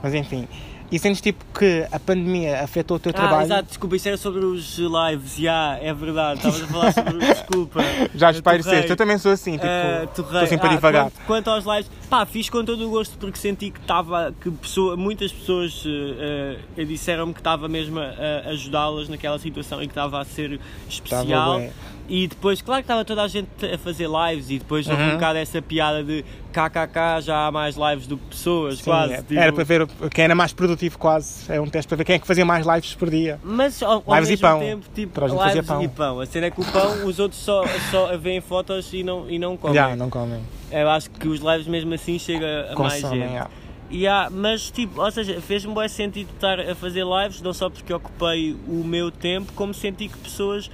Mas 0.03 0.13
enfim. 0.13 0.45
E 0.93 0.99
sentes 0.99 1.21
tipo 1.21 1.43
que 1.58 1.88
a 1.91 1.99
pandemia 1.99 2.62
afetou 2.62 2.97
o 2.97 2.99
teu 2.99 3.10
Ah, 3.10 3.13
trabalho? 3.15 3.45
exato, 3.45 3.67
desculpa, 3.69 3.95
isso 3.95 4.08
era 4.10 4.15
sobre 4.17 4.45
os 4.45 4.77
lives, 4.77 5.36
já, 5.38 5.75
é 5.82 5.91
verdade, 5.91 6.38
estavas 6.38 6.62
a 6.62 6.67
falar 6.67 6.91
sobre, 6.93 7.17
desculpa. 7.25 7.79
Já 8.13 8.29
espaireceste. 8.29 8.91
Eu 8.91 8.95
também 8.95 9.17
sou 9.17 9.32
assim, 9.32 9.53
tipo, 9.53 9.65
Eh, 9.65 10.03
estou 10.03 10.23
torrei. 10.23 10.45
sempre 10.45 10.67
a 10.67 10.69
Ah, 10.69 10.75
divagar. 10.75 11.03
Quanto, 11.06 11.25
quanto 11.25 11.49
aos 11.49 11.65
lives, 11.65 11.89
pá, 12.08 12.23
fiz 12.27 12.47
com 12.47 12.63
todo 12.63 12.86
o 12.86 12.91
gosto 12.91 13.17
porque 13.17 13.39
senti 13.39 13.71
que 13.71 13.79
estava, 13.79 14.36
que 14.39 14.51
pessoa, 14.51 14.95
muitas 14.95 15.32
pessoas 15.32 15.84
eh, 15.84 16.60
eh, 16.77 16.86
disseram-me 16.86 17.34
que 17.34 17.39
estava 17.39 17.67
mesmo 17.67 17.99
a, 17.99 18.03
a 18.45 18.49
ajudá-las 18.51 19.10
naquela 19.10 19.39
situação 19.39 19.82
e 19.82 19.88
que 19.88 19.91
estava 19.93 20.21
a 20.21 20.25
ser 20.25 20.60
especial. 20.88 21.60
E 22.09 22.27
depois, 22.27 22.61
claro 22.61 22.81
que 22.81 22.85
estava 22.85 23.05
toda 23.05 23.23
a 23.23 23.27
gente 23.29 23.47
a 23.65 23.77
fazer 23.77 24.07
lives 24.09 24.49
e 24.49 24.59
depois 24.59 24.87
houve 24.89 25.01
Uhum. 25.01 25.09
um 25.09 25.13
bocado 25.13 25.37
essa 25.37 25.61
piada 25.61 26.03
de 26.03 26.23
KKK 26.51 27.21
já 27.21 27.47
há 27.47 27.51
mais 27.51 27.75
lives 27.77 28.05
do 28.07 28.17
que 28.17 28.25
pessoas, 28.25 28.79
Sim, 28.79 28.83
quase. 28.83 29.13
é- 29.13 29.17
tipo- 29.21 29.33
Era 29.35 29.53
para 29.53 29.63
ver 29.63 29.87
quem 30.13 30.25
era 30.25 30.35
mais 30.35 30.51
produtivo, 30.51 30.97
quase. 30.97 31.49
É 31.51 31.61
um 31.61 31.67
teste 31.67 31.87
para 31.87 31.95
ver 31.97 32.03
quem 32.03 32.15
é 32.15 32.19
que 32.19 32.27
fazia 32.27 32.43
mais 32.45 32.67
lives 32.67 32.93
por 32.93 33.09
dia. 33.09 33.39
Mas 33.41 33.81
ao, 33.81 34.03
ao 34.05 34.15
Lives 34.15 34.27
e 34.27 34.31
mesmo 34.33 34.47
pão. 34.47 34.59
tempo, 34.59 34.85
tipo, 34.93 35.13
Toda 35.13 35.33
a 35.43 35.45
gente 35.47 35.53
lives 35.55 35.67
pão. 35.67 35.81
e 35.83 35.87
pão. 35.87 36.19
A 36.19 36.25
cena 36.25 36.45
é 36.47 36.51
que 36.51 36.59
o 36.59 36.65
pão, 36.65 37.05
os 37.05 37.19
outros 37.19 37.39
só, 37.41 37.63
só 37.89 38.17
veem 38.17 38.41
fotos 38.41 38.91
e 38.93 39.01
não, 39.01 39.29
e 39.29 39.39
não 39.39 39.55
comem. 39.55 39.73
Já, 39.75 39.95
não 39.95 40.09
comem. 40.09 40.41
Eu 40.71 40.89
acho 40.89 41.09
que 41.09 41.27
os 41.27 41.39
lives 41.39 41.67
mesmo 41.67 41.93
assim 41.93 42.19
chega 42.19 42.69
a 42.71 42.75
mais 42.77 42.95
Consomem, 43.01 43.21
gente. 43.21 43.33
já. 43.33 43.47
E 43.89 44.07
há, 44.07 44.27
mas 44.29 44.71
tipo, 44.71 44.99
ou 45.01 45.11
seja, 45.11 45.39
fez-me 45.39 45.73
bom 45.73 45.87
sentido 45.87 46.29
estar 46.33 46.59
a 46.59 46.73
fazer 46.75 47.05
lives, 47.05 47.41
não 47.41 47.53
só 47.53 47.69
porque 47.69 47.93
ocupei 47.93 48.55
o 48.67 48.83
meu 48.83 49.09
tempo, 49.11 49.53
como 49.53 49.73
senti 49.73 50.07
que 50.09 50.17
pessoas 50.17 50.69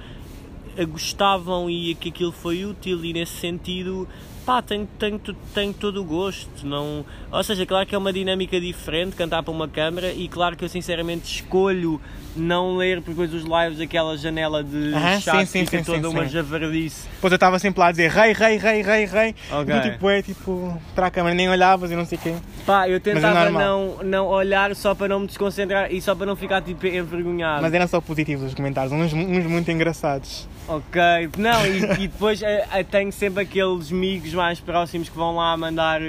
gostavam 0.88 1.68
e 1.68 1.94
que 1.94 2.08
aquilo 2.08 2.32
foi 2.32 2.64
útil 2.64 3.04
e 3.04 3.12
nesse 3.12 3.32
sentido 3.32 4.08
pá, 4.44 4.60
tenho, 4.60 4.88
tenho, 4.98 5.20
tenho 5.54 5.72
todo 5.72 6.00
o 6.00 6.04
gosto. 6.04 6.66
Não, 6.66 7.04
ou 7.30 7.44
seja, 7.44 7.64
claro 7.64 7.86
que 7.86 7.94
é 7.94 7.98
uma 7.98 8.12
dinâmica 8.12 8.60
diferente 8.60 9.14
cantar 9.14 9.42
para 9.42 9.52
uma 9.52 9.68
câmara 9.68 10.12
e 10.12 10.28
claro 10.28 10.56
que 10.56 10.64
eu 10.64 10.68
sinceramente 10.68 11.36
escolho 11.36 12.00
não 12.40 12.76
ler 12.76 13.02
por 13.02 13.14
coisa 13.14 13.32
dos 13.32 13.44
lives 13.44 13.80
aquela 13.80 14.16
janela 14.16 14.62
de 14.62 14.94
Aham, 14.94 15.20
chat 15.20 15.46
sim, 15.46 15.64
sim, 15.64 15.66
sim, 15.66 15.82
toda 15.82 16.08
uma 16.08 16.26
javardice. 16.26 17.08
Depois 17.14 17.32
eu 17.32 17.36
estava 17.36 17.58
sempre 17.58 17.80
lá 17.80 17.88
a 17.88 17.90
dizer 17.90 18.10
rei, 18.10 18.32
rei, 18.32 18.56
rei, 18.56 18.82
rei, 18.82 19.04
rei. 19.04 19.34
Ok. 19.50 19.74
Do 19.74 19.90
tipo, 19.90 20.10
é 20.10 20.22
tipo, 20.22 20.82
para 20.94 21.06
a 21.06 21.10
câmera, 21.10 21.34
nem 21.34 21.48
olhavas 21.48 21.90
e 21.90 21.96
não 21.96 22.04
sei 22.04 22.18
o 22.18 22.20
quê. 22.20 22.34
Pá, 22.64 22.88
eu 22.88 23.00
tentava 23.00 23.48
é 23.48 23.50
não, 23.50 23.98
não 24.02 24.26
olhar 24.26 24.74
só 24.76 24.94
para 24.94 25.08
não 25.08 25.20
me 25.20 25.26
desconcentrar 25.26 25.92
e 25.92 26.00
só 26.00 26.14
para 26.14 26.26
não 26.26 26.36
ficar 26.36 26.62
tipo 26.62 26.86
envergonhado. 26.86 27.62
Mas 27.62 27.72
eram 27.72 27.86
só 27.88 28.00
positivos 28.00 28.46
os 28.46 28.54
comentários, 28.54 28.92
uns, 28.92 29.12
uns 29.12 29.46
muito 29.46 29.70
engraçados. 29.70 30.48
Ok, 30.68 31.00
não, 31.36 31.66
e, 31.66 31.78
e 32.04 32.08
depois 32.08 32.40
eh, 32.42 32.64
eh, 32.72 32.84
tenho 32.84 33.10
sempre 33.10 33.42
aqueles 33.42 33.90
amigos 33.90 34.20
amigos 34.30 34.34
mais 34.34 34.60
próximos 34.60 35.08
que 35.08 35.16
vão 35.16 35.36
lá 35.36 35.56
mandar 35.56 36.00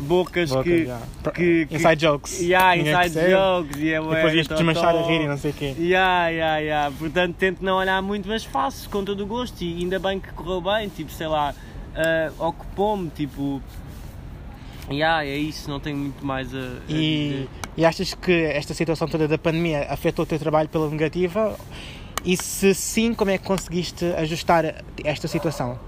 bocas 0.00 0.50
Boca, 0.50 0.62
que, 0.64 0.70
yeah. 0.70 1.06
que, 1.34 1.66
que- 1.66 1.74
Inside 1.76 2.00
jokes. 2.06 2.40
Yeah, 2.40 2.76
Ninguém 2.76 2.92
inside 2.94 3.14
percebe. 3.14 3.32
jokes. 3.32 3.76
E, 3.78 3.88
é, 3.92 3.96
E 3.98 4.00
depois 4.00 4.34
ias 4.34 4.46
desmanchar 4.48 4.96
a 4.96 5.02
rir 5.02 5.20
e 5.22 5.26
não 5.28 5.36
sei 5.36 5.50
o 5.50 5.54
quê. 5.54 5.74
Yeah, 5.78 6.28
yeah, 6.28 6.58
yeah. 6.58 6.94
Portanto, 6.98 7.34
tento 7.36 7.64
não 7.64 7.76
olhar 7.76 8.00
muito, 8.02 8.28
mas 8.28 8.44
faço 8.44 8.88
com 8.90 9.04
todo 9.04 9.22
o 9.22 9.26
gosto 9.26 9.60
e 9.62 9.78
ainda 9.78 9.98
bem 9.98 10.20
que 10.20 10.32
correu 10.32 10.60
bem, 10.60 10.88
tipo, 10.88 11.10
sei 11.10 11.26
lá, 11.26 11.54
ah, 11.94 12.30
ocupou-me, 12.38 13.10
tipo. 13.10 13.60
Yeah, 14.90 15.22
é 15.24 15.36
isso, 15.36 15.68
não 15.68 15.78
tenho 15.80 15.96
muito 15.98 16.24
mais 16.24 16.54
a. 16.54 16.58
a 16.58 16.62
E, 16.88 17.28
dizer. 17.28 17.48
e 17.76 17.84
achas 17.84 18.14
que 18.14 18.32
esta 18.32 18.72
situação 18.72 19.06
toda 19.06 19.28
da 19.28 19.36
pandemia 19.36 19.86
afetou 19.90 20.22
o 20.22 20.26
teu 20.26 20.38
trabalho 20.38 20.68
pela 20.68 20.88
negativa? 20.88 21.54
E 22.24 22.36
se 22.36 22.74
sim, 22.74 23.12
como 23.14 23.30
é 23.30 23.36
que 23.38 23.44
conseguiste 23.44 24.04
ajustar 24.16 24.82
esta 25.04 25.28
situação 25.28 25.78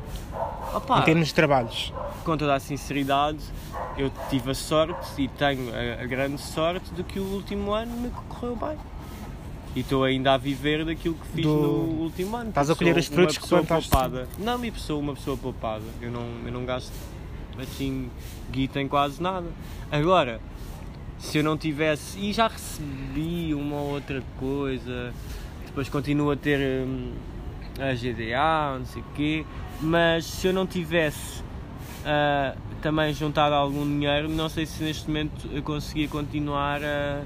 Opa, 0.75 1.01
em 1.01 1.03
termos 1.03 1.29
de 1.29 1.35
trabalhos? 1.35 1.93
com 2.25 2.37
toda 2.37 2.55
a 2.55 2.61
sinceridade, 2.61 3.39
eu 3.97 4.11
tive 4.29 4.51
a 4.51 4.55
sorte 4.55 5.23
e 5.23 5.27
tenho 5.29 5.71
a, 5.75 6.03
a 6.03 6.07
grande 6.07 6.39
sorte 6.41 6.93
de 6.95 7.03
que 7.03 7.19
o 7.19 7.25
último 7.25 7.73
ano 7.73 7.97
me 7.97 8.11
correu 8.29 8.55
bem. 8.55 8.77
E 9.75 9.81
estou 9.81 10.05
ainda 10.05 10.35
a 10.35 10.37
viver 10.37 10.85
daquilo 10.85 11.15
que 11.15 11.27
fiz 11.29 11.47
Do- 11.47 11.55
no 11.57 12.03
último 12.03 12.37
ano. 12.37 12.49
Estás 12.51 12.69
a 12.71 12.75
colher 12.75 12.97
os 12.97 13.07
frutos 13.07 13.39
que 13.39 13.49
plantaste. 13.49 13.89
poupada. 13.89 14.29
Não 14.39 14.59
me 14.59 14.71
sou 14.77 14.99
uma 15.01 15.15
pessoa 15.15 15.37
poupada. 15.37 15.85
Eu 16.01 16.11
não, 16.11 16.27
eu 16.45 16.53
não 16.53 16.65
gasto 16.65 16.93
assim 17.59 18.11
guita 18.51 18.81
em 18.81 18.89
quase 18.89 19.23
nada. 19.23 19.47
Agora, 19.91 20.41
se 21.19 21.39
eu 21.39 21.45
não 21.45 21.57
tivesse. 21.57 22.19
E 22.19 22.33
já 22.33 22.49
recebi 22.49 23.55
uma 23.55 23.77
ou 23.77 23.95
outra 23.95 24.23
coisa, 24.39 25.15
depois 25.67 25.89
continuo 25.89 26.31
a 26.33 26.37
ter 26.37 26.59
hum, 26.87 27.13
a 27.79 27.95
GDA, 27.95 28.79
não 28.79 28.87
sei 28.87 29.03
o 29.03 29.05
quê, 29.15 29.47
mas 29.83 30.25
se 30.25 30.47
eu 30.47 30.53
não 30.53 30.67
tivesse 30.67 31.43
ah, 32.05 32.55
também 32.83 33.13
juntado 33.13 33.55
algum 33.55 33.85
dinheiro, 33.85 34.29
não 34.29 34.49
sei 34.49 34.67
se 34.67 34.83
neste 34.83 35.07
momento 35.09 35.49
eu 35.53 35.63
conseguia 35.63 36.09
continuar 36.09 36.81
a, 36.83 37.23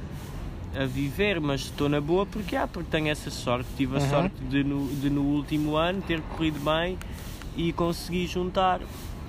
a 0.81 0.87
viver, 0.87 1.41
mas 1.41 1.63
estou 1.63 1.89
na 1.89 2.01
boa 2.01 2.27
porque, 2.27 2.57
ah, 2.57 2.67
porque 2.67 2.91
tenho 2.91 3.09
essa 3.09 3.31
sorte. 3.31 3.69
Tive 3.77 3.97
a 3.97 4.01
Uhum. 4.01 4.09
sorte 4.11 4.35
de 4.45 4.65
no, 4.65 4.87
de 4.89 5.11
no 5.11 5.23
último 5.23 5.77
ano 5.77 6.03
ter 6.03 6.21
corrido 6.23 6.59
bem 6.61 6.99
e 7.57 7.73
consegui 7.73 8.27
juntar. 8.27 8.81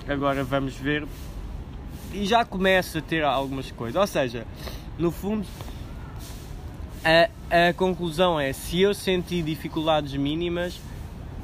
Agora 0.08 0.42
vamos 0.44 0.74
ver. 0.74 1.06
E 2.12 2.24
já 2.26 2.44
começo 2.44 2.98
a 2.98 3.00
ter 3.00 3.24
algumas 3.24 3.70
coisas. 3.72 4.00
Ou 4.00 4.06
seja, 4.06 4.46
no 4.98 5.10
fundo, 5.10 5.44
a, 7.04 7.68
a 7.68 7.72
conclusão 7.74 8.38
é: 8.38 8.52
se 8.52 8.80
eu 8.80 8.94
senti 8.94 9.42
dificuldades 9.42 10.14
mínimas, 10.14 10.80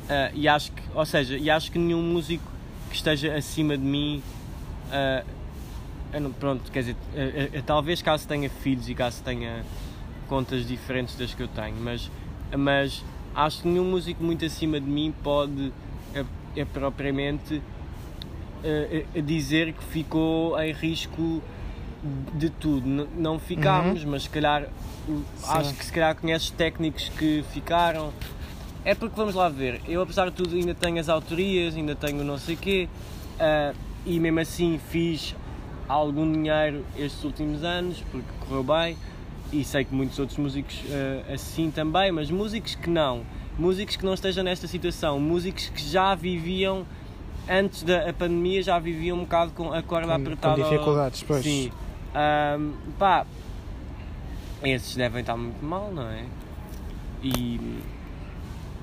ah, 0.09 0.31
e 0.35 0.47
acho 0.49 0.73
que, 0.73 0.83
ou 0.95 1.05
seja, 1.07 1.37
e 1.37 1.51
acho 1.51 1.71
que 1.73 1.79
nenhum 1.79 2.03
músico 2.03 2.45
que 2.91 2.97
esteja 2.97 3.35
acima 3.35 3.77
de 3.77 3.85
mim, 3.85 4.23
eu 6.13 6.21
não- 6.21 6.33
pronto, 6.33 6.71
quer 6.71 6.81
dizer, 6.81 6.97
ah, 7.15 7.63
talvez 7.65 8.03
caso 8.03 8.27
tenha 8.29 8.49
filhos 8.51 8.89
e 8.89 8.95
caso 8.95 9.23
tenha 9.23 9.65
contas 10.29 10.67
diferentes 10.67 11.15
das 11.17 11.33
que 11.35 11.43
eu 11.43 11.49
tenho, 11.49 11.77
mas, 11.77 12.11
mas 12.57 13.03
acho 13.35 13.63
que 13.63 13.69
nenhum 13.69 13.85
músico 13.91 14.23
muito 14.23 14.45
acima 14.45 14.79
de 14.81 14.87
mim 14.87 15.13
pode 15.23 15.73
é, 16.15 16.25
é 16.57 16.65
propriamente 16.65 17.63
dizer 19.25 19.73
que 19.73 19.83
ficou 19.85 20.59
em 20.61 20.73
risco 20.73 21.43
de 22.35 22.49
tudo. 22.51 22.87
N- 22.87 23.09
não 23.17 23.39
ficámos, 23.39 24.05
mas 24.05 24.23
se 24.25 24.31
calhar 24.31 24.69
o- 25.09 25.23
acho 25.49 25.75
que 25.75 25.85
se 25.85 25.93
calhar 25.93 26.15
conheces 26.15 26.51
técnicos 26.51 27.09
que 27.11 27.45
ficaram. 27.53 28.13
É 28.85 28.95
porque 28.95 29.15
vamos 29.15 29.35
lá 29.35 29.49
ver, 29.49 29.81
eu 29.87 30.03
apesar 30.03 30.27
de 30.31 30.33
tudo 30.33 30.57
ainda 30.57 30.75
tenho 30.75 30.99
as 30.99 31.09
autorias, 31.09 31.77
ainda 31.77 31.95
tenho 31.95 32.25
não 32.25 32.37
sei 32.37 32.57
quê, 32.57 32.89
ah, 33.39 33.73
e 34.05 34.19
mesmo 34.19 34.41
assim 34.41 34.81
fiz 34.91 35.37
algum 35.89 36.31
dinheiro 36.31 36.85
estes 36.97 37.23
últimos 37.23 37.63
anos, 37.63 38.03
porque 38.11 38.27
correu 38.41 38.65
bem, 38.65 38.97
e 39.53 39.63
sei 39.63 39.85
que 39.85 39.95
muitos 39.95 40.19
outros 40.19 40.37
músicos 40.37 40.81
ah, 40.91 41.33
assim 41.35 41.71
também, 41.71 42.11
mas 42.11 42.29
músicos 42.29 42.75
que 42.75 42.91
não, 42.91 43.23
músicos 43.57 43.95
que 43.95 44.05
não 44.05 44.15
estejam 44.15 44.43
nesta 44.43 44.67
situação, 44.67 45.21
músicos 45.21 45.69
que 45.69 45.81
já 45.83 46.17
viviam 46.17 46.85
antes 47.49 47.85
da 47.85 48.13
pandemia, 48.13 48.63
já 48.65 48.81
viviam 48.81 49.17
um 49.17 49.21
bocado 49.21 49.53
com 49.53 49.73
a 49.73 49.81
corda 49.81 50.09
Com- 50.09 50.15
com 50.15 50.23
apertada. 50.23 50.63
ao- 50.65 50.71
dificuldades, 50.71 51.23
pois. 51.23 51.45
Sim. 51.45 51.71
Ahm, 52.15 52.73
pá, 52.99 53.25
esses 54.65 54.97
devem 54.97 55.21
estar 55.21 55.37
muito 55.37 55.65
mal, 55.65 55.91
não 55.93 56.09
é? 56.09 56.25
E, 57.23 57.79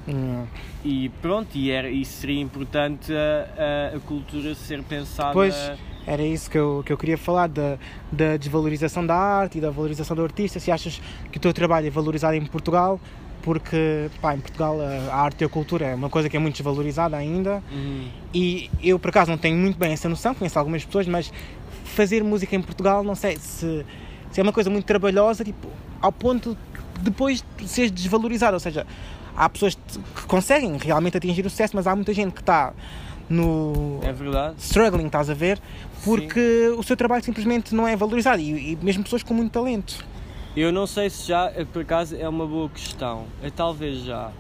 Hum. 0.10 0.46
e 0.84 1.10
pronto, 1.22 1.56
e, 1.56 1.70
era, 1.70 1.90
e 1.90 2.04
seria 2.04 2.42
importante 2.42 3.14
a, 3.14 3.94
a, 3.94 3.98
a 3.98 4.00
cultura 4.00 4.56
ser 4.56 4.82
pensada. 4.84 5.34
Pois, 5.34 5.56
era 6.08 6.24
isso 6.24 6.50
que 6.50 6.58
eu, 6.58 6.82
que 6.84 6.92
eu 6.92 6.98
queria 6.98 7.18
falar, 7.18 7.48
da, 7.48 7.78
da 8.12 8.36
desvalorização 8.36 9.06
da 9.06 9.16
arte 9.16 9.60
e 9.60 9.62
da 9.62 9.70
valorização 9.70 10.16
do 10.16 10.24
artista. 10.24 10.60
Se 10.60 10.72
achas 10.72 11.00
que 11.32 11.38
o 11.38 11.42
teu 11.42 11.54
trabalho 11.54 11.86
é 11.86 11.90
valorizado 11.92 12.36
em 12.36 12.46
Portugal, 12.46 13.00
porque 13.44 14.10
pá, 14.22 14.36
em 14.36 14.40
Portugal 14.40 14.78
a, 14.82 15.16
arte 15.16 15.42
e 15.42 15.46
a 15.46 15.50
cultura 15.50 15.86
é 15.86 15.96
uma 15.96 16.10
coisa 16.10 16.28
que 16.28 16.36
é 16.36 16.40
muito 16.40 16.56
desvalorizada 16.56 17.16
ainda. 17.16 17.64
Uhum. 17.72 18.08
E 18.34 18.70
eu, 18.82 18.98
por 18.98 19.10
acaso, 19.10 19.30
não 19.30 19.38
tenho 19.38 19.58
muito 19.58 19.78
bem 19.78 19.92
essa 19.92 20.10
noção, 20.10 20.34
conheço 20.34 20.58
algumas 20.58 20.84
pessoas, 20.84 21.08
mas 21.08 21.32
fazer 21.86 22.24
música 22.24 22.56
em 22.56 22.62
Portugal, 22.62 23.04
não 23.04 23.16
sei 23.16 23.38
se, 23.38 23.86
se 24.32 24.40
é 24.40 24.44
uma 24.44 24.54
coisa 24.54 24.70
muito 24.70 24.86
trabalhosa, 24.86 25.44
tipo, 25.44 25.68
ao 26.02 26.12
ponto 26.12 26.56
de 26.56 26.80
depois 27.02 27.44
de 27.58 27.68
seres 27.68 27.92
desvalorizado. 27.92 28.54
Ou 28.54 28.60
seja, 28.60 28.86
há 29.40 29.48
pessoas 29.50 29.76
que 29.76 30.26
conseguem 30.28 30.78
realmente 30.78 31.16
atingir 31.18 31.46
o 31.46 31.50
sucesso, 31.50 31.74
mas 31.76 31.88
há 31.88 31.96
muita 31.96 32.14
gente 32.14 32.34
que 32.34 32.42
está 32.42 32.74
no 33.30 34.00
É 34.04 34.12
verdade. 34.12 34.56
struggling, 34.60 35.06
estás 35.06 35.30
a 35.30 35.34
ver? 35.34 35.60
Porque 36.04 36.74
o 36.78 36.84
seu 36.84 36.98
trabalho 36.98 37.24
simplesmente 37.24 37.74
não 37.74 37.88
é 37.88 37.96
valorizado 37.96 38.42
e, 38.42 38.74
e 38.74 38.76
mesmo 38.82 39.04
pessoas 39.04 39.24
com 39.24 39.34
muito 39.34 39.54
talento. 39.54 40.04
Eu 40.58 40.74
não 40.74 40.86
sei 40.86 41.10
se 41.10 41.28
já, 41.28 41.52
eh, 41.56 41.64
por 41.64 41.84
acaso, 41.84 42.16
é 42.18 42.28
uma 42.28 42.46
boa 42.46 42.68
questão. 42.70 43.28
É, 43.42 43.50
talvez 43.50 44.00
já. 44.04 44.32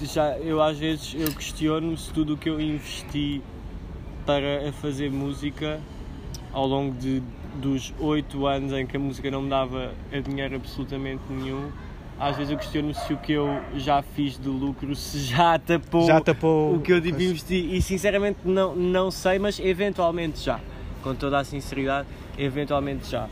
já. 0.00 0.38
Eu 0.38 0.62
às 0.62 0.78
vezes 0.78 1.14
eu 1.14 1.30
questiono 1.32 1.96
se 1.96 2.10
tudo 2.12 2.34
o 2.34 2.36
que 2.38 2.48
eu 2.48 2.58
investi 2.58 3.42
para 4.24 4.72
fazer 4.80 5.10
música 5.10 5.78
ao 6.52 6.66
longo 6.66 6.94
de, 6.94 7.22
dos 7.56 7.92
oito 7.98 8.46
anos 8.46 8.72
em 8.72 8.86
que 8.86 8.96
a 8.96 9.00
música 9.00 9.30
não 9.30 9.42
me 9.42 9.50
dava 9.50 9.92
dinheiro 10.26 10.56
absolutamente 10.56 11.22
nenhum, 11.28 11.70
às 12.18 12.36
vezes 12.36 12.50
eu 12.52 12.58
questiono 12.58 12.94
se 12.94 13.12
o 13.12 13.16
que 13.16 13.32
eu 13.32 13.60
já 13.76 14.02
fiz 14.02 14.38
de 14.38 14.48
lucro 14.48 14.94
se 14.96 15.18
já 15.20 15.58
tapou, 15.58 16.06
Já 16.06 16.20
tapou 16.20 16.74
o 16.76 16.80
que 16.80 16.92
eu 16.92 17.00
tipo 17.00 17.16
coisa. 17.16 17.30
investi 17.30 17.76
e 17.76 17.82
sinceramente 17.82 18.38
não, 18.44 18.74
não 18.74 19.10
sei, 19.10 19.38
mas 19.38 19.58
eventualmente 19.60 20.40
já. 20.42 20.58
Com 21.02 21.14
toda 21.14 21.38
a 21.38 21.44
sinceridade, 21.44 22.08
eventualmente 22.36 23.08
já. 23.10 23.28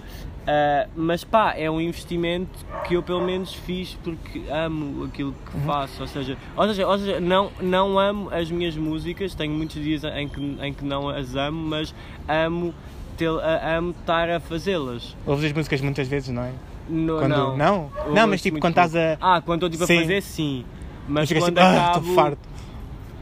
Ah, 0.46 0.86
mas 0.94 1.24
pá, 1.24 1.54
é 1.56 1.70
um 1.70 1.80
investimento 1.80 2.50
que 2.86 2.94
eu 2.94 3.02
pelo 3.02 3.22
menos 3.22 3.54
fiz 3.54 3.96
porque 4.04 4.42
amo 4.50 5.04
aquilo 5.04 5.32
que 5.50 5.56
Uhum. 5.56 5.64
faço. 5.64 6.02
Ou 6.02 6.06
seja, 6.06 6.36
ou 6.54 6.68
seja, 6.68 6.86
ou 6.86 6.98
seja 6.98 7.20
não, 7.20 7.50
não 7.60 7.98
amo 7.98 8.28
as 8.30 8.50
minhas 8.50 8.76
músicas, 8.76 9.34
tenho 9.34 9.52
muitos 9.54 9.82
dias 9.82 10.04
em 10.04 10.28
que, 10.28 10.40
em 10.60 10.72
que 10.74 10.84
não 10.84 11.08
as 11.08 11.34
amo, 11.34 11.66
mas 11.66 11.94
amo, 12.28 12.74
tel- 13.16 13.40
a- 13.40 13.76
amo 13.78 13.94
estar 13.98 14.28
a 14.28 14.38
fazê-las. 14.38 15.16
Ouves 15.26 15.46
as 15.46 15.52
músicas 15.52 15.80
muitas 15.80 16.06
vezes, 16.06 16.28
não 16.28 16.42
é? 16.44 16.52
No, 16.88 17.18
Quando- 17.18 17.30
não, 17.30 17.56
não? 17.56 17.90
Eu 18.06 18.12
Não, 18.14 18.26
mas 18.26 18.42
tipo, 18.42 18.58
quando 18.60 18.72
estás 18.72 18.94
a- 18.94 19.16
Ah, 19.20 19.40
quando 19.44 19.66
estou 19.66 19.70
tipo 19.70 19.86
Sim. 19.86 19.98
a 19.98 20.00
fazer, 20.02 20.22
sim. 20.22 20.64
Mas 21.08 21.28
ficas 21.28 21.44
quando 21.44 21.56
tipo, 21.56 21.66
ah, 21.66 21.86
acabo. 21.90 21.98
estou 22.00 22.14
farto. 22.14 22.38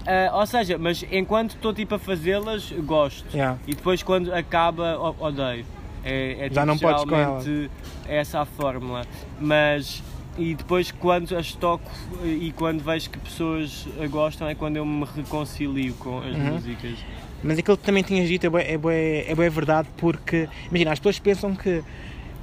Ah, 0.07 0.31
ou 0.39 0.47
seja, 0.47 0.79
mas 0.79 1.05
enquanto 1.13 1.51
estou 1.53 1.73
tipo 1.73 1.95
a 1.95 1.99
fazê-las, 1.99 2.73
gosto. 2.85 3.25
Yeah. 3.33 3.59
E 3.67 3.75
depois 3.75 4.03
quando 4.03 4.33
acaba, 4.35 4.99
odeio. 5.21 5.65
É, 6.05 6.33
é 6.33 6.39
Já 6.39 6.49
tipo, 6.49 6.67
não 6.67 6.79
podes 6.79 7.05
com 7.05 7.11
geralmente 7.11 7.71
essa 8.09 8.41
a 8.41 8.45
fórmula. 8.45 9.03
Mas 9.41 10.03
e 10.37 10.55
depois 10.55 10.91
quando 10.91 11.37
as 11.37 11.53
toco 11.53 11.89
e 12.25 12.53
quando 12.57 12.83
vejo 12.83 13.11
que 13.11 13.19
pessoas 13.19 13.87
a 14.03 14.07
gostam 14.09 14.49
é 14.49 14.55
quando 14.57 14.77
eu 14.79 14.85
me 14.85 15.05
reconcilio 15.17 15.95
com 15.95 16.19
as 16.19 16.35
Uhum. 16.35 16.55
músicas. 16.55 16.99
Mas 17.45 17.59
aquilo 17.59 17.77
que 17.77 17.85
também 17.85 18.03
tinhas 18.03 18.29
dito 18.29 18.47
é 18.47 18.51
bué, 18.51 18.73
é, 18.73 18.79
bué, 18.79 19.25
é 19.29 19.35
bué 19.35 19.49
verdade 19.51 19.89
porque, 19.97 20.49
imagina, 20.69 20.93
as 20.93 20.99
pessoas 20.99 21.19
pensam 21.19 21.55
que, 21.55 21.83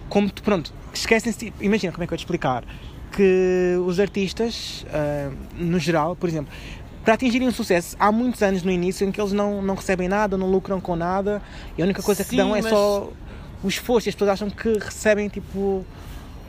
como 0.10 0.32
pronto, 0.34 0.74
esquecem-se, 0.94 1.54
imagina 1.62 1.92
como 1.94 2.04
é 2.04 2.08
que 2.08 2.14
eu 2.14 2.18
te 2.18 2.22
explicar, 2.22 2.64
que 3.12 3.76
os 3.86 4.00
artistas, 4.00 4.86
ah, 4.92 5.32
no 5.58 5.80
geral, 5.80 6.16
por 6.16 6.28
exemplo, 6.28 6.52
para 7.04 7.14
atingirem 7.14 7.48
um 7.48 7.52
sucesso, 7.52 7.96
há 8.00 8.12
muitos 8.12 8.42
anos 8.44 8.62
no 8.64 8.72
início 8.72 9.08
em 9.08 9.12
que 9.12 9.20
eles 9.22 9.32
não, 9.32 9.62
não 9.62 9.76
recebem 9.76 10.08
nada, 10.08 10.38
não 10.38 10.50
lucram 10.50 10.80
com 10.82 10.96
nada, 10.96 11.42
e 11.78 11.82
a 11.82 11.86
única 11.86 12.02
coisa 12.02 12.24
que 12.24 12.32
Sim, 12.32 12.38
dão 12.38 12.56
é 12.56 12.62
mas- 12.62 12.72
só 12.72 13.10
o 13.64 13.68
esforço, 13.68 14.08
e 14.08 14.10
as 14.10 14.16
pessoas 14.16 14.32
acham 14.32 14.50
que 14.50 14.74
recebem, 14.78 15.28
tipo, 15.30 15.86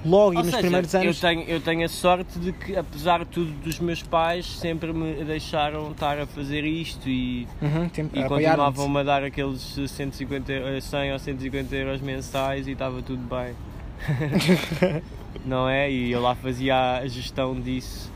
logo 0.04 0.34
e 0.34 0.36
Ou 0.38 0.42
nos 0.42 0.46
seja, 0.46 0.58
primeiros 0.58 0.94
eu 0.94 1.00
anos. 1.00 1.20
tenho, 1.20 1.42
eu 1.42 1.60
tenho 1.60 1.84
a 1.84 1.88
sorte 1.88 2.38
de 2.38 2.52
que, 2.52 2.76
apesar 2.76 3.20
de 3.20 3.26
tudo, 3.26 3.50
dos 3.62 3.78
meus 3.78 4.02
pais 4.02 4.46
sempre 4.46 4.92
me 4.92 5.24
deixaram 5.24 5.90
estar 5.92 6.18
a 6.18 6.26
fazer 6.26 6.64
isto 6.64 7.08
e, 7.08 7.46
Uhum, 7.60 7.90
e 8.14 8.24
continuavam-me 8.24 9.00
a 9.00 9.02
dar 9.02 9.24
aqueles 9.24 9.60
150, 9.86 10.52
eh, 10.52 10.80
100 10.80 11.12
ou 11.12 11.18
150 11.18 11.74
euros 11.76 12.00
mensais 12.00 12.66
e 12.66 12.72
estava 12.72 13.02
tudo 13.02 13.22
bem. 13.28 13.54
Não 15.44 15.68
é? 15.68 15.90
E 15.90 16.10
eu 16.10 16.20
lá 16.20 16.34
fazia 16.34 16.98
a 16.98 17.06
gestão 17.06 17.58
disso 17.60 18.10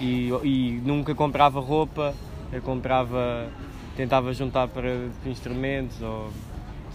e, 0.00 0.30
e 0.42 0.80
nunca 0.84 1.14
comprava 1.14 1.60
roupa, 1.60 2.14
eu 2.52 2.60
comprava 2.62 3.48
tentava 3.96 4.32
juntar 4.32 4.68
para 4.68 4.88
instrumentos 5.26 6.00
ou 6.00 6.30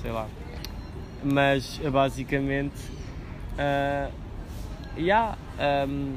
sei 0.01 0.11
lá. 0.11 0.28
Mas 1.24 1.80
basicamente, 1.91 2.74
uh, 3.58 4.12
yeah, 4.97 5.38
um, 5.88 6.16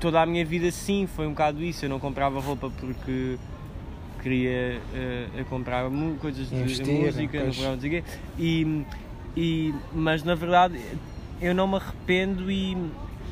toda 0.00 0.20
a 0.20 0.26
minha 0.26 0.44
vida 0.44 0.70
sim 0.70 1.06
foi 1.06 1.26
um 1.26 1.30
bocado 1.30 1.62
isso. 1.62 1.84
Eu 1.84 1.88
não 1.88 1.98
comprava 1.98 2.40
roupa 2.40 2.70
porque 2.78 3.38
queria 4.22 4.80
uh, 5.40 5.44
comprar 5.46 5.84
coisas 6.20 6.48
de 6.50 6.56
Investir, 6.56 6.86
música, 6.86 7.38
não 7.38 7.44
pois. 7.44 7.58
não 7.58 7.80
sei 7.80 7.90
quê. 7.90 8.04
E, 8.38 8.84
e, 9.36 9.74
mas 9.92 10.22
na 10.22 10.34
verdade 10.34 10.80
eu 11.40 11.54
não 11.54 11.66
me 11.68 11.76
arrependo 11.76 12.50
e, 12.50 12.76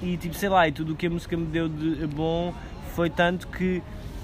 e 0.02 0.16
tipo, 0.16 0.34
sei 0.34 0.48
lá, 0.48 0.68
e 0.68 0.72
tudo 0.72 0.92
o 0.92 0.96
que 0.96 1.06
a 1.06 1.10
música 1.10 1.36
me 1.36 1.46
deu 1.46 1.68
de 1.68 2.06
bom 2.06 2.54
foi 2.94 3.10
tanto 3.10 3.48
que 3.48 3.82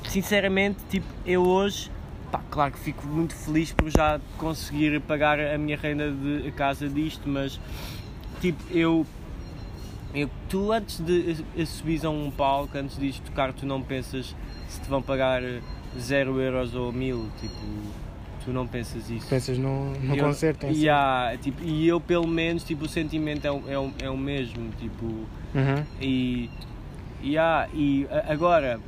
sinceramente, 0.09 0.79
tipo, 0.89 1.07
eu 1.27 1.43
hoje 1.43 1.91
pá, 2.33 2.41
claro 2.51 2.73
que 2.73 2.79
fico 2.79 3.07
muito 3.07 3.35
feliz 3.35 3.73
por 3.73 3.91
já 3.91 4.19
conseguir 4.39 4.99
pagar 5.03 5.39
a 5.39 5.59
minha 5.59 5.77
renda 5.77 6.11
de 6.11 6.51
casa 6.53 6.89
disto, 6.89 7.29
mas 7.29 7.61
tipo, 8.43 8.63
eu 8.71 9.07
eu, 10.15 10.29
tu 10.51 10.71
antes 10.73 11.01
de 11.01 11.37
eh, 11.57 11.65
subir 11.65 12.05
a 12.05 12.11
um 12.11 12.31
palco, 12.31 12.77
antes 12.77 12.99
de 12.99 13.09
isto 13.09 13.23
tocar, 13.23 13.51
tu 13.55 13.65
não 13.65 13.81
pensas 13.81 14.37
se 14.69 14.79
te 14.81 14.87
vão 14.89 15.01
pagar 15.01 15.41
0 15.99 16.39
euros 16.39 16.75
ou 16.75 16.93
1000, 16.93 17.29
tipo, 17.41 17.55
tu 18.45 18.51
não 18.53 18.67
pensas 18.67 19.09
isso. 19.09 19.27
Pensas 19.27 19.57
no, 19.57 19.93
no 20.01 20.15
Eu- 20.15 20.25
concerto 20.27 20.67
em 20.67 20.75
si. 20.75 20.81
Yeah, 20.83 21.39
tipo, 21.39 21.63
e 21.65 21.89
eu 21.89 21.99
pelo 21.99 22.27
menos, 22.27 22.63
tipo, 22.63 22.85
o 22.85 22.89
sentimento 22.89 23.47
é, 23.47 23.51
o- 23.51 23.63
é, 23.67 23.79
o- 23.79 23.93
é 24.03 24.11
o 24.11 24.17
mesmo, 24.19 24.71
tipo, 24.79 25.07
Uhum. 25.07 25.85
e, 25.99 26.51
yeah, 27.25 27.67
e 27.73 28.07
a- 28.11 28.31
agora, 28.35 28.79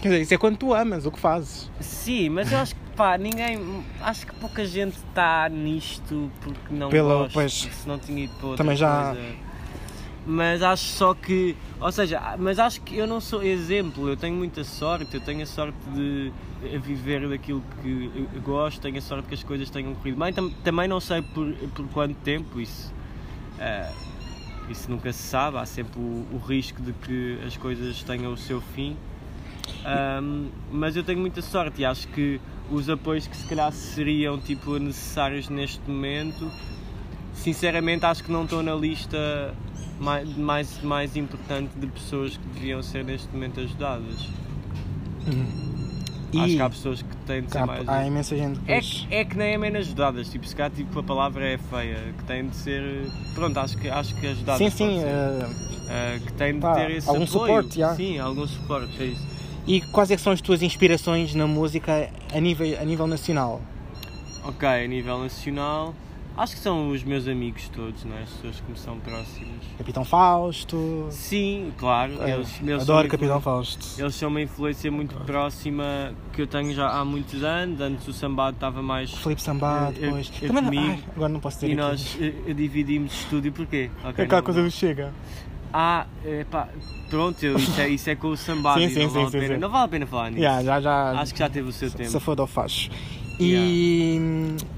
Quer 0.00 0.08
dizer, 0.08 0.22
isso 0.22 0.34
é 0.34 0.38
quando 0.38 0.56
tu 0.56 0.74
amas 0.74 1.06
o 1.06 1.12
que 1.12 1.18
fazes. 1.20 1.70
sim, 1.78 2.28
mas 2.28 2.50
eu 2.50 2.58
acho 2.58 2.74
que 2.74 2.80
pá, 2.96 3.16
ninguém, 3.18 3.84
acho 4.00 4.26
que 4.26 4.34
pouca 4.34 4.64
gente 4.64 4.96
está 4.96 5.48
nisto 5.48 6.30
porque 6.40 6.72
não 6.74 6.88
Pelo- 6.90 7.08
gosta, 7.20 7.32
pois. 7.32 7.52
se 7.52 7.88
não 7.88 7.98
tinha 7.98 8.24
ido 8.24 8.34
para 8.34 8.46
outra 8.48 8.64
Também 8.64 8.76
já- 8.76 9.12
coisa. 9.14 9.52
Mas 10.24 10.62
acho 10.62 10.84
só 10.84 11.14
que, 11.14 11.56
ou 11.80 11.90
seja, 11.90 12.36
mas 12.38 12.56
acho 12.60 12.80
que 12.82 12.96
eu 12.96 13.08
não 13.08 13.20
sou 13.20 13.42
exemplo, 13.42 14.08
eu 14.08 14.16
tenho 14.16 14.36
muita 14.36 14.62
sorte, 14.62 15.12
eu 15.16 15.20
tenho 15.20 15.42
a 15.42 15.46
sorte 15.46 15.76
de 15.92 16.32
viver 16.78 17.28
daquilo 17.28 17.60
que 17.82 18.08
gosto, 18.44 18.80
tenho 18.80 18.98
a 18.98 19.00
sorte 19.00 19.26
que 19.26 19.34
as 19.34 19.42
coisas 19.42 19.68
tenham 19.68 19.92
corrido 19.96 20.16
bem, 20.20 20.32
Tam- 20.32 20.50
também 20.62 20.86
não 20.86 21.00
sei 21.00 21.22
por, 21.22 21.52
por 21.74 21.88
quanto 21.88 22.14
tempo 22.20 22.60
isso. 22.60 22.94
ah, 23.58 23.90
isso 24.70 24.88
nunca 24.88 25.12
se 25.12 25.22
sabe, 25.24 25.56
há 25.58 25.66
sempre 25.66 25.98
o, 25.98 26.24
o 26.32 26.38
risco 26.46 26.80
de 26.80 26.92
que 26.92 27.40
as 27.44 27.56
coisas 27.56 28.00
tenham 28.04 28.32
o 28.32 28.36
seu 28.36 28.60
fim. 28.60 28.96
Ahm, 29.84 30.48
mas 30.70 30.96
eu 30.96 31.02
tenho 31.02 31.18
muita 31.20 31.42
sorte 31.42 31.82
e 31.82 31.84
acho 31.84 32.06
que 32.08 32.40
os 32.70 32.88
apoios 32.88 33.26
que 33.26 33.36
se 33.36 33.46
calhar 33.46 33.72
seriam 33.72 34.38
tipo 34.38 34.78
necessários 34.78 35.48
neste 35.48 35.80
momento, 35.88 36.50
sinceramente 37.34 38.04
acho 38.06 38.22
que 38.24 38.30
não 38.32 38.44
estão 38.44 38.62
na 38.62 38.74
lista 38.74 39.54
mais, 40.00 40.28
mais, 40.36 40.82
mais 40.82 41.16
importante 41.16 41.70
de 41.76 41.86
pessoas 41.88 42.36
que 42.36 42.46
deviam 42.54 42.82
ser 42.82 43.04
neste 43.04 43.28
momento 43.32 43.60
ajudadas. 43.60 44.28
Acho 46.34 46.46
E 46.46 46.56
que 46.56 46.62
há 46.62 46.70
pessoas 46.70 47.02
que 47.02 47.16
têm 47.26 47.42
de 47.42 47.52
ser 47.52 47.58
há, 47.58 47.66
mais. 47.66 47.88
há 47.88 48.06
imensa 48.06 48.34
gente 48.36 48.58
que 48.60 48.72
É, 48.72 48.80
que- 48.80 49.06
é 49.10 49.24
que 49.24 49.36
nem 49.36 49.52
é 49.52 49.58
menos 49.58 49.80
ajudadas, 49.80 50.30
tipo, 50.30 50.46
se 50.46 50.56
calhar 50.56 50.70
tipo, 50.70 50.98
a 50.98 51.02
palavra 51.02 51.44
é 51.46 51.58
feia, 51.58 51.98
que 52.16 52.24
têm 52.24 52.48
de 52.48 52.56
ser. 52.56 52.82
Pronto, 53.34 53.58
acho 53.58 53.76
que, 53.76 53.88
acho 53.90 54.14
que 54.14 54.26
ajudadas. 54.28 54.58
Sim, 54.58 54.70
sim. 54.70 54.98
eh, 55.04 55.46
Ah, 55.90 56.18
que 56.24 56.32
têm 56.32 56.54
de 56.54 56.60
pá, 56.60 56.74
ter 56.74 56.90
esse 56.92 57.08
algum 57.08 57.24
apoio. 57.24 57.44
suporte, 57.62 57.78
já. 57.78 57.94
Sim, 57.94 58.18
algum 58.18 58.46
suporte, 58.46 59.02
é 59.02 59.06
isso. 59.06 59.31
E 59.66 59.80
quais 59.80 60.10
é 60.10 60.16
que 60.16 60.22
são 60.22 60.32
as 60.32 60.40
tuas 60.40 60.62
inspirações 60.62 61.34
na 61.34 61.46
música 61.46 62.10
a 62.34 62.40
nível, 62.40 62.80
a 62.80 62.84
nível 62.84 63.06
nacional? 63.06 63.60
Ok, 64.44 64.68
a 64.68 64.86
nível 64.88 65.20
nacional, 65.20 65.94
acho 66.36 66.56
que 66.56 66.60
são 66.60 66.90
os 66.90 67.04
meus 67.04 67.28
amigos 67.28 67.68
todos, 67.68 68.04
não 68.04 68.16
é? 68.16 68.22
as 68.22 68.30
pessoas 68.30 68.60
que 68.60 68.72
me 68.72 68.76
são 68.76 68.98
próximas. 68.98 69.62
Capitão 69.78 70.04
Fausto. 70.04 71.06
Sim, 71.10 71.72
claro, 71.78 72.12
eh, 72.22 72.32
eles, 72.32 72.60
eles 72.60 72.82
adoro 72.82 73.08
Capitão 73.08 73.40
Fausto. 73.40 73.86
Eles 74.00 74.14
são 74.16 74.28
uma 74.30 74.40
influência 74.40 74.90
muito 74.90 75.14
próxima 75.24 76.12
que 76.32 76.42
eu 76.42 76.46
tenho 76.48 76.74
já 76.74 76.88
há 76.90 77.04
muitos 77.04 77.44
anos. 77.44 77.80
Antes 77.80 78.08
o 78.08 78.12
sambado 78.12 78.56
estava 78.56 78.82
mais. 78.82 79.12
Felipe 79.14 79.40
Sambá, 79.42 79.92
eu- 79.94 80.00
depois. 80.00 80.32
eu 80.42 80.48
Também 80.48 80.62
não- 80.64 80.70
comigo. 80.70 80.92
ai, 80.92 81.04
agora 81.14 81.32
não 81.32 81.40
posso 81.40 81.56
dizer 81.58 81.68
E 81.68 81.72
aqui. 81.72 81.80
nós 81.80 82.18
eh, 82.20 82.32
eh, 82.48 82.52
dividimos 82.54 83.12
estúdio 83.12 83.52
porquê? 83.52 83.90
Ok, 84.04 84.24
Aquela 84.24 84.40
não- 84.40 84.44
coisa 84.44 84.60
do 84.62 84.70
Chega. 84.72 85.12
Ah, 85.72 86.06
epá, 86.24 86.68
pronto, 87.08 87.42
eu, 87.42 87.56
isso, 87.56 87.80
é, 87.80 87.88
isso 87.88 88.10
é 88.10 88.14
com 88.14 88.28
o 88.28 88.36
sambado 88.36 88.80
Sim, 88.80 88.88
sim, 88.90 89.02
não, 89.04 89.08
sim, 89.08 89.14
vale 89.14 89.26
a 89.26 89.30
sim, 89.30 89.38
pena, 89.40 89.54
sim. 89.54 89.60
não 89.60 89.70
vale 89.70 89.84
a 89.84 89.88
pena 89.88 90.06
falar 90.06 90.30
nisso. 90.30 90.42
Yeah, 90.42 90.62
já, 90.62 90.80
já, 90.80 91.10
Acho 91.12 91.32
que 91.32 91.38
já 91.38 91.48
teve 91.48 91.68
o 91.68 91.72
seu 91.72 91.90
tempo. 91.90 92.10
se 92.10 92.20
foda 92.20 92.42
ao 92.42 92.46
facho. 92.46 92.90
E. 93.40 94.20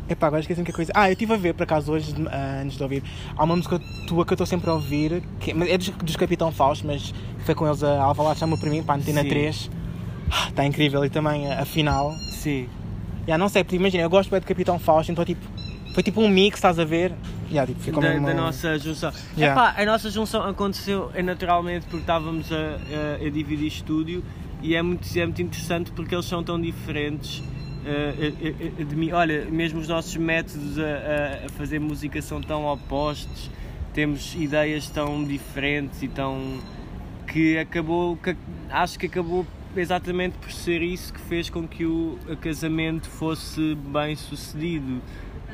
Epá, 0.09 0.29
agora 0.29 0.41
esqueci-me 0.41 0.65
que 0.65 0.73
coisa. 0.73 0.93
Ah, 0.95 1.09
eu 1.09 1.13
estive 1.13 1.33
a 1.33 1.37
ver 1.37 1.55
por 1.55 1.65
acaso 1.65 1.93
hoje, 1.93 2.15
ah, 2.31 2.61
antes 2.63 2.77
de 2.77 2.83
ouvir. 2.83 3.03
Há 3.37 3.45
uma 3.45 3.57
música 3.57 3.81
tua 4.07 4.25
que 4.25 4.33
eu 4.33 4.35
estou 4.35 4.47
sempre 4.47 4.71
a 4.71 4.75
ouvir, 4.75 5.23
que 5.41 5.51
é 5.51 5.77
dos, 5.79 5.89
dos 5.91 6.17
Capitão 6.17 6.53
Fausto, 6.53 6.87
mas 6.87 7.13
foi 7.45 7.55
com 7.55 7.67
eles 7.67 7.83
a 7.83 8.03
Alvalade 8.03 8.39
chama 8.39 8.57
para 8.57 8.71
mim, 8.71 8.83
para 8.83 8.95
a 8.95 8.99
Antena 8.99 9.23
Sim. 9.23 9.29
3. 9.29 9.71
Está 10.49 10.65
incrível 10.65 11.05
e 11.05 11.11
também 11.11 11.51
a, 11.53 11.63
a 11.63 11.65
final. 11.65 12.13
Sim. 12.31 12.69
Já 13.27 13.37
não 13.39 13.49
sei, 13.49 13.65
porque 13.65 13.77
imagina, 13.77 14.03
eu 14.03 14.11
gosto 14.11 14.31
bem 14.31 14.41
de 14.41 14.47
Capitão 14.47 14.79
Fausto, 14.79 15.11
então 15.11 15.25
tipo. 15.25 15.41
Foi 15.95 16.03
tipo 16.03 16.21
um 16.21 16.29
mix, 16.29 16.59
estás 16.59 16.79
a 16.79 16.85
ver? 16.85 17.13
Já, 17.55 17.67
tipo, 17.67 17.81
ficou 17.81 18.03
da, 18.03 18.11
mesmo. 18.11 18.27
da 18.27 18.35
nossa 18.35 18.79
junção. 18.79 19.13
Yeah. 19.39 19.69
Epá, 19.71 19.81
a 19.83 19.87
nossa 19.87 20.11
junção 20.11 20.43
aconteceu 20.43 21.11
eh, 21.15 21.23
naturalmente 21.23 21.85
porque 21.87 21.99
estávamos 22.03 22.51
a, 22.53 22.57
a- 22.57 23.27
a 23.27 23.31
dividir 23.31 23.69
estúdio 23.69 24.23
e 24.63 24.75
é 24.75 24.83
muito, 24.83 25.07
é 25.19 25.25
muito 25.25 25.41
interessante 25.43 25.91
porque 25.93 26.15
eles 26.15 26.27
são 26.27 26.43
tão 26.43 26.61
diferentes 26.61 27.43
eh, 27.87 28.33
eh, 28.43 28.55
eh, 28.81 28.85
de 28.85 28.97
mim. 28.97 29.13
Olha, 29.13 29.45
mesmo 29.47 29.79
os 29.81 29.89
nossos 29.89 30.17
métodos 30.17 30.79
a, 30.79 31.47
a- 31.47 31.49
fazer 31.51 31.79
música 31.79 32.21
são 32.21 32.41
tão 32.41 32.65
opostos, 32.67 33.51
temos 33.93 34.35
ideias 34.35 34.89
tão 34.91 35.23
diferentes 35.25 36.03
e 36.03 36.09
tão. 36.09 36.59
que 37.27 37.57
acabou. 37.59 38.17
que 38.17 38.35
acho 38.71 38.99
que 38.99 39.07
acabou 39.07 39.47
exatamente 39.77 40.37
por 40.39 40.51
ser 40.53 40.83
isso 40.83 41.13
que 41.13 41.21
fez 41.21 41.51
com 41.51 41.67
que 41.69 41.85
o 41.85 42.19
casamento 42.41 43.09
fosse 43.09 43.75
bem 43.93 44.17
sucedido. 44.17 45.01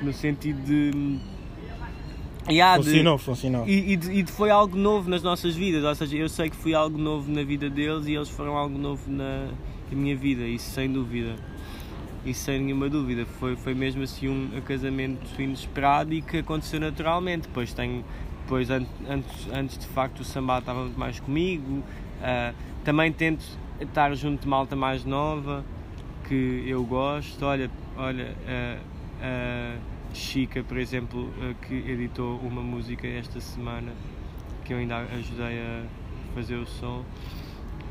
No 0.03 0.13
sentido 0.15 0.63
de. 0.65 1.19
Yeah, 2.51 2.79
de- 2.79 2.85
Funcionou, 2.85 3.19
funcionou. 3.19 3.69
e, 3.69 3.95
e, 3.95 4.21
e 4.21 4.27
foi 4.27 4.51
algo 4.51 4.77
novo 4.77 5.09
nas 5.09 5.23
nossas 5.23 5.55
vidas, 5.55 5.85
ou 5.85 5.95
seja, 5.95 6.17
eu 6.17 6.29
sei 6.29 6.51
que 6.51 6.57
fui 6.57 6.75
algo 6.75 6.99
novo 6.99 7.31
na 7.31 7.43
vida 7.43 7.69
deles 7.71 8.07
e 8.07 8.15
eles 8.15 8.29
foram 8.29 8.57
algo 8.57 8.77
novo 8.79 9.11
na, 9.11 9.47
na 9.91 9.97
minha 9.97 10.17
vida, 10.17 10.43
isso 10.45 10.71
sem 10.71 10.91
dúvida. 10.93 11.37
Isso 12.25 12.41
sem 12.45 12.61
nenhuma 12.61 12.87
dúvida. 12.91 13.25
Foi, 13.39 13.57
foi 13.57 13.73
mesmo 13.73 14.03
assim 14.03 14.29
um 14.29 14.61
casamento 14.61 15.41
inesperado 15.41 16.13
e 16.13 16.21
que 16.21 16.37
aconteceu 16.39 16.79
naturalmente. 16.79 17.43
Depois 17.49 17.73
tenho. 17.73 18.05
Depois, 18.43 18.71
an- 18.71 18.85
antes, 19.09 19.49
antes 19.51 19.79
de 19.79 19.87
facto 19.87 20.21
o 20.21 20.25
samba 20.25 20.59
estava 20.59 20.81
muito 20.83 20.99
mais 20.99 21.19
comigo. 21.19 21.83
ah, 22.23 22.53
também 22.85 23.11
tento 23.11 23.43
estar 23.81 24.15
junto 24.15 24.43
de 24.43 24.49
malta 24.49 24.77
mais 24.77 25.03
nova 25.03 25.65
que 26.29 26.63
eu 26.67 26.85
gosto. 26.85 27.43
Olha, 27.43 27.71
olha, 27.97 28.35
a, 28.47 28.77
a 29.25 29.75
Chica, 30.13 30.63
por 30.63 30.77
exemplo, 30.79 31.31
a 31.41 31.67
que 31.67 31.75
editou 31.75 32.39
uma 32.39 32.63
música 32.63 33.07
esta 33.07 33.41
semana 33.41 33.93
que 34.65 34.73
eu 34.73 34.79
ainda 34.79 34.99
ajudei 34.99 35.61
a 35.61 35.83
fazer 36.35 36.57
o 36.57 36.67
som. 36.67 37.03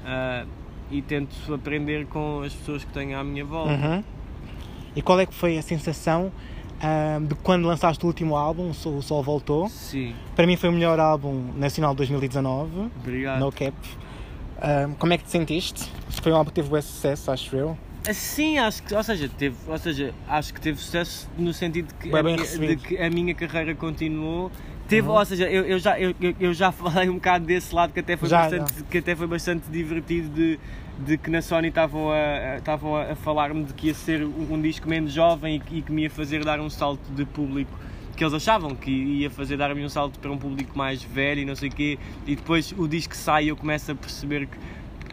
Ah, 0.06 0.46
e 0.92 1.02
tento 1.02 1.54
aprender 1.54 2.08
com 2.08 2.42
as 2.42 2.54
pessoas 2.54 2.84
que 2.84 2.92
tenho 2.92 3.18
à 3.18 3.24
minha 3.24 3.46
volta. 3.46 3.74
Uhum. 3.74 4.04
E 4.96 5.02
qual 5.02 5.20
é 5.20 5.26
que 5.26 5.34
foi 5.34 5.58
a 5.58 5.62
sensação 5.62 6.32
ah, 6.82 7.20
de 7.22 7.36
quando 7.36 7.68
lançaste 7.68 8.04
o 8.04 8.08
último 8.08 8.36
álbum, 8.36 8.70
o 8.70 9.02
Sol, 9.02 9.22
Voltou? 9.22 9.70
Sim, 9.70 10.16
Para 10.36 10.48
mim 10.48 10.56
foi 10.56 10.70
o 10.70 10.74
melhor 10.74 11.00
álbum 11.00 11.52
nacional 11.56 11.92
de 11.92 11.98
2019, 11.98 12.90
obrigado. 12.96 13.40
No 13.40 13.52
Cap. 13.52 13.76
Ah, 14.58 14.90
como 14.98 15.14
é 15.14 15.18
que 15.18 15.26
te 15.26 15.32
sentiste? 15.32 15.90
Foi 16.22 16.32
um 16.32 16.36
álbum 16.36 16.50
que 16.50 16.56
teve 16.56 16.70
bom 16.70 16.82
sucesso, 16.82 17.32
acho 17.32 17.56
eu. 17.56 17.78
Sim, 18.14 18.57
acho 18.57 18.82
que, 18.84 18.93
ou 18.93 19.03
seja, 19.03 19.30
teve, 19.38 19.55
ou 19.68 19.78
seja, 19.78 20.14
acho 20.28 20.53
que 20.53 20.62
teve 20.62 20.80
sucesso 20.80 21.30
no 21.38 21.53
sentido 21.53 21.88
de 21.88 21.93
que, 21.95 22.10
Bem 22.10 22.20
a 22.20 22.24
bem 22.24 22.36
de 22.38 22.76
que 22.78 22.97
a 22.97 23.10
minha 23.10 23.34
carreira 23.36 23.74
continuou. 23.76 24.51
Teve, 24.88 25.07
Uhum. 25.07 25.14
ou 25.16 25.26
seja, 25.26 25.47
eu, 25.49 25.66
eu 25.66 25.78
já, 25.80 25.99
eu, 25.99 26.16
eu- 26.39 26.53
já 26.53 26.72
falei 26.74 27.10
um 27.10 27.16
bocado 27.16 27.45
desse 27.45 27.74
lado 27.76 27.93
que 27.93 27.99
até 27.99 28.18
foi, 28.18 28.28
Já, 28.30 28.41
bastante, 28.49 28.84
Que 28.84 28.97
até 28.97 29.16
foi 29.16 29.28
bastante 29.28 29.70
divertido 29.70 30.30
de, 30.30 30.60
de 31.05 31.18
que 31.18 31.30
na 31.30 31.41
Sony 31.43 31.68
estavam 31.68 32.10
a, 32.12 32.16
a- 32.16 32.57
estavam 32.57 32.95
a 32.95 33.16
falar-me 33.16 33.64
de 33.66 33.74
que 33.74 33.88
ia 33.88 33.93
ser 33.93 34.24
um, 34.24 34.47
um 34.53 34.60
disco 34.62 34.89
menos 34.89 35.14
jovem 35.14 35.57
e, 35.57 35.60
que- 35.60 35.76
e 35.78 35.82
que 35.84 35.91
me 35.91 36.01
ia 36.03 36.10
fazer 36.10 36.43
dar 36.43 36.60
um 36.60 36.70
salto 36.70 37.01
de 37.12 37.24
público 37.26 37.72
que 38.18 38.24
eles 38.26 38.34
achavam 38.34 38.76
que 38.76 38.91
ia 38.91 39.30
fazer 39.30 39.55
dar-me 39.55 39.86
um 39.86 39.88
salto 39.88 40.20
para 40.20 40.30
um 40.30 40.38
público 40.38 40.78
mais 40.78 41.01
velho 41.01 41.39
e 41.41 41.45
não 41.45 41.55
sei 41.55 41.70
o 41.70 41.72
quê 41.72 41.97
e 42.28 42.36
depois 42.36 42.74
o 42.78 42.86
disco 42.86 43.16
sai 43.16 43.45
e 43.45 43.47
eu 43.47 43.55
começo 43.55 43.89
a 43.93 43.95
perceber 43.95 44.45
que 44.47 44.57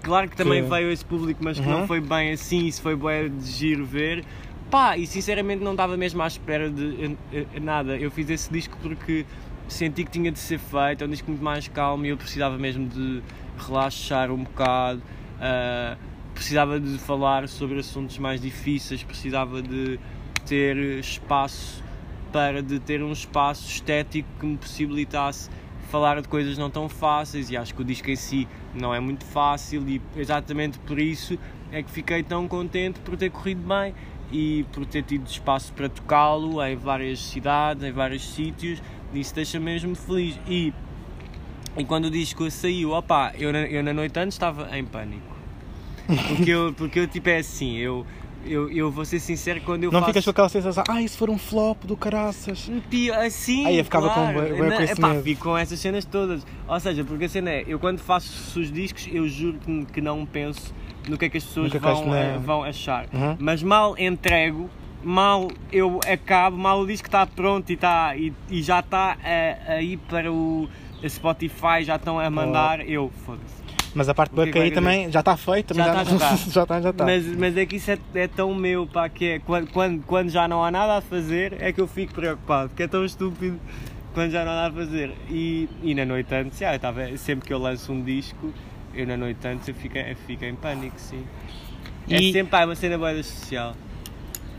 claro 0.06 0.28
que 0.30 0.36
também 0.36 0.62
veio 0.62 0.90
esse 0.90 1.04
público 1.04 1.42
mas 1.42 1.58
que 1.58 1.66
Uhum. 1.66 1.80
não 1.80 1.86
foi 1.86 2.00
bem 2.00 2.32
assim 2.32 2.66
isso 2.66 2.80
foi 2.80 2.94
bem 2.96 3.28
de 3.36 3.50
giro 3.50 3.84
ver. 3.84 4.24
Pá 4.70 4.96
e 4.96 5.06
sinceramente 5.06 5.62
não 5.62 5.72
estava 5.72 5.96
mesmo 5.96 6.22
à 6.22 6.26
espera 6.26 6.70
de 6.70 7.16
eh, 7.32 7.44
eh, 7.54 7.60
nada. 7.60 7.96
Eu 7.96 8.10
fiz 8.10 8.28
esse 8.30 8.50
disco 8.52 8.76
porque 8.80 9.26
senti 9.68 10.04
que 10.04 10.10
tinha 10.10 10.30
de 10.30 10.38
ser 10.38 10.58
feito 10.58 11.02
é 11.02 11.06
um 11.06 11.10
disco 11.10 11.28
muito 11.30 11.42
mais 11.42 11.66
calmo 11.68 12.06
e 12.06 12.08
eu 12.10 12.16
precisava 12.16 12.56
mesmo 12.56 12.88
de 12.88 13.20
relaxar 13.58 14.30
um 14.30 14.44
bocado 14.44 15.02
ah, 15.40 15.96
precisava 16.34 16.78
de 16.78 16.98
falar 16.98 17.48
sobre 17.48 17.78
assuntos 17.80 18.18
mais 18.18 18.40
difíceis, 18.40 19.02
precisava 19.02 19.60
de 19.62 19.98
ter 20.46 20.76
espaço 20.98 21.82
para 22.32 22.62
de 22.62 22.78
ter 22.78 23.02
um 23.02 23.10
espaço 23.12 23.66
estético 23.68 24.28
que 24.38 24.46
me 24.46 24.56
possibilitasse 24.56 25.48
falar 25.86 26.20
de 26.20 26.28
coisas 26.28 26.56
não 26.58 26.68
tão 26.70 26.88
fáceis 26.88 27.50
e 27.50 27.56
acho 27.56 27.74
que 27.74 27.80
o 27.82 27.84
disco 27.84 28.10
em 28.10 28.16
si 28.16 28.46
não 28.74 28.94
é 28.94 29.00
muito 29.00 29.24
fácil 29.24 29.82
e 29.88 30.00
exatamente 30.16 30.78
por 30.80 30.98
isso 30.98 31.38
é 31.72 31.82
que 31.82 31.90
fiquei 31.90 32.22
tão 32.22 32.46
contente 32.48 32.98
por 33.00 33.16
ter 33.16 33.30
corrido 33.30 33.60
bem 33.66 33.94
e 34.32 34.64
por 34.72 34.84
ter 34.86 35.02
tido 35.02 35.26
espaço 35.26 35.72
para 35.72 35.88
tocá-lo 35.88 36.62
em 36.64 36.76
várias 36.76 37.20
cidades, 37.20 37.82
em 37.84 37.92
vários 37.92 38.28
sítios, 38.34 38.82
isso 39.14 39.34
deixa 39.34 39.60
mesmo 39.60 39.94
feliz. 39.94 40.36
E, 40.48 40.72
e 41.76 41.84
quando 41.84 42.06
o 42.06 42.10
disco 42.10 42.50
saiu, 42.50 42.92
opá, 42.92 43.32
eu, 43.38 43.52
na- 43.52 43.66
eu 43.66 43.82
na 43.84 43.92
noite 43.92 44.18
antes 44.18 44.34
estava 44.34 44.76
em 44.76 44.84
pânico. 44.84 45.36
Porque 46.28 46.50
eu, 46.50 46.72
porque 46.72 47.00
eu 47.00 47.06
tipo 47.08 47.28
é 47.28 47.38
assim, 47.38 47.76
eu, 47.78 48.06
eu, 48.48 48.70
eu 48.70 48.90
vou 48.90 49.04
ser 49.04 49.20
sincero, 49.20 49.60
quando 49.62 49.84
eu 49.84 49.92
Não 49.92 50.00
faço... 50.00 50.10
ficas 50.12 50.24
com 50.24 50.30
aquela 50.30 50.48
sensação, 50.48 50.84
ah, 50.88 51.02
isso 51.02 51.18
for 51.18 51.30
um 51.30 51.38
flop 51.38 51.84
do 51.84 51.96
caraças. 51.96 52.70
Assim, 53.24 53.66
Aí 53.66 53.78
eu 53.78 53.84
ficava 53.84 54.08
com 54.08 54.14
claro. 54.14 54.56
com 54.56 54.64
Não, 54.64 54.80
esse 54.80 54.92
epá, 54.92 55.08
medo. 55.08 55.22
fico 55.22 55.44
com 55.44 55.58
essas 55.58 55.78
cenas 55.78 56.04
todas. 56.04 56.46
Ou 56.68 56.80
seja, 56.80 57.04
porque 57.04 57.24
a 57.24 57.28
cena 57.28 57.50
é, 57.50 57.64
eu 57.66 57.78
quando 57.78 57.98
faço 57.98 58.58
os 58.58 58.72
discos, 58.72 59.08
eu 59.10 59.28
juro 59.28 59.58
que, 59.92 60.00
não 60.00 60.24
penso 60.24 60.74
no 61.08 61.16
que 61.16 61.26
é 61.26 61.28
que 61.28 61.38
as 61.38 61.44
pessoas 61.44 61.70
que 61.72 61.78
vão, 61.78 62.04
vão 62.40 62.62
achar. 62.62 63.06
Uhum. 63.12 63.36
Mas 63.38 63.62
mal 63.62 63.96
entrego, 63.98 64.68
mal 65.02 65.48
eu 65.70 66.00
acabo, 66.10 66.56
mal 66.56 66.80
o 66.80 66.86
disco 66.86 67.06
está 67.06 67.26
pronto 67.26 67.70
e, 67.70 67.74
está, 67.74 68.16
e, 68.16 68.32
e 68.50 68.62
já 68.62 68.80
está 68.80 69.16
a, 69.22 69.72
a 69.74 69.82
ir 69.82 69.98
para 70.08 70.32
o 70.32 70.68
Spotify, 71.08 71.84
já 71.84 71.96
estão 71.96 72.18
a 72.18 72.28
mandar, 72.30 72.86
eu 72.88 73.10
foda-se. 73.24 73.65
Mas 73.96 74.10
a 74.10 74.14
parte 74.14 74.32
O 74.32 74.36
boa 74.36 74.44
que 74.44 74.50
é 74.50 74.52
que 74.52 74.58
que 74.58 74.64
aí 74.66 74.70
também 74.72 75.10
já 75.10 75.20
está 75.20 75.36
feito, 75.38 75.68
também 75.74 75.84
Já 75.86 75.94
já 76.04 76.04
tá, 76.04 76.10
já 76.10 76.18
tá. 76.18 76.36
já 76.36 76.62
está, 76.62 76.80
já 76.82 76.90
está. 76.90 77.04
Mas, 77.06 77.26
mas 77.26 77.56
é 77.56 77.64
que 77.64 77.76
isso 77.76 77.90
é, 77.90 77.98
é 78.14 78.28
tão 78.28 78.54
meu, 78.54 78.86
pá, 78.86 79.08
que 79.08 79.24
é 79.24 79.38
quando, 79.38 79.70
quando, 79.72 80.04
quando 80.04 80.28
já 80.28 80.46
não 80.46 80.62
há 80.62 80.70
nada 80.70 80.98
a 80.98 81.00
fazer, 81.00 81.56
é 81.60 81.72
que 81.72 81.80
eu 81.80 81.86
fico 81.88 82.12
preocupado, 82.12 82.70
que 82.76 82.82
é 82.82 82.86
tão 82.86 83.04
estúpido 83.06 83.58
quando 84.12 84.30
já 84.30 84.44
não 84.44 84.52
há 84.52 84.54
nada 84.54 84.68
a 84.68 84.84
fazer. 84.84 85.12
E, 85.30 85.66
e 85.82 85.94
na 85.94 86.04
noite 86.04 86.34
antes, 86.34 86.58
já, 86.58 86.78
tava, 86.78 87.16
sempre 87.16 87.46
que 87.46 87.54
eu 87.54 87.58
lanço 87.58 87.90
um 87.90 88.02
disco, 88.04 88.52
eu 88.94 89.06
na 89.06 89.16
noite 89.16 89.46
antes 89.48 89.66
eu 89.66 89.74
fico, 89.74 89.96
eu 89.96 90.16
fico 90.26 90.44
em 90.44 90.54
pânico, 90.54 90.98
sim. 91.00 91.24
É 92.10 92.20
E- 92.20 92.32
sempre 92.32 92.50
pá, 92.50 92.60
é 92.60 92.64
uma 92.66 92.74
cena 92.76 92.98
boa 92.98 93.14
social, 93.22 93.74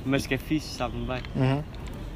mas 0.03 0.25
que 0.25 0.33
é 0.33 0.37
fixe, 0.39 0.73
sabe-me 0.73 1.05
bem. 1.05 1.21
Uhum. 1.35 1.63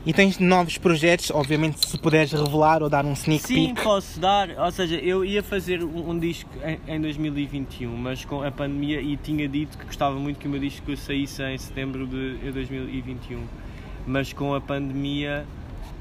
E 0.03 0.11
tens 0.11 0.39
novos 0.39 0.79
projetos, 0.79 1.29
obviamente, 1.29 1.87
se 1.87 1.97
puderes 1.97 2.31
revelar 2.31 2.81
ou 2.81 2.89
dar 2.89 3.05
um 3.05 3.13
sneak 3.13 3.43
Sim, 3.43 3.67
peek. 3.67 3.83
posso 3.83 4.19
dar. 4.19 4.49
Ou 4.57 4.71
seja, 4.71 4.95
eu 4.95 5.23
ia 5.23 5.43
fazer 5.43 5.83
um, 5.83 6.09
um 6.09 6.17
disco 6.17 6.49
em, 6.63 6.95
em 6.95 6.99
2021, 6.99 7.95
mas 7.95 8.25
com 8.25 8.41
a 8.41 8.51
pandemia 8.51 8.99
e 8.99 9.15
tinha 9.17 9.47
dito 9.47 9.77
que 9.77 9.85
gostava 9.85 10.15
muito 10.15 10.39
que 10.39 10.47
o 10.47 10.49
meu 10.49 10.59
disco 10.59 10.95
saísse 10.97 11.43
em 11.43 11.57
setembro 11.57 12.07
de 12.07 12.51
2021. 12.51 13.43
Mas 14.07 14.33
com 14.33 14.55
a 14.55 14.61
pandemia 14.61 15.45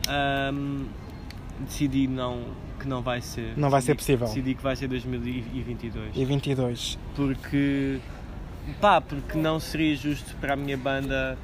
ahm, 0.09 0.87
decidi 1.61 2.09
não, 2.09 2.45
que 2.79 2.89
não 2.89 3.03
vai 3.03 3.21
ser. 3.21 3.53
Não 3.57 3.69
vai 3.69 3.83
ser 3.83 3.95
possível. 3.95 4.27
Decidi 4.27 4.55
que 4.55 4.63
vai 4.63 4.75
ser 4.77 4.89
2022. 4.89 6.17
E 6.17 6.25
22. 6.25 6.99
Porque, 7.15 7.99
pá, 8.81 9.01
porque 9.03 9.37
não 9.37 9.61
seria 9.61 9.95
justo 9.95 10.35
para 10.37 10.55
a 10.55 10.57
minha 10.57 10.79
banda 10.79 11.37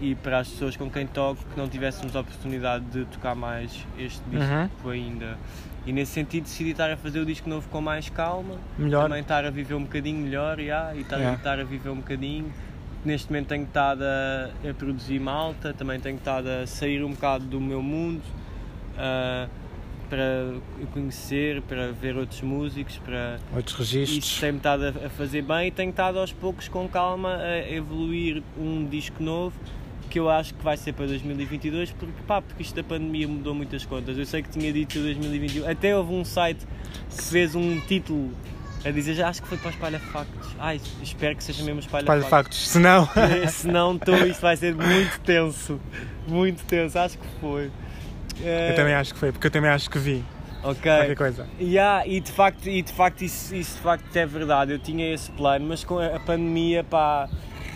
e 0.00 0.14
para 0.14 0.38
as 0.40 0.48
pessoas 0.48 0.76
com 0.76 0.90
quem 0.90 1.06
toco 1.06 1.44
que 1.52 1.56
não 1.58 1.68
tivéssemos 1.68 2.14
a 2.16 2.20
oportunidade 2.20 2.84
de 2.86 3.04
tocar 3.06 3.34
mais 3.34 3.86
este 3.98 4.20
disco 4.30 4.88
ainda. 4.90 5.38
E 5.86 5.92
nesse 5.92 6.12
sentido 6.12 6.44
decidi 6.44 6.70
estar 6.70 6.90
a 6.90 6.96
fazer 6.96 7.20
o 7.20 7.26
disco 7.26 7.48
novo 7.48 7.68
com 7.68 7.80
mais 7.80 8.08
calma, 8.08 8.54
Melhor. 8.78 9.02
também 9.04 9.20
estar 9.20 9.44
a 9.44 9.50
viver 9.50 9.74
um 9.74 9.82
bocadinho 9.82 10.18
melhor 10.18 10.58
yeah, 10.58 10.94
e 10.96 11.02
estar, 11.02 11.16
Yeah. 11.18 11.36
estar 11.36 11.60
a 11.60 11.64
viver 11.64 11.90
um 11.90 11.96
bocadinho. 11.96 12.50
Neste 13.04 13.30
momento 13.30 13.48
tenho 13.48 13.64
estado 13.64 14.02
a, 14.02 14.50
a 14.70 14.72
produzir 14.74 15.18
malta, 15.20 15.74
também 15.74 16.00
tenho 16.00 16.16
estado 16.16 16.48
a 16.48 16.66
sair 16.66 17.04
um 17.04 17.10
bocado 17.12 17.44
do 17.44 17.60
meu 17.60 17.82
mundo 17.82 18.22
ah, 18.96 19.46
para 20.08 20.54
conhecer, 20.92 21.60
para 21.62 21.92
ver 21.92 22.16
outros 22.16 22.40
músicos, 22.40 22.96
para, 22.98 23.38
Outros 23.54 23.74
isso 23.88 23.94
registros. 23.96 24.40
tem-me 24.40 24.56
estado 24.58 24.84
a 24.86 25.06
a 25.06 25.10
fazer 25.10 25.42
bem 25.42 25.68
e 25.68 25.70
tenho 25.70 25.90
estado 25.90 26.18
aos 26.18 26.32
poucos 26.32 26.66
com 26.68 26.88
calma 26.88 27.36
a 27.36 27.70
evoluir 27.70 28.42
um 28.58 28.86
disco 28.86 29.22
novo 29.22 29.54
que 30.14 30.20
eu 30.20 30.30
acho 30.30 30.54
que 30.54 30.62
vai 30.62 30.76
ser 30.76 30.92
para 30.92 31.08
2022 31.08 31.90
porque, 31.90 32.12
pá, 32.24 32.40
porque 32.40 32.62
isto 32.62 32.76
da 32.76 32.84
pandemia 32.84 33.26
mudou 33.26 33.52
muitas 33.52 33.84
contas. 33.84 34.16
Eu 34.16 34.24
sei 34.24 34.44
que 34.44 34.48
tinha 34.48 34.72
dito 34.72 35.00
2021, 35.00 35.68
até 35.68 35.96
houve 35.96 36.12
um 36.14 36.24
site 36.24 36.64
que 37.10 37.20
fez 37.24 37.56
um 37.56 37.80
título 37.80 38.30
a 38.84 38.92
dizer, 38.92 39.14
já 39.14 39.28
acho 39.28 39.42
que 39.42 39.48
foi 39.48 39.58
para 39.58 39.70
Espalha 39.70 39.98
Factos. 39.98 40.54
Ai, 40.60 40.80
espero 41.02 41.34
que 41.34 41.42
seja 41.42 41.64
mesmo 41.64 41.80
Espalha, 41.80 42.02
Espalho 42.02 42.22
Factos. 42.26 42.58
factos. 42.60 42.68
Se 42.68 42.78
não, 42.78 43.08
Se 43.48 43.66
não 43.66 43.96
estou, 43.96 44.24
isto 44.24 44.40
vai 44.40 44.56
ser 44.56 44.72
muito 44.76 45.18
tenso. 45.22 45.80
Muito 46.28 46.62
tenso, 46.64 46.96
acho 46.96 47.18
que 47.18 47.26
foi. 47.40 47.72
Eh, 48.40 48.70
eu 48.70 48.76
também 48.76 48.94
acho 48.94 49.14
que 49.14 49.18
foi, 49.18 49.32
porque 49.32 49.48
eu 49.48 49.50
também 49.50 49.70
acho 49.70 49.90
que 49.90 49.98
vi 49.98 50.22
Ok. 50.62 50.80
qualquer 50.92 51.16
coisa. 51.16 51.48
Yeah, 51.60 52.06
e 52.06 52.20
de 52.20 52.30
facto, 52.30 52.68
e 52.68 52.82
de 52.82 52.92
facto 52.92 53.22
isso, 53.22 53.52
isso 53.52 53.74
de 53.78 53.80
facto 53.82 54.14
é 54.16 54.24
verdade, 54.26 54.70
eu 54.70 54.78
tinha 54.78 55.12
esse 55.12 55.28
plano, 55.32 55.66
mas 55.66 55.82
com 55.82 55.98
a 55.98 56.06
a 56.14 56.20
pandemia, 56.20 56.84
pá, 56.84 57.28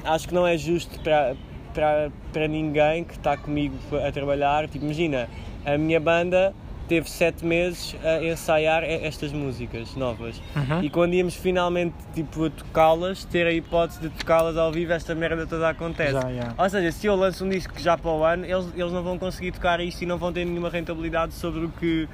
acho 0.05 0.28
que 0.28 0.34
não 0.34 0.47
é 0.47 0.57
justo 0.57 1.01
para, 1.01 1.36
para, 1.75 2.11
para 2.33 2.49
ninguém 2.49 3.05
que 3.05 3.14
está 3.14 3.37
comigo 3.37 3.77
a 4.07 4.11
trabalhar. 4.12 4.69
Tipo, 4.69 4.85
imagina, 4.85 5.29
a 5.64 5.77
minha 5.79 6.01
banda 6.01 6.55
teve 6.89 7.09
sete 7.09 7.45
meses 7.45 7.95
a 8.03 8.25
ensaiar 8.25 8.83
estas 8.83 9.31
músicas 9.33 9.95
novas. 9.95 10.41
Uhum. 10.57 10.83
E 10.83 10.91
quando 10.91 11.12
íamos 11.14 11.35
finalmente 11.35 11.95
tipo, 12.14 12.47
a 12.47 12.51
tocá-las, 12.51 13.25
ter 13.25 13.47
a 13.47 13.53
hipótese 13.53 14.01
de 14.01 14.09
tocá-las 14.09 14.57
ao 14.57 14.73
vivo, 14.73 14.93
esta 14.93 15.14
merda 15.14 15.47
toda 15.47 15.69
acontece. 15.69 16.12
Já, 16.12 16.33
já. 16.33 16.55
Ou 16.57 16.71
seja, 16.71 16.91
se 16.91 17.07
eu 17.07 17.14
lanço 17.14 17.45
um 17.45 17.49
disco 17.51 17.79
já 17.79 17.97
para 17.97 18.11
o 18.11 18.25
ano, 18.25 18.45
eles, 18.47 18.73
eles 18.75 18.93
não 18.93 19.03
vão 19.03 19.19
conseguir 19.19 19.53
tocar 19.53 19.81
isto 19.81 20.03
e 20.03 20.07
não 20.07 20.16
vão 20.16 20.33
ter 20.33 20.47
nenhuma 20.47 20.71
rentabilidade 20.71 21.35
sobre 21.35 21.66
o 21.66 21.69
que, 21.69 22.09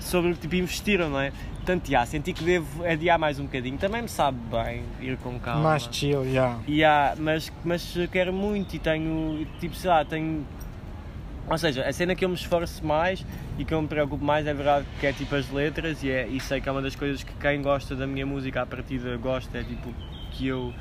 sobre 0.00 0.32
o 0.32 0.34
que 0.34 0.40
tipo, 0.40 0.56
investiram, 0.56 1.10
não 1.10 1.20
é? 1.20 1.32
Portanto, 1.56 1.90
já, 1.90 2.04
senti 2.06 2.32
que 2.32 2.42
devo 2.42 2.84
adiar 2.84 3.18
mais 3.18 3.38
um 3.38 3.44
bocadinho. 3.44 3.78
Também 3.78 4.02
me 4.02 4.08
sabe 4.08 4.38
bem 4.50 4.82
ir 5.00 5.16
com 5.18 5.38
calma. 5.38 5.62
Mais 5.62 5.88
chill, 5.92 6.24
já. 6.32 6.58
Yeah, 6.66 7.14
mas, 7.18 7.52
mas 7.64 7.94
quero 8.10 8.32
muito 8.32 8.74
e 8.74 8.78
tenho, 8.78 9.46
tipo, 9.60 9.74
sei 9.74 9.90
lá, 9.90 10.04
tenho. 10.04 10.44
Ou 11.48 11.58
seja, 11.58 11.86
a 11.86 11.92
cena 11.92 12.14
que 12.14 12.24
eu 12.24 12.28
me 12.28 12.34
esforço 12.34 12.84
mais 12.84 13.24
e 13.58 13.64
que 13.64 13.74
eu 13.74 13.82
me 13.82 13.88
preocupo 13.88 14.24
mais 14.24 14.46
é 14.46 14.54
verdade 14.54 14.86
que 15.00 15.06
é 15.06 15.12
tipo 15.12 15.34
as 15.34 15.50
letras 15.50 16.02
e, 16.02 16.10
é, 16.10 16.26
e 16.26 16.38
sei 16.38 16.60
que 16.60 16.68
é 16.68 16.72
uma 16.72 16.80
das 16.80 16.94
coisas 16.94 17.24
que 17.24 17.32
quem 17.34 17.60
gosta 17.60 17.96
da 17.96 18.06
minha 18.06 18.24
música 18.24 18.62
à 18.62 18.66
partida 18.66 19.16
gosta, 19.16 19.58
é 19.58 19.64
tipo 19.64 19.92
que 20.30 20.46
eu 20.46 20.72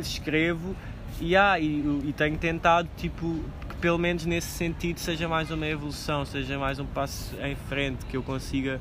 escrevo 0.00 0.74
e, 1.20 1.36
ah, 1.36 1.58
e, 1.58 1.80
e 2.04 2.14
tenho 2.16 2.38
tentado 2.38 2.88
tipo 2.96 3.44
pelo 3.80 3.98
menos 3.98 4.24
nesse 4.26 4.48
sentido 4.48 4.98
seja 4.98 5.28
mais 5.28 5.50
uma 5.50 5.66
evolução, 5.66 6.24
seja 6.24 6.58
mais 6.58 6.78
um 6.78 6.86
passo 6.86 7.34
em 7.42 7.54
frente, 7.68 8.04
que 8.06 8.16
eu 8.16 8.22
consiga 8.22 8.80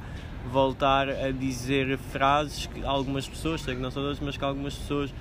voltar 0.51 1.09
a 1.09 1.31
dizer 1.31 1.97
frases 1.97 2.65
que 2.67 2.83
algumas 2.83 3.27
pessoas, 3.27 3.61
sei 3.61 3.75
que 3.75 3.81
não 3.81 3.91
são 3.91 4.01
todas, 4.01 4.19
mas 4.19 4.37
que 4.37 4.43
algumas 4.43 4.75
pessoas 4.75 5.13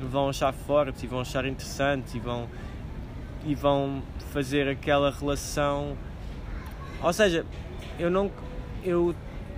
vão 0.00 0.28
achar 0.30 0.52
fortes 0.52 1.02
e 1.02 1.06
vão 1.06 1.20
achar 1.20 1.44
interessantes 1.44 2.14
e 2.14 2.18
vão, 2.18 2.48
e 3.46 3.54
vão 3.54 4.02
fazer 4.32 4.68
aquela 4.68 5.10
relação. 5.10 5.96
Ou 7.02 7.12
seja, 7.12 7.44
eu 7.98 8.10
não, 8.10 8.30
eu 8.82 9.14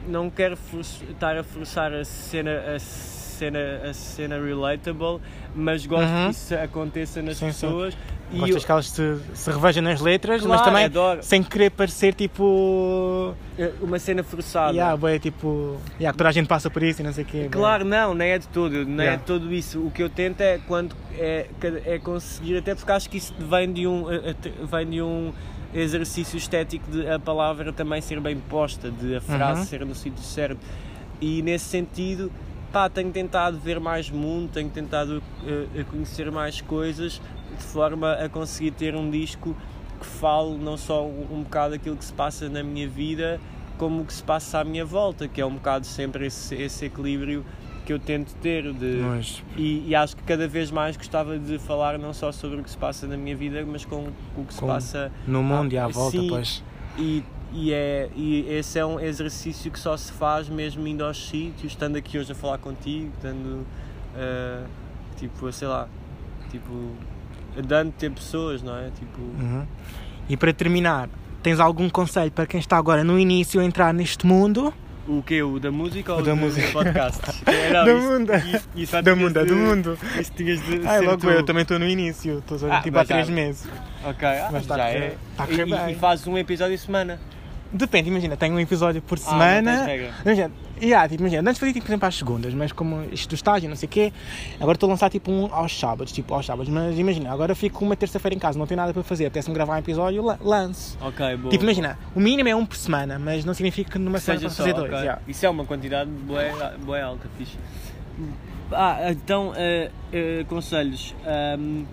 não 0.09 0.29
quero 0.29 0.59
estar 0.81 1.37
a 1.37 1.45
forçar 1.45 1.93
a 1.93 2.05
cena, 2.05 2.51
a 2.75 2.79
cena, 2.81 3.59
a 3.89 3.95
cena 3.95 4.41
relatable, 4.45 5.21
mas 5.55 5.87
gosto 5.87 6.09
Uhum. 6.11 6.25
que 6.27 6.31
isso 6.37 6.55
aconteça 6.57 7.23
nas 7.23 7.37
Sim, 7.37 7.53
sim. 7.53 7.67
E 8.33 8.39
Gostas 8.39 8.55
eu- 8.63 8.67
que 8.67 8.73
elas 8.73 8.89
se, 8.89 9.17
se 9.35 9.51
revejam 9.51 9.83
nas 9.83 10.01
letras, 10.01 10.41
mas 10.43 10.57
Claro, 10.61 10.65
também 10.65 10.85
adoro. 10.87 11.23
sem 11.23 11.43
querer 11.43 11.71
parecer 11.71 12.15
tipo. 12.15 13.35
uma 13.81 13.99
cena 13.99 14.23
forçada. 14.23 14.73
Yeah, 14.73 14.97
bué, 14.97 15.19
tipo. 15.19 15.77
Yeah, 16.01 16.17
toda 16.17 16.31
a 16.31 16.33
gente 16.33 16.47
passa 16.47 16.71
por 16.71 16.83
isso 16.83 17.03
e 17.03 17.05
não 17.05 17.13
sei 17.13 17.25
o 17.25 17.27
quê. 17.27 17.49
Claro, 17.51 17.85
não, 17.85 18.15
não 18.15 18.25
é 18.25 18.39
de 18.39 18.49
todo, 18.49 18.85
não 18.87 19.01
é 19.03 19.07
Yeah. 19.07 19.17
de 19.17 19.25
todo 19.25 19.53
isso. 19.53 19.79
O 19.81 19.91
que 19.91 20.03
eu 20.03 20.09
tento 20.09 20.41
é 20.41 20.59
quando 20.67 20.97
é, 21.19 21.47
é 21.85 21.99
conseguir, 21.99 22.57
até 22.57 22.75
porque 22.75 22.91
acho 22.93 23.11
que 23.11 23.19
isso 23.19 23.35
vem 23.39 23.73
de 23.73 23.87
um, 23.87 24.11
eh, 24.11 24.35
eh, 24.45 24.51
vem 24.71 24.87
de 24.89 25.03
um 25.03 25.33
exercício 25.75 26.37
estético 26.37 26.91
de 26.91 27.09
a 27.09 27.19
palavra 27.19 27.73
também 27.73 28.01
ser 28.01 28.21
bem 28.21 28.37
posta, 28.37 28.91
de 28.91 29.17
a 29.17 29.21
frase 29.21 29.61
Uhum. 29.61 29.67
ser 29.67 29.87
no 29.87 29.95
sítio 29.95 30.23
certo. 30.23 30.59
E 31.21 31.41
nesse 31.43 31.67
sentido, 31.67 32.31
pá, 32.73 32.89
tenho 32.89 33.11
tentado 33.13 33.59
ver 33.59 33.79
mais 33.79 34.11
mundo, 34.11 34.51
tenho 34.53 34.71
tentado 34.71 35.23
a 35.79 35.85
conhecer 35.85 36.31
mais 36.33 36.61
coisas 36.61 37.21
de 37.57 37.63
forma 37.65 38.13
a 38.15 38.29
conseguir 38.29 38.71
ter 38.73 38.95
um 38.97 39.11
disco 39.11 39.55
que 40.01 40.07
fale 40.07 40.57
não 40.57 40.77
só 40.77 41.07
um, 41.07 41.43
bocado 41.43 41.75
aquilo 41.75 41.97
que 41.97 42.05
se 42.05 42.13
passa 42.13 42.49
na 42.49 42.63
minha 42.63 42.89
vida, 42.89 43.39
como 43.79 44.03
o 44.03 44.05
que 44.05 44.13
se 44.13 44.23
passa 44.23 44.59
à 44.61 44.65
minha 44.65 44.85
volta, 44.85 45.29
que 45.29 45.41
é 45.41 45.47
um 45.47 45.55
bocado 45.55 45.87
sempre 45.87 46.27
esse, 46.27 46.55
esse 46.55 46.87
equilíbrio 46.87 47.45
que 47.85 47.93
eu 47.93 47.99
tento 47.99 48.33
ter 48.37 48.73
de 48.73 49.01
Mas, 49.03 49.43
e, 49.57 49.89
e 49.89 49.95
acho 49.95 50.17
que 50.17 50.23
cada 50.23 50.47
vez 50.49 50.71
mais 50.71 50.97
gostava 50.97 51.39
de 51.39 51.59
falar 51.59 51.99
não 51.99 52.13
só 52.15 52.31
sobre 52.33 52.61
o 52.61 52.63
que 52.65 52.71
se 52.71 52.77
passa 52.79 53.07
na 53.07 53.17
minha 53.17 53.37
vida, 53.37 53.65
mas 53.67 53.85
com 53.85 54.09
o 54.37 54.45
que 54.45 54.55
se 54.55 54.61
Com- 54.61 54.67
passa 54.69 55.11
no 55.27 55.43
mundo 55.43 55.73
e 55.73 55.79
à 55.79 55.89
volta, 55.89 56.17
sim. 56.19 56.29
pois. 56.29 56.65
e, 56.97 57.23
e, 57.53 57.73
é, 57.73 58.09
e 58.17 58.47
esse 58.49 58.79
é 58.79 58.85
um 58.87 58.99
exercício 58.99 59.71
que 59.71 59.79
só 59.79 59.97
se 59.97 60.11
faz 60.13 60.49
mesmo 60.49 60.87
indo 60.87 61.05
aos 61.05 61.29
sítios, 61.29 61.73
estando 61.73 61.97
aqui 61.97 62.19
hoje 62.19 62.33
a 62.33 62.35
falar 62.35 62.59
contigo, 62.59 63.11
estando, 63.17 63.67
ah, 64.17 64.65
tipo, 65.17 65.51
sei 65.53 65.69
lá, 65.69 65.89
tipo, 66.51 66.93
dando 67.65 67.93
ter 67.93 68.11
pessoas, 68.11 68.63
não 68.63 68.77
é? 68.77 68.91
Tipo, 68.99 69.21
Uhum. 69.21 69.67
E 70.29 70.37
para 70.37 70.53
terminar, 70.53 71.09
tens 71.43 71.59
algum 71.61 71.91
conselho 71.91 72.31
para 72.31 72.47
quem 72.47 72.59
está 72.61 72.77
agora 72.79 73.03
no 73.05 73.19
início 73.19 73.61
a 73.61 73.65
entrar 73.65 73.93
neste 73.93 74.27
mundo? 74.27 74.73
o 75.07 75.21
quê? 75.21 75.43
O 75.43 75.59
da 75.59 75.71
música 75.73 76.13
ou 76.13 76.21
O 76.21 76.23
da 76.23 76.31
do, 76.31 76.37
música. 76.37 76.65
do 76.69 76.73
podcast? 76.73 77.21
É, 77.45 77.73
não, 77.73 77.85
do 77.85 77.91
isso- 77.91 78.09
mundo! 78.09 78.33
isso- 78.35 78.69
isso 78.77 79.03
tinhas 79.03 79.19
mundo, 79.19 79.41
de- 79.41 79.45
do 79.47 79.57
mundo! 79.57 79.99
Isso 80.21 80.33
tinhas 80.33 80.65
de 80.65 80.87
Ai, 80.87 81.01
logo 81.01 81.19
tu. 81.19 81.29
eu 81.29 81.43
também 81.45 81.63
estou 81.63 81.77
no 81.79 81.89
início, 81.89 82.39
estou 82.39 82.57
Ah, 82.71 82.81
tipo 82.81 82.97
há 82.99 83.05
3 83.05 83.29
meses. 83.29 83.69
Ok, 84.05 84.27
ah, 84.29 84.49
Mas 84.53 84.65
tá 84.65 84.77
já 84.77 84.89
é. 84.91 85.17
tá 85.37 85.47
E- 85.51 85.91
e, 85.91 85.93
e 85.93 85.95
fazes 85.97 86.25
um 86.29 86.39
episódio 86.39 86.79
semana. 86.79 87.19
Depende, 87.73 88.11
imagina, 88.11 88.37
tenho 88.37 88.55
um 88.55 88.61
episódio 88.61 89.01
por 89.01 89.19
Ah, 89.19 89.23
não 89.23 89.31
semana. 89.31 89.85
regra. 89.87 90.11
imagina, 90.25 90.51
yeah, 90.81 91.09
tipo, 91.09 91.23
imagina, 91.23 91.49
antes 91.49 91.59
fazia 91.59 91.73
tipo, 91.73 91.87
por 91.87 91.91
exemplo 91.93 92.07
às 92.09 92.15
segundas, 92.17 92.53
mas 92.55 92.71
como 92.71 93.03
isto 93.11 93.31
do 93.31 93.35
estágio, 93.35 93.69
não 93.69 93.77
sei 93.77 93.87
o 93.87 93.91
quê, 93.91 94.13
agora 94.61 94.77
estou 94.77 94.89
a 94.89 94.91
lançar 94.93 95.09
tipo 95.09 95.31
um 95.33 95.49
aos 95.53 95.79
sábados, 95.79 96.13
tipo 96.13 96.35
aos 96.35 96.45
sábados, 96.45 96.69
mas 96.71 96.99
imagina, 96.99 97.33
agora 97.33 97.55
fico 97.55 97.83
uma 97.85 97.97
terça-feira 97.97 98.35
em 98.35 98.39
casa, 98.39 98.59
não 98.59 98.67
tenho 98.67 98.79
nada 98.81 98.93
para 98.93 99.03
fazer, 99.03 99.25
apetece-me 99.25 99.55
gravar 99.55 99.77
um 99.77 99.79
episódio, 99.79 100.23
la- 100.23 100.39
lanço. 100.41 100.99
Ok, 101.01 101.37
boa. 101.37 101.51
Tipo, 101.51 101.65
imagina, 101.65 101.99
o 102.15 102.21
mínimo 102.21 102.49
é 102.49 102.55
um 102.55 102.67
por 102.67 102.77
semana, 102.77 103.19
mas 103.19 103.43
não 103.45 103.55
significa 103.55 103.93
que 103.93 103.99
numa 103.99 104.19
Que 104.19 104.25
semana 104.25 104.43
posso 104.43 104.55
só, 104.57 104.63
fazer 104.65 104.75
dois. 104.75 104.91
ok. 104.93 105.01
yeah. 105.01 105.23
Isso 105.27 105.47
é 105.47 105.49
uma 105.49 105.65
quantidade 105.65 106.11
boa, 106.11 106.75
boa 106.85 107.03
alta, 107.03 107.27
fixe. 107.39 107.57
Ah, 108.71 109.11
então, 109.11 109.53
eh, 109.57 109.91
eh, 110.13 110.45
conselhos. 110.49 111.15
Ahm, 111.27 111.85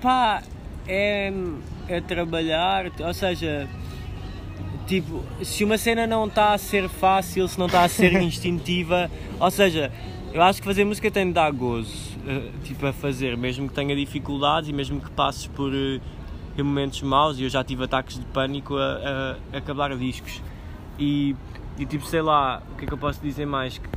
pá, 0.00 0.42
é, 0.86 1.32
é 1.88 2.00
trabalhar, 2.00 2.86
ou 3.00 3.14
seja, 3.14 3.66
tipo, 4.86 5.22
se 5.42 5.64
uma 5.64 5.78
cena 5.78 6.06
não 6.06 6.26
está 6.26 6.52
a 6.52 6.58
ser 6.58 6.88
fácil, 6.88 7.46
se 7.48 7.58
não 7.58 7.66
está 7.66 7.82
a 7.82 7.88
ser 7.88 8.12
instintiva, 8.22 9.10
ou 9.38 9.50
seja, 9.50 9.92
eu 10.32 10.42
acho 10.42 10.60
que 10.60 10.66
fazer 10.66 10.84
música 10.84 11.10
tem 11.10 11.26
de 11.26 11.32
dar 11.32 11.50
gozo, 11.52 11.92
eh, 12.26 12.50
tipo, 12.64 12.86
a 12.86 12.92
fazer, 12.92 13.36
mesmo 13.36 13.68
que 13.68 13.74
tenha 13.74 13.94
dificuldades 13.94 14.68
e 14.68 14.72
mesmo 14.72 15.00
que 15.00 15.10
passes 15.10 15.46
por 15.46 15.72
eh, 15.74 16.00
momentos 16.62 17.02
maus, 17.02 17.38
e 17.38 17.44
eu 17.44 17.48
já 17.48 17.62
tive 17.64 17.84
ataques 17.84 18.18
de 18.18 18.24
pânico 18.26 18.76
a, 18.76 19.36
a, 19.52 19.56
a 19.56 19.58
acabar 19.58 19.96
discos. 19.96 20.42
E, 20.98 21.34
e 21.78 21.86
tipo, 21.86 22.06
sei 22.06 22.22
lá, 22.22 22.62
o 22.72 22.76
que 22.76 22.84
é 22.84 22.88
que 22.88 22.94
eu 22.94 22.98
posso 22.98 23.20
dizer 23.20 23.46
mais? 23.46 23.78
Que 23.78 23.88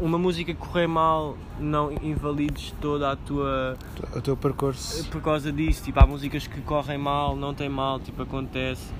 uma 0.00 0.18
música 0.18 0.54
que 0.54 0.60
correr 0.60 0.86
mal 0.86 1.36
não 1.58 1.90
invalides 2.02 2.72
toda 2.80 3.10
a 3.10 3.16
tua 3.16 3.76
O 4.14 4.20
teu 4.20 4.36
percurso. 4.36 5.04
por 5.08 5.20
causa 5.20 5.50
disso, 5.52 5.82
tipo, 5.82 5.98
há 6.00 6.06
músicas 6.06 6.46
que 6.46 6.60
correm 6.60 6.96
mal, 6.98 7.34
não 7.34 7.52
tem 7.52 7.68
mal, 7.68 7.98
tipo, 7.98 8.22
acontece. 8.22 8.92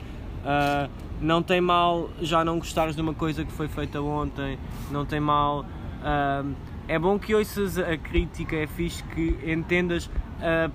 Ah, 0.44 0.88
não 1.20 1.42
tem 1.42 1.60
mal 1.60 2.10
já 2.20 2.44
não 2.44 2.58
gostares 2.58 2.94
de 2.94 3.00
uma 3.02 3.14
coisa 3.14 3.44
que 3.44 3.52
foi 3.52 3.68
feita 3.68 4.00
ontem, 4.00 4.58
não 4.90 5.04
tem 5.04 5.20
mal. 5.20 5.64
ah, 6.02 6.44
é 6.86 6.98
bom 6.98 7.18
que 7.18 7.34
ouças 7.34 7.78
a 7.78 7.96
crítica, 7.96 8.54
é 8.56 8.66
fixe 8.66 9.02
que 9.04 9.38
entendas 9.50 10.10
a 10.40 10.70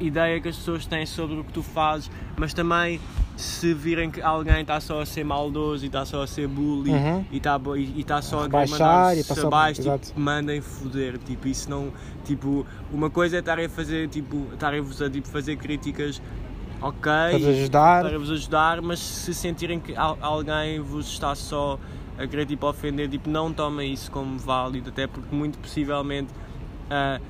ideia 0.00 0.40
que 0.40 0.48
as 0.48 0.56
pessoas 0.56 0.86
têm 0.86 1.06
sobre 1.06 1.36
o 1.40 1.44
que 1.44 1.52
tu 1.52 1.62
fazes, 1.62 2.10
mas 2.36 2.52
também 2.54 3.00
se 3.36 3.72
virem 3.72 4.10
que 4.10 4.20
alguém 4.20 4.60
está 4.62 4.80
só 4.80 5.00
a 5.00 5.06
ser 5.06 5.22
maldoso 5.24 5.84
e 5.84 5.86
está 5.86 6.04
só 6.04 6.22
a 6.22 6.26
ser 6.26 6.48
bully 6.48 6.90
Uhum. 6.90 7.24
e 7.30 7.36
está 7.36 7.60
e, 7.76 8.00
e 8.00 8.04
tá 8.04 8.20
só 8.20 8.40
a 8.40 8.42
Rebaixar 8.44 8.78
mandar 8.80 9.16
e 9.18 9.22
passar- 9.24 9.46
abaixo, 9.46 9.82
tipo, 9.98 10.18
mandem 10.20 10.60
foder, 10.60 11.18
tipo, 11.18 11.46
isso 11.46 11.70
não, 11.70 11.92
tipo, 12.24 12.66
uma 12.92 13.08
coisa 13.10 13.36
é 13.36 13.38
estarem 13.40 13.66
a 13.66 13.68
fazer, 13.68 14.08
tipo, 14.08 14.48
estarem-vos 14.52 15.00
a 15.00 15.08
tipo, 15.08 15.28
fazer 15.28 15.54
críticas, 15.56 16.20
ok, 16.80 17.00
Para 17.02 17.36
ajudar. 17.36 18.04
para 18.04 18.18
vos 18.18 18.30
ajudar, 18.30 18.80
mas 18.82 18.98
se 19.00 19.34
sentirem 19.34 19.80
que 19.80 19.94
al- 19.96 20.18
alguém 20.20 20.80
vos 20.80 21.06
está 21.08 21.34
só 21.34 21.78
a 22.18 22.26
querer, 22.26 22.46
tipo, 22.46 22.66
ofender, 22.68 23.08
tipo, 23.08 23.28
não 23.30 23.52
tomem 23.52 23.92
isso 23.92 24.10
como 24.10 24.38
válido, 24.38 24.90
até 24.90 25.06
porque 25.06 25.34
muito 25.34 25.58
possivelmente 25.58 26.28
ah, 26.90 27.20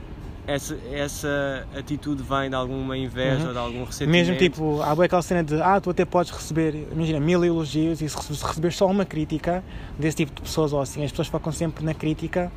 essa, 0.46 0.78
essa 0.90 1.66
atitude 1.78 2.22
vem 2.22 2.48
de 2.48 2.54
alguma 2.56 2.96
inveja 2.96 3.40
Uhum. 3.42 3.46
ou 3.48 3.52
de 3.52 3.58
algum 3.58 3.84
ressentimento. 3.84 4.10
Mesmo 4.28 4.36
tipo, 4.36 4.80
há 4.80 4.94
boa 4.94 5.04
aquela 5.04 5.20
cena 5.20 5.44
de 5.44 5.60
ah, 5.60 5.78
tu 5.78 5.90
até 5.90 6.06
podes 6.06 6.30
receber, 6.32 6.88
imagina, 6.90 7.20
mil 7.20 7.44
elogios 7.44 8.00
e 8.00 8.08
se 8.08 8.16
rece- 8.16 8.34
se 8.34 8.44
receberes 8.46 8.76
só 8.76 8.86
uma 8.86 9.04
crítica 9.04 9.62
desse 9.98 10.16
tipo 10.18 10.32
de 10.34 10.40
pessoas 10.40 10.72
ou 10.72 10.80
assim, 10.80 11.04
as 11.04 11.10
pessoas 11.10 11.28
focam 11.28 11.52
sempre 11.52 11.84
na 11.84 11.92
crítica. 11.92 12.50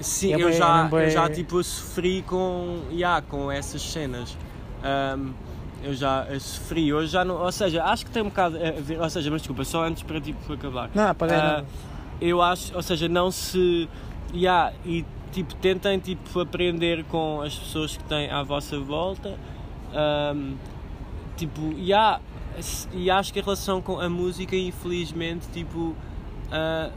Sim, 0.00 0.32
É 0.32 0.36
eu, 0.36 0.40
bué- 0.48 0.52
já, 0.52 0.84
é 0.84 0.88
bué- 0.88 1.06
eu 1.06 1.10
já 1.10 1.30
tipo 1.30 1.62
sofri 1.64 2.22
com, 2.26 2.80
yeah, 2.90 3.22
com 3.22 3.50
essas 3.50 3.80
cenas. 3.80 4.36
Ahm, 4.82 5.30
eu 5.84 5.94
já 5.94 6.26
sofri, 6.40 6.92
hoje 6.92 7.12
já 7.12 7.24
não. 7.24 7.36
Ou 7.42 7.52
seja, 7.52 7.84
acho 7.84 8.04
que 8.06 8.10
tem 8.10 8.22
um 8.22 8.26
bocado 8.28 8.56
a 8.56 8.70
ver. 8.80 9.00
Ou 9.00 9.10
seja, 9.10 9.30
mas 9.30 9.40
desculpa, 9.42 9.64
só 9.64 9.84
antes 9.84 10.02
para 10.02 10.20
tipo 10.20 10.52
acabar. 10.52 10.90
Não, 10.94 11.14
pode 11.14 11.32
Ah, 11.32 11.64
eu 12.20 12.40
acho, 12.42 12.74
ou 12.74 12.82
seja, 12.82 13.08
não 13.08 13.30
se. 13.30 13.88
Yeah, 14.32 14.72
e 14.84 15.04
tipo, 15.32 15.54
tentem 15.56 15.98
tipo, 15.98 16.40
aprender 16.40 17.04
com 17.04 17.40
as 17.42 17.54
pessoas 17.54 17.96
que 17.96 18.04
têm 18.04 18.30
à 18.30 18.42
vossa 18.42 18.78
volta. 18.80 19.36
Ahm, 19.92 20.54
tipo, 21.36 21.60
yeah, 21.78 22.20
s- 22.58 22.88
e 22.92 23.10
acho 23.10 23.32
que 23.32 23.40
a 23.40 23.42
relação 23.42 23.80
com 23.82 24.00
a 24.00 24.08
música, 24.08 24.56
infelizmente, 24.56 25.46
tipo, 25.52 25.94
ah, 26.50 26.90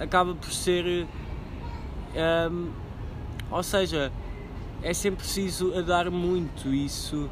acaba 0.00 0.34
por 0.34 0.50
ser. 0.52 1.06
ahm, 2.16 2.70
ou 3.50 3.62
seja, 3.62 4.10
é 4.82 4.92
sempre 4.94 5.18
preciso 5.22 5.76
a 5.76 5.82
dar 5.82 6.10
muito 6.10 6.68
isso. 6.74 7.28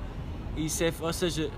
Isso 0.56 0.84
é, 0.84 0.92
ou 1.00 1.12
seja, 1.12 1.50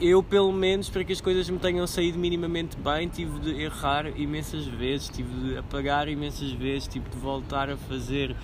eu 0.00 0.22
pelo 0.22 0.52
menos 0.52 0.88
para 0.88 1.04
que 1.04 1.12
as 1.12 1.20
coisas 1.20 1.48
me 1.48 1.58
tenham 1.58 1.86
saído 1.86 2.18
minimamente 2.18 2.76
bem 2.76 3.08
tive 3.08 3.38
de 3.38 3.62
errar 3.62 4.06
imensas 4.18 4.66
vezes, 4.66 5.08
tive 5.08 5.32
de 5.32 5.58
apagar 5.58 6.08
imensas 6.08 6.50
vezes, 6.52 6.88
tive 6.88 7.08
de 7.08 7.16
voltar 7.16 7.70
a 7.70 7.76
fazer. 7.76 8.34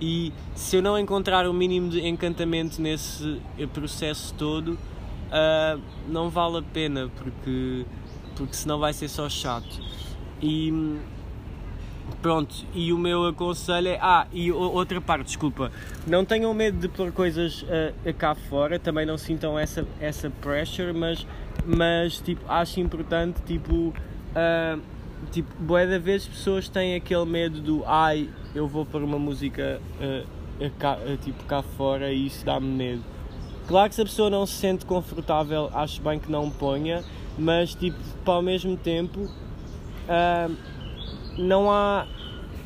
E 0.00 0.32
se 0.54 0.76
eu 0.76 0.82
não 0.82 0.98
encontrar 0.98 1.48
o 1.48 1.52
mínimo 1.52 1.88
de 1.90 2.06
encantamento 2.06 2.80
nesse 2.80 3.40
processo 3.72 4.34
todo 4.34 4.78
ah, 5.34 5.78
não 6.06 6.28
vale 6.28 6.58
a 6.58 6.62
pena 6.62 7.10
porque, 7.16 7.86
porque 8.36 8.54
senão 8.54 8.78
vai 8.78 8.92
ser 8.92 9.08
só 9.08 9.30
chato. 9.30 9.80
E 10.42 10.70
Pronto, 12.20 12.54
e 12.72 12.92
o 12.92 12.98
meu 12.98 13.26
aconselho 13.26 13.88
é. 13.88 13.98
Ah, 14.00 14.26
e 14.32 14.52
outra 14.52 15.00
parte, 15.00 15.26
desculpa. 15.26 15.72
Não 16.06 16.24
tenham 16.24 16.52
medo 16.54 16.78
de 16.78 16.88
pôr 16.88 17.10
coisas 17.10 17.64
ah, 17.68 18.12
cá 18.12 18.34
fora, 18.34 18.78
também 18.78 19.04
não 19.04 19.18
sintam 19.18 19.58
essa, 19.58 19.86
essa 20.00 20.30
pressure, 20.30 20.92
mas, 20.92 21.26
mas 21.66 22.18
tipo, 22.18 22.44
acho 22.48 22.80
importante, 22.80 23.40
tipo. 23.42 23.92
ah, 24.36 24.78
tipo, 25.30 25.48
boé 25.60 25.86
da 25.86 25.98
vez 25.98 26.26
pessoas 26.26 26.68
têm 26.68 26.94
aquele 26.94 27.24
medo 27.24 27.60
do 27.60 27.84
ai, 27.86 28.28
eu 28.54 28.66
vou 28.66 28.84
pôr 28.84 29.02
uma 29.02 29.18
música 29.18 29.80
ah, 30.00 30.24
cá, 30.78 30.98
tipo 31.22 31.42
cá 31.44 31.62
fora 31.62 32.12
e 32.12 32.26
isso 32.26 32.44
dá-me 32.44 32.66
medo. 32.68 33.02
Claro 33.66 33.88
que 33.88 33.94
se 33.94 34.02
a 34.02 34.04
pessoa 34.04 34.28
não 34.28 34.44
se 34.44 34.54
sente 34.54 34.84
confortável, 34.84 35.70
acho 35.72 36.02
bem 36.02 36.18
que 36.18 36.30
não 36.30 36.50
ponha, 36.50 37.02
mas 37.38 37.74
tipo, 37.74 37.98
para 38.24 38.34
ao 38.34 38.42
mesmo 38.42 38.76
tempo. 38.76 39.28
ah, 40.08 40.48
não 41.38 41.70
há. 41.70 42.06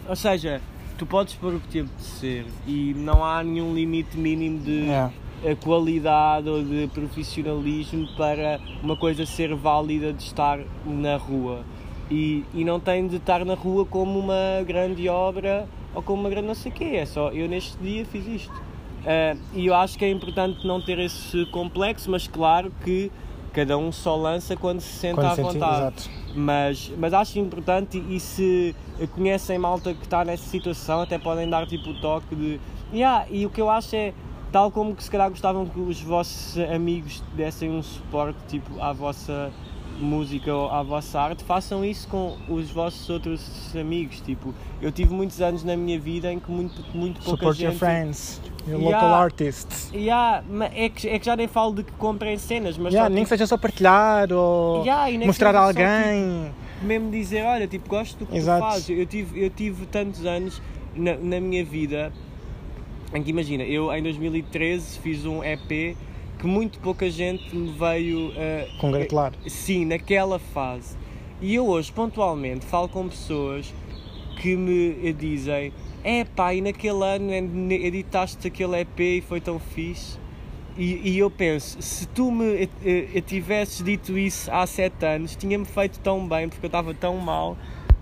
Ou 0.08 0.16
seja, 0.16 0.60
tu 0.98 1.04
podes 1.06 1.34
pôr 1.34 1.54
o 1.54 1.60
que 1.60 1.68
te 1.68 1.80
apetecer 1.80 2.44
e 2.66 2.94
não 2.96 3.24
há 3.24 3.42
nenhum 3.42 3.74
limite 3.74 4.16
mínimo 4.16 4.58
de 4.60 4.72
Yeah. 4.86 5.12
eh, 5.44 5.54
qualidade 5.54 6.48
ou 6.48 6.62
de 6.62 6.88
profissionalismo 6.88 8.06
para 8.16 8.60
uma 8.82 8.96
coisa 8.96 9.26
ser 9.26 9.54
válida 9.54 10.12
de 10.12 10.22
estar 10.22 10.58
na 10.84 11.16
rua. 11.16 11.64
E, 12.10 12.44
e 12.54 12.64
não 12.64 12.78
tem 12.78 13.08
de 13.08 13.16
estar 13.16 13.44
na 13.44 13.54
rua 13.54 13.84
como 13.84 14.18
uma 14.18 14.62
grande 14.64 15.08
obra 15.08 15.68
ou 15.92 16.00
como 16.02 16.20
uma 16.20 16.30
grande 16.30 16.46
não 16.46 16.54
sei 16.54 16.70
o 16.70 16.74
quê. 16.74 16.84
É 16.96 17.06
só 17.06 17.30
eu 17.30 17.48
neste 17.48 17.76
dia 17.78 18.04
fiz 18.04 18.26
isto. 18.28 18.62
Eh, 19.04 19.36
e 19.54 19.66
eu 19.66 19.74
acho 19.74 19.98
que 19.98 20.04
é 20.04 20.10
importante 20.10 20.64
não 20.66 20.80
ter 20.80 20.98
esse 21.00 21.46
complexo, 21.46 22.10
mas 22.10 22.26
claro 22.28 22.72
que 22.84 23.10
cada 23.56 23.76
um 23.78 23.90
só 23.90 24.14
lança 24.14 24.54
quando 24.54 24.80
se 24.80 24.92
sente 24.92 25.14
Quando 25.14 25.26
à 25.26 25.34
senti- 25.34 25.54
vontade. 25.54 25.76
exato. 25.80 26.10
Mas, 26.34 26.92
mas 26.98 27.14
acho 27.14 27.38
importante 27.38 27.96
e 28.10 28.20
se 28.20 28.76
conhecem 29.14 29.58
malta 29.58 29.94
que 29.94 30.02
está 30.04 30.22
nessa 30.24 30.44
situação, 30.48 31.00
até 31.00 31.18
podem 31.18 31.48
dar 31.48 31.66
tipo 31.66 31.88
o 31.90 32.00
toque 32.00 32.34
de. 32.36 32.60
Yeah, 32.92 33.26
e 33.30 33.46
o 33.46 33.50
que 33.50 33.60
eu 33.60 33.70
acho 33.70 33.96
é, 33.96 34.12
tal 34.52 34.70
como 34.70 34.94
que 34.94 35.02
se 35.02 35.10
calhar 35.10 35.30
gostavam 35.30 35.64
que 35.66 35.80
os 35.80 36.00
vossos 36.00 36.58
amigos 36.70 37.22
dessem 37.34 37.70
um 37.70 37.82
suporte 37.82 38.38
tipo 38.48 38.80
à 38.80 38.92
vossa 38.92 39.50
música 39.98 40.54
ou 40.54 40.68
à 40.70 40.82
vossa 40.82 41.18
arte, 41.18 41.42
façam 41.42 41.82
isso 41.82 42.06
com 42.08 42.36
os 42.50 42.70
vossos 42.70 43.08
outros 43.08 43.74
amigos. 43.74 44.20
Tipo, 44.20 44.54
eu 44.82 44.92
tive 44.92 45.14
muitos 45.14 45.40
anos 45.40 45.64
na 45.64 45.74
minha 45.74 45.98
vida 45.98 46.30
em 46.30 46.38
que 46.38 46.50
muito, 46.50 46.84
muito 46.94 47.14
pouca 47.22 47.30
Support 47.38 47.56
gente. 47.58 47.68
your 47.70 47.78
friends, 47.78 48.40
your 48.66 48.78
Yeah. 48.80 49.00
local 49.00 49.14
artists. 49.14 49.90
Yeah, 49.94 50.42
é, 50.74 50.88
que, 50.88 51.08
é 51.08 51.18
que 51.18 51.26
já 51.26 51.36
nem 51.36 51.46
falo 51.48 51.74
de 51.74 51.82
que 51.84 51.92
comprem 51.92 52.36
cenas, 52.38 52.76
mas 52.76 52.92
Yeah, 52.92 53.08
nem 53.08 53.18
tipo, 53.24 53.24
que 53.26 53.28
seja 53.38 53.46
só 53.46 53.56
partilhar 53.56 54.32
ou 54.32 54.82
Yeah, 54.84 55.26
mostrar 55.26 55.54
a 55.54 55.72
seja 55.72 55.86
só, 55.86 55.96
alguém. 55.96 56.52
mesmo 56.82 57.10
dizer, 57.10 57.44
olha, 57.44 57.66
tipo, 57.66 57.88
gosto 57.88 58.18
do 58.18 58.26
que 58.26 58.36
Exato. 58.36 58.64
tu 58.64 58.68
fazes. 58.70 58.88
Eu 58.90 59.06
tive, 59.06 59.44
eu 59.44 59.50
tive 59.50 59.86
tantos 59.86 60.24
anos 60.26 60.60
na, 60.94 61.14
na 61.16 61.40
minha 61.40 61.64
vida 61.64 62.12
em 63.14 63.22
que, 63.22 63.30
imagina, 63.30 63.62
eu 63.62 63.92
em 63.94 64.02
2013 64.02 64.98
fiz 64.98 65.24
um 65.24 65.42
EP 65.44 65.96
que 66.38 66.46
muito 66.46 66.78
pouca 66.80 67.08
gente 67.08 67.54
me 67.56 67.72
veio 67.72 68.32
eh, 68.36 68.68
Congratular. 68.78 69.32
Sim, 69.46 69.86
naquela 69.86 70.38
fase. 70.38 70.96
E 71.40 71.54
eu 71.54 71.66
hoje, 71.66 71.90
pontualmente, 71.92 72.66
falo 72.66 72.88
com 72.88 73.08
pessoas 73.08 73.72
que 74.40 74.54
me 74.56 75.12
dizem: 75.14 75.72
é 76.08 76.24
pá, 76.24 76.54
e 76.54 76.60
naquele 76.60 77.02
ano 77.04 77.32
ed- 77.32 77.72
editaste 77.84 78.46
aquele 78.46 78.80
EP 78.80 79.00
e 79.00 79.20
foi 79.20 79.40
tão 79.40 79.58
fixe. 79.58 80.18
E, 80.78 81.10
e 81.14 81.18
eu 81.18 81.30
penso, 81.30 81.80
se 81.80 82.06
tu 82.06 82.30
me 82.30 82.62
eh, 82.62 82.68
eh, 83.14 83.20
tivesses 83.22 83.82
dito 83.82 84.16
isso 84.16 84.50
há 84.52 84.64
sete 84.66 85.04
anos, 85.04 85.34
tinha-me 85.34 85.64
feito 85.64 85.98
tão 86.00 86.28
bem, 86.28 86.48
porque 86.48 86.64
eu 86.64 86.68
estava 86.68 86.94
tão 86.94 87.16
mal. 87.16 87.56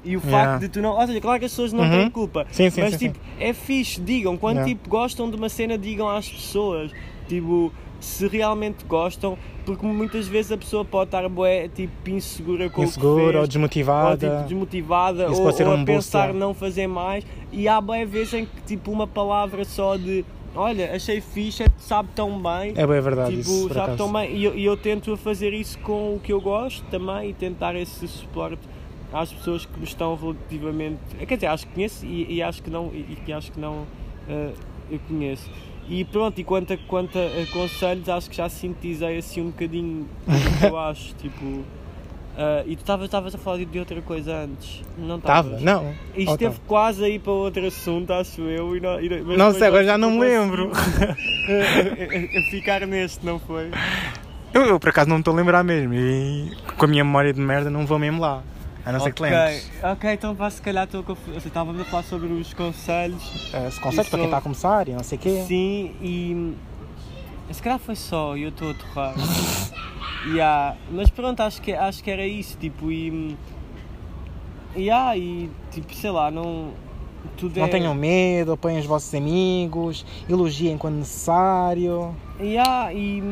E 0.04 0.16
o 0.16 0.20
facto 0.20 0.32
Yeah. 0.34 0.58
de 0.58 0.68
tu 0.68 0.82
não. 0.82 0.90
Ou 1.00 1.06
seja, 1.06 1.18
claro 1.20 1.38
que 1.38 1.46
as 1.46 1.52
pessoas 1.52 1.72
não 1.72 1.84
Uhum. 1.84 1.90
têm 1.90 2.10
culpa. 2.10 2.46
Sim, 2.50 2.68
sim, 2.68 2.80
mas 2.82 2.90
sim, 2.94 2.98
tipo, 3.10 3.18
é 3.40 3.54
fixe, 3.54 3.98
digam. 4.02 4.36
Quando 4.36 4.56
Yeah. 4.58 4.74
tipo, 4.74 4.90
gostam 4.90 5.30
de 5.30 5.36
uma 5.36 5.48
cena, 5.48 5.78
digam 5.78 6.08
às 6.10 6.28
pessoas. 6.28 6.90
Tipo, 7.26 7.72
se 8.04 8.28
realmente 8.28 8.84
gostam, 8.84 9.36
porque 9.64 9.84
muitas 9.86 10.28
vezes 10.28 10.52
a 10.52 10.56
pessoa 10.56 10.84
pode 10.84 11.08
estar 11.08 11.28
bué, 11.28 11.68
tipo, 11.68 12.10
insegura 12.10 12.68
com 12.70 12.82
o 12.82 12.84
que 12.84 12.90
Insegura 12.90 13.22
fez, 13.24 13.34
ou 13.34 13.40
ou 13.40 13.46
desmotivada. 13.46 14.16
tipo, 14.30 14.42
desmotivada, 14.48 15.30
ou, 15.30 15.36
ou 15.42 15.76
um 15.78 15.82
a 15.82 15.84
pensar 15.84 16.26
já. 16.28 16.32
não 16.32 16.54
fazer 16.54 16.86
mais. 16.86 17.24
E 17.52 17.66
há 17.68 17.80
boas 17.80 18.08
vezes 18.08 18.34
em 18.34 18.44
que 18.46 18.62
tipo 18.66 18.90
uma 18.90 19.06
palavra 19.06 19.64
só 19.64 19.96
de 19.96 20.24
olha, 20.56 20.94
achei 20.94 21.20
é- 21.64 21.68
sabe 21.78 22.08
tão 22.14 22.40
bem. 22.40 22.72
É 22.76 22.86
bem 22.86 23.00
verdade 23.00 23.30
Tipo, 23.30 23.40
isso, 23.40 23.68
sabe 23.68 23.80
acaso. 23.80 23.96
tão 23.98 24.12
bem. 24.12 24.36
E 24.36 24.44
eu, 24.44 24.54
eu 24.56 24.76
tento 24.76 25.16
fazer 25.16 25.52
isso 25.52 25.78
com 25.80 26.14
o 26.14 26.20
que 26.22 26.32
eu 26.32 26.40
gosto 26.40 26.84
também 26.90 27.30
e 27.30 27.32
tentar 27.32 27.74
esse 27.74 28.06
suporte 28.06 28.62
às 29.12 29.32
pessoas 29.32 29.64
que 29.66 29.78
me 29.78 29.84
estão 29.84 30.14
relativamente. 30.14 30.98
Quer 31.26 31.34
dizer, 31.36 31.46
acho 31.46 31.66
que 31.66 31.72
conheço 31.74 32.04
e, 32.06 32.34
e 32.34 32.42
acho 32.42 32.62
que 32.62 32.70
não, 32.70 32.86
e, 32.92 33.18
e 33.26 33.32
acho 33.32 33.50
que 33.50 33.58
não 33.60 33.84
eh, 34.28 34.50
eu 34.90 35.00
conheço. 35.08 35.48
E 35.88 36.04
pronto, 36.04 36.40
e 36.40 36.44
quanto 36.44 36.72
a, 36.72 36.76
quanto 36.88 37.18
a 37.18 37.52
conselhos, 37.52 38.08
acho 38.08 38.30
que 38.30 38.36
já 38.36 38.48
sintetizei 38.48 39.18
assim 39.18 39.42
um 39.42 39.46
bocadinho 39.50 40.08
o 40.26 40.58
que 40.58 40.64
eu 40.66 40.78
acho. 40.78 41.14
Tipo, 41.16 41.62
eh, 42.38 42.64
e 42.68 42.76
tu 42.76 42.80
estavas 43.04 43.34
a 43.34 43.38
falar 43.38 43.58
de- 43.64 43.78
outra 43.78 44.00
coisa 44.00 44.34
antes? 44.44 44.82
Não 44.96 45.16
Estava? 45.16 45.48
estavas? 45.56 45.62
Não. 45.62 45.94
Isto 46.16 46.30
Oh, 46.30 46.34
esteve 46.34 46.54
tava. 46.54 46.66
quase 46.66 47.04
a 47.04 47.08
ir 47.08 47.18
para 47.20 47.32
outro 47.32 47.66
assunto, 47.66 48.12
acho 48.12 48.40
eu. 48.42 48.74
E 48.76 48.80
não, 48.80 48.98
e, 49.00 49.08
Não 49.10 49.18
depois 49.36 49.56
sei, 49.58 49.68
agora 49.68 49.84
já 49.84 49.98
não 49.98 50.10
me 50.12 50.20
lembro. 50.20 50.70
conseguimos, 50.70 51.18
a- 51.48 52.36
a- 52.36 52.38
a 52.38 52.50
ficar 52.50 52.86
neste, 52.86 53.24
não 53.26 53.38
foi? 53.38 53.70
Eu, 54.54 54.62
eu, 54.62 54.80
por 54.80 54.88
acaso 54.88 55.08
não 55.08 55.16
me 55.16 55.20
estou 55.20 55.34
a 55.34 55.36
lembrar 55.36 55.62
mesmo. 55.64 55.92
E 55.94 56.50
com 56.78 56.84
a 56.86 56.88
minha 56.88 57.04
memória 57.04 57.32
de 57.32 57.40
merda 57.40 57.68
não 57.70 57.84
vou 57.84 57.98
mesmo 57.98 58.20
lá. 58.20 58.42
A 58.84 58.92
não 58.92 59.00
ser 59.00 59.12
que 59.14 59.22
ok, 59.22 59.34
lembres. 59.34 59.70
ok, 59.82 60.12
então 60.12 60.34
vá, 60.34 60.50
se 60.50 60.60
calhar 60.60 60.84
estou 60.84 61.02
confuso. 61.02 61.38
Estávamos 61.38 61.80
a 61.80 61.84
falar 61.84 62.02
sobre 62.02 62.26
os 62.28 62.52
conselhos. 62.52 63.22
Uh, 63.54 63.68
Esse 63.68 63.80
conceito 63.80 64.10
para 64.10 64.18
quem 64.18 64.26
está 64.26 64.38
a 64.38 64.40
começar 64.42 64.88
e 64.88 64.92
não 64.92 65.02
sei 65.02 65.16
o 65.16 65.20
quê. 65.20 65.44
Sim, 65.46 65.94
e. 66.02 66.54
Se 67.50 67.62
calhar 67.62 67.78
foi 67.78 67.96
só 67.96 68.36
e 68.36 68.42
eu 68.42 68.48
estou 68.50 68.70
a 68.70 68.74
torrar. 68.74 69.14
yeah, 70.28 70.76
mas 70.90 71.08
pronto, 71.10 71.40
acho 71.40 71.62
que, 71.62 71.72
acho 71.72 72.02
que 72.04 72.10
era 72.10 72.26
isso. 72.26 72.58
Tipo, 72.58 72.90
e. 72.90 73.36
Yeah, 74.76 75.16
e 75.16 75.50
tipo, 75.70 75.94
sei 75.94 76.10
lá, 76.10 76.30
não. 76.30 76.72
Tudo 77.38 77.58
Não 77.58 77.66
é... 77.66 77.68
tenham 77.68 77.94
medo, 77.94 78.52
apoiem 78.52 78.78
os 78.78 78.84
vossos 78.84 79.14
amigos, 79.14 80.04
elogiem 80.28 80.76
quando 80.76 80.96
necessário, 80.96 82.14
Yeah, 82.38 82.92
e. 82.92 83.22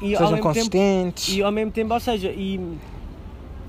e 0.00 0.16
ao 0.16 0.18
sejam 0.18 0.18
mesmo 0.18 0.30
tempo 0.30 0.42
consistentes. 0.42 1.28
E 1.28 1.40
ao 1.40 1.52
mesmo 1.52 1.70
tempo, 1.70 1.94
ou 1.94 2.00
seja, 2.00 2.30
e. 2.32 2.58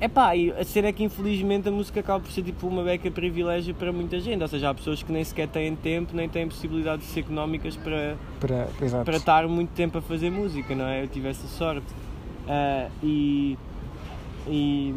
Epá, 0.02 0.36
e 0.36 0.52
a 0.52 0.64
cena 0.66 0.90
é 0.90 0.92
que 0.94 1.04
infelizmente 1.04 1.70
a 1.70 1.72
música 1.72 2.02
acaba 2.02 2.20
por 2.20 2.32
ser 2.32 2.44
tipo 2.44 2.68
uma 2.68 2.84
beca 2.84 3.10
privilégio 3.10 3.74
para 3.74 3.92
muita 3.92 4.20
gente. 4.20 4.42
Ou 4.42 4.48
seja, 4.48 4.70
há 4.70 4.74
pessoas 4.74 5.02
que 5.02 5.12
nem 5.12 5.24
sequer 5.24 5.48
têm 5.48 5.76
tempo, 5.76 6.16
nem 6.16 6.28
têm 6.28 6.48
possibilidades 6.48 7.16
económicas 7.16 7.78
para, 7.78 8.18
Para, 8.40 8.68
exato. 8.82 9.06
para 9.06 9.18
estar 9.18 9.48
muito 9.48 9.70
tempo 9.70 9.98
a 9.98 10.02
fazer 10.02 10.30
música, 10.30 10.76
não 10.76 10.86
é? 10.86 11.04
Eu 11.04 11.08
tive 11.08 11.30
essa 11.30 11.48
sorte. 11.48 11.88
Ah, 12.48 12.90
e. 13.02 13.58
E. 14.48 14.94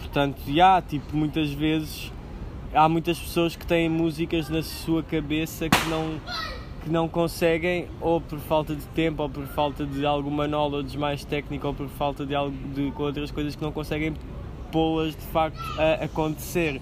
Portanto, 0.00 0.40
já, 0.48 0.82
tipo, 0.82 1.16
muitas 1.16 1.52
vezes 1.52 2.10
há 2.74 2.88
muitas 2.88 3.18
pessoas 3.18 3.54
que 3.54 3.66
têm 3.66 3.88
músicas 3.88 4.48
na 4.48 4.62
sua 4.62 5.02
cabeça 5.02 5.68
que 5.68 5.88
não, 5.88 6.18
que 6.82 6.90
não 6.90 7.08
conseguem, 7.08 7.86
ou 8.00 8.20
por 8.20 8.38
falta 8.40 8.74
de 8.74 8.84
tempo, 8.88 9.22
ou 9.22 9.28
por 9.28 9.46
falta 9.46 9.86
de 9.86 10.04
alguma 10.04 10.48
knowledge 10.48 10.98
mais 10.98 11.24
técnica, 11.24 11.68
ou 11.68 11.74
por 11.74 11.88
falta 11.88 12.26
de, 12.26 12.34
algo, 12.34 12.56
de 12.74 12.92
outras 12.98 13.30
coisas 13.30 13.54
que 13.54 13.62
não 13.62 13.70
conseguem 13.70 14.14
pô-las 14.70 15.14
de 15.14 15.22
facto 15.26 15.60
a 15.78 16.04
acontecer. 16.04 16.80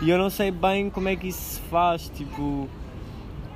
E 0.00 0.10
eu 0.10 0.18
não 0.18 0.30
sei 0.30 0.50
bem 0.50 0.90
como 0.90 1.08
é 1.08 1.16
que 1.16 1.28
isso 1.28 1.56
se 1.56 1.60
faz, 1.62 2.08
tipo. 2.08 2.68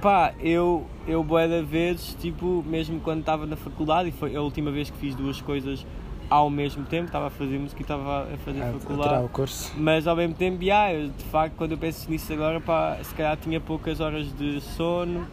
Pá, 0.01 0.35
eu, 0.41 0.87
eu 1.07 1.25
bué 1.25 1.49
de 1.49 1.63
vezes, 1.63 2.15
tipo, 2.21 2.63
mesmo 2.67 3.01
quando 3.01 3.21
estava 3.21 3.47
na 3.47 3.57
faculdade, 3.57 4.11
e 4.11 4.13
foi 4.13 4.37
a 4.37 4.43
última 4.43 4.71
vez 4.71 4.91
que 4.91 4.99
fiz 4.99 5.15
duas 5.15 5.41
coisas 5.41 5.87
ao 6.29 6.51
mesmo 6.51 6.85
tempo, 6.85 7.07
estava 7.07 7.29
a 7.29 7.31
fazer 7.31 7.59
música 7.59 7.81
e 7.81 7.83
estava 7.83 8.25
a 8.35 8.37
fazer 8.39 8.63
a, 8.63 8.71
a 8.71 8.73
faculdade. 8.73 9.25
o 9.25 9.29
curso. 9.29 9.73
Mas 9.77 10.07
ao 10.07 10.17
mesmo 10.17 10.35
tempo, 10.35 10.63
yeah, 10.63 10.93
eu, 10.93 11.09
de 11.09 11.25
facto, 11.25 11.55
quando 11.57 11.73
eu 11.73 11.79
penso 11.79 12.11
nisso 12.11 12.33
agora, 12.33 12.61
pá, 12.61 12.99
se 13.03 13.15
calhar 13.15 13.37
tinha 13.37 13.61
poucas 13.61 14.01
horas 14.01 14.33
de 14.37 14.61
sono, 14.61 15.27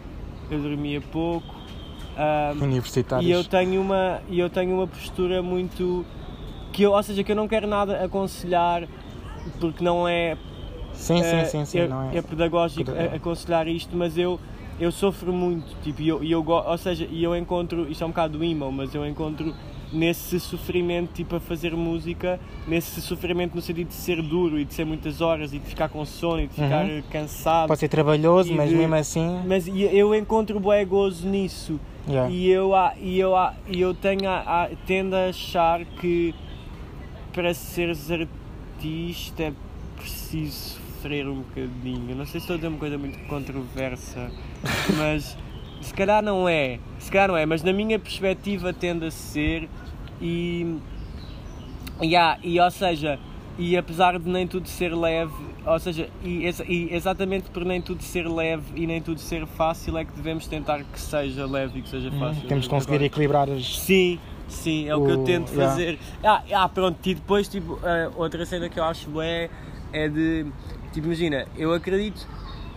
eu 0.50 0.60
dormia 0.60 1.02
pouco. 1.02 1.56
ahm, 2.18 2.62
Universitários. 2.64 3.28
e 3.28 3.32
eu 3.32 3.44
tenho 3.44 3.82
uma 3.82 4.22
e 4.30 4.40
eu 4.40 4.50
tenho 4.50 4.74
uma 4.76 4.88
postura 4.88 5.42
muito 5.42 6.06
que 6.72 6.84
eu, 6.84 6.92
ou 6.92 7.04
seja, 7.04 7.24
que 7.24 7.32
eu 7.32 7.36
não 7.36 7.48
quero 7.48 7.68
nada 7.68 8.04
aconselhar 8.04 8.88
porque 9.60 9.84
não 9.84 10.08
é 10.08 10.38
Sim, 10.94 11.22
sim, 11.24 11.36
eh, 11.38 11.46
sim, 11.46 11.66
sim. 11.66 11.80
é, 11.80 11.88
não 11.88 12.04
é? 12.04 12.18
é 12.18 12.22
pedagógico 12.22 12.92
a- 12.92 13.16
aconselhar 13.16 13.68
isto, 13.68 13.96
mas 13.96 14.18
eu 14.18 14.40
eu 14.80 14.92
sofro 14.92 15.32
muito, 15.32 15.76
tipo, 15.84 16.02
e 16.02 16.08
eu, 16.08 16.24
e 16.24 16.32
eu 16.32 16.44
ou 16.48 16.78
seja, 16.80 17.08
e 17.10 17.24
eu 17.24 17.36
encontro, 17.36 17.88
isto 17.90 18.04
é 18.04 18.08
um 18.08 18.10
bocado 18.10 18.44
emo, 18.44 18.72
mas 18.72 18.94
eu 18.96 19.06
encontro 19.06 19.54
nesse 19.94 20.40
sofrimento, 20.40 21.12
tipo, 21.14 21.36
a 21.36 21.40
fazer 21.40 21.76
música, 21.76 22.40
nesse 22.68 23.00
sofrimento 23.00 23.56
no 23.56 23.62
sentido 23.62 23.88
de 23.90 23.94
ser 23.94 24.22
duro 24.22 24.60
e 24.60 24.66
de 24.66 24.74
ser 24.74 24.86
muitas 24.86 25.22
horas 25.22 25.54
e 25.54 25.60
de 25.60 25.66
ficar 25.66 25.88
com 25.88 26.04
sono 26.04 26.42
e 26.42 26.48
de 26.48 26.54
ficar 26.56 26.86
Uhum. 26.86 27.04
cansado. 27.12 27.68
Pode 27.68 27.80
ser 27.80 27.88
trabalhoso, 27.90 28.52
mas 28.54 28.70
de- 28.70 28.76
mesmo 28.76 28.96
assim. 28.96 29.42
Mas 29.48 29.68
eu 29.68 30.14
encontro 30.16 30.60
bué 30.60 30.84
gozo 30.84 31.28
nisso. 31.28 31.80
yeah. 32.08 32.30
E 32.30 32.50
eu, 32.50 32.72
e 33.00 33.20
eu, 33.20 33.34
e 33.70 33.80
eu 33.80 33.94
tenho 33.94 34.28
a, 34.28 34.64
a- 34.64 34.70
tendo 34.88 35.16
a 35.16 35.28
achar 35.28 35.86
que 35.86 36.34
para 37.32 37.54
seres 37.54 38.10
artista 38.12 39.44
é 39.44 39.54
preciso 39.96 40.80
sofrer 41.02 41.28
um 41.28 41.36
bocadinho. 41.42 42.16
Não 42.16 42.26
sei 42.26 42.40
se 42.40 42.46
estou 42.46 42.56
a 42.56 42.58
dizer 42.58 42.68
uma 42.68 42.78
coisa 42.80 42.98
muito 42.98 43.18
controversa, 43.28 44.32
mas 44.98 45.38
se 45.84 45.94
calhar 45.94 46.22
não 46.24 46.48
é. 46.48 46.80
Se 47.00 47.12
calhar 47.12 47.28
não 47.28 47.38
é, 47.38 47.46
mas 47.46 47.62
na 47.64 47.74
minha 47.74 48.00
perspectiva 48.00 48.74
tende 48.74 49.06
a 49.06 49.12
ser 49.12 49.70
e. 50.22 50.78
E, 52.02 52.16
há- 52.16 52.38
e 52.44 52.60
ou 52.60 52.72
seja, 52.72 53.20
e 53.58 53.78
apesar 53.78 54.18
de 54.18 54.28
nem 54.28 54.48
tudo 54.48 54.68
ser 54.68 54.94
leve, 54.96 55.32
ou 55.66 55.80
seja, 55.80 56.10
e, 56.24 56.50
e 56.68 56.94
exatamente 56.94 57.50
por 57.52 57.64
nem 57.64 57.80
tudo 57.82 58.02
ser 58.04 58.28
leve 58.28 58.64
e 58.76 58.88
nem 58.88 59.00
tudo 59.02 59.20
ser 59.20 59.46
fácil 59.46 59.98
é 59.98 60.04
que 60.04 60.12
devemos 60.14 60.48
tentar 60.48 60.84
que 60.84 61.00
seja 61.00 61.46
leve 61.46 61.80
e 61.80 61.82
que 61.84 61.90
seja 61.90 62.10
Hum, 62.10 62.20
fácil. 62.20 62.48
Temos 62.48 62.64
de 62.64 62.70
conseguir 62.70 62.94
Agora- 62.96 63.06
equilibrar 63.06 63.50
as. 63.50 63.78
Sim, 63.80 64.20
sim, 64.48 64.90
é 64.90 64.96
o, 64.96 65.06
que 65.06 65.12
eu 65.12 65.22
O- 65.22 65.24
tento 65.24 65.52
yeah. 65.54 65.70
fazer. 65.72 66.00
Ah, 66.24 66.44
ah, 66.54 66.68
pronto, 66.70 66.98
e 67.08 67.14
depois, 67.14 67.48
tipo, 67.48 67.80
outra 68.16 68.44
cena 68.46 68.68
que 68.70 68.80
eu 68.80 68.84
acho 68.84 69.22
é, 69.22 69.50
é 69.94 70.10
de, 70.10 70.48
tipo, 70.92 71.06
imagina, 71.08 71.48
eu 71.56 71.72
acredito 71.74 72.28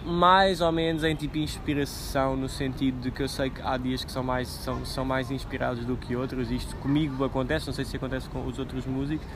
mais 0.06 0.60
ou 0.60 0.70
menos 0.70 1.02
em 1.04 1.14
tipo 1.16 1.36
inspiração 1.38 2.36
no 2.36 2.48
sentido 2.48 3.00
de 3.00 3.10
que 3.10 3.22
eu 3.22 3.28
sei 3.28 3.50
que 3.50 3.60
há 3.60 3.76
dias 3.76 4.04
que 4.04 4.12
são 4.12 4.22
mais, 4.22 4.48
são, 4.48 4.84
são 4.84 5.04
mais 5.04 5.30
inspirados 5.30 5.84
do 5.84 5.96
que 5.96 6.14
outros, 6.14 6.50
isto 6.50 6.76
comigo 6.76 7.24
acontece, 7.24 7.66
não 7.66 7.74
sei 7.74 7.84
se 7.84 7.96
acontece 7.96 8.28
com 8.28 8.46
os 8.46 8.58
outros 8.58 8.86
músicos, 8.86 9.26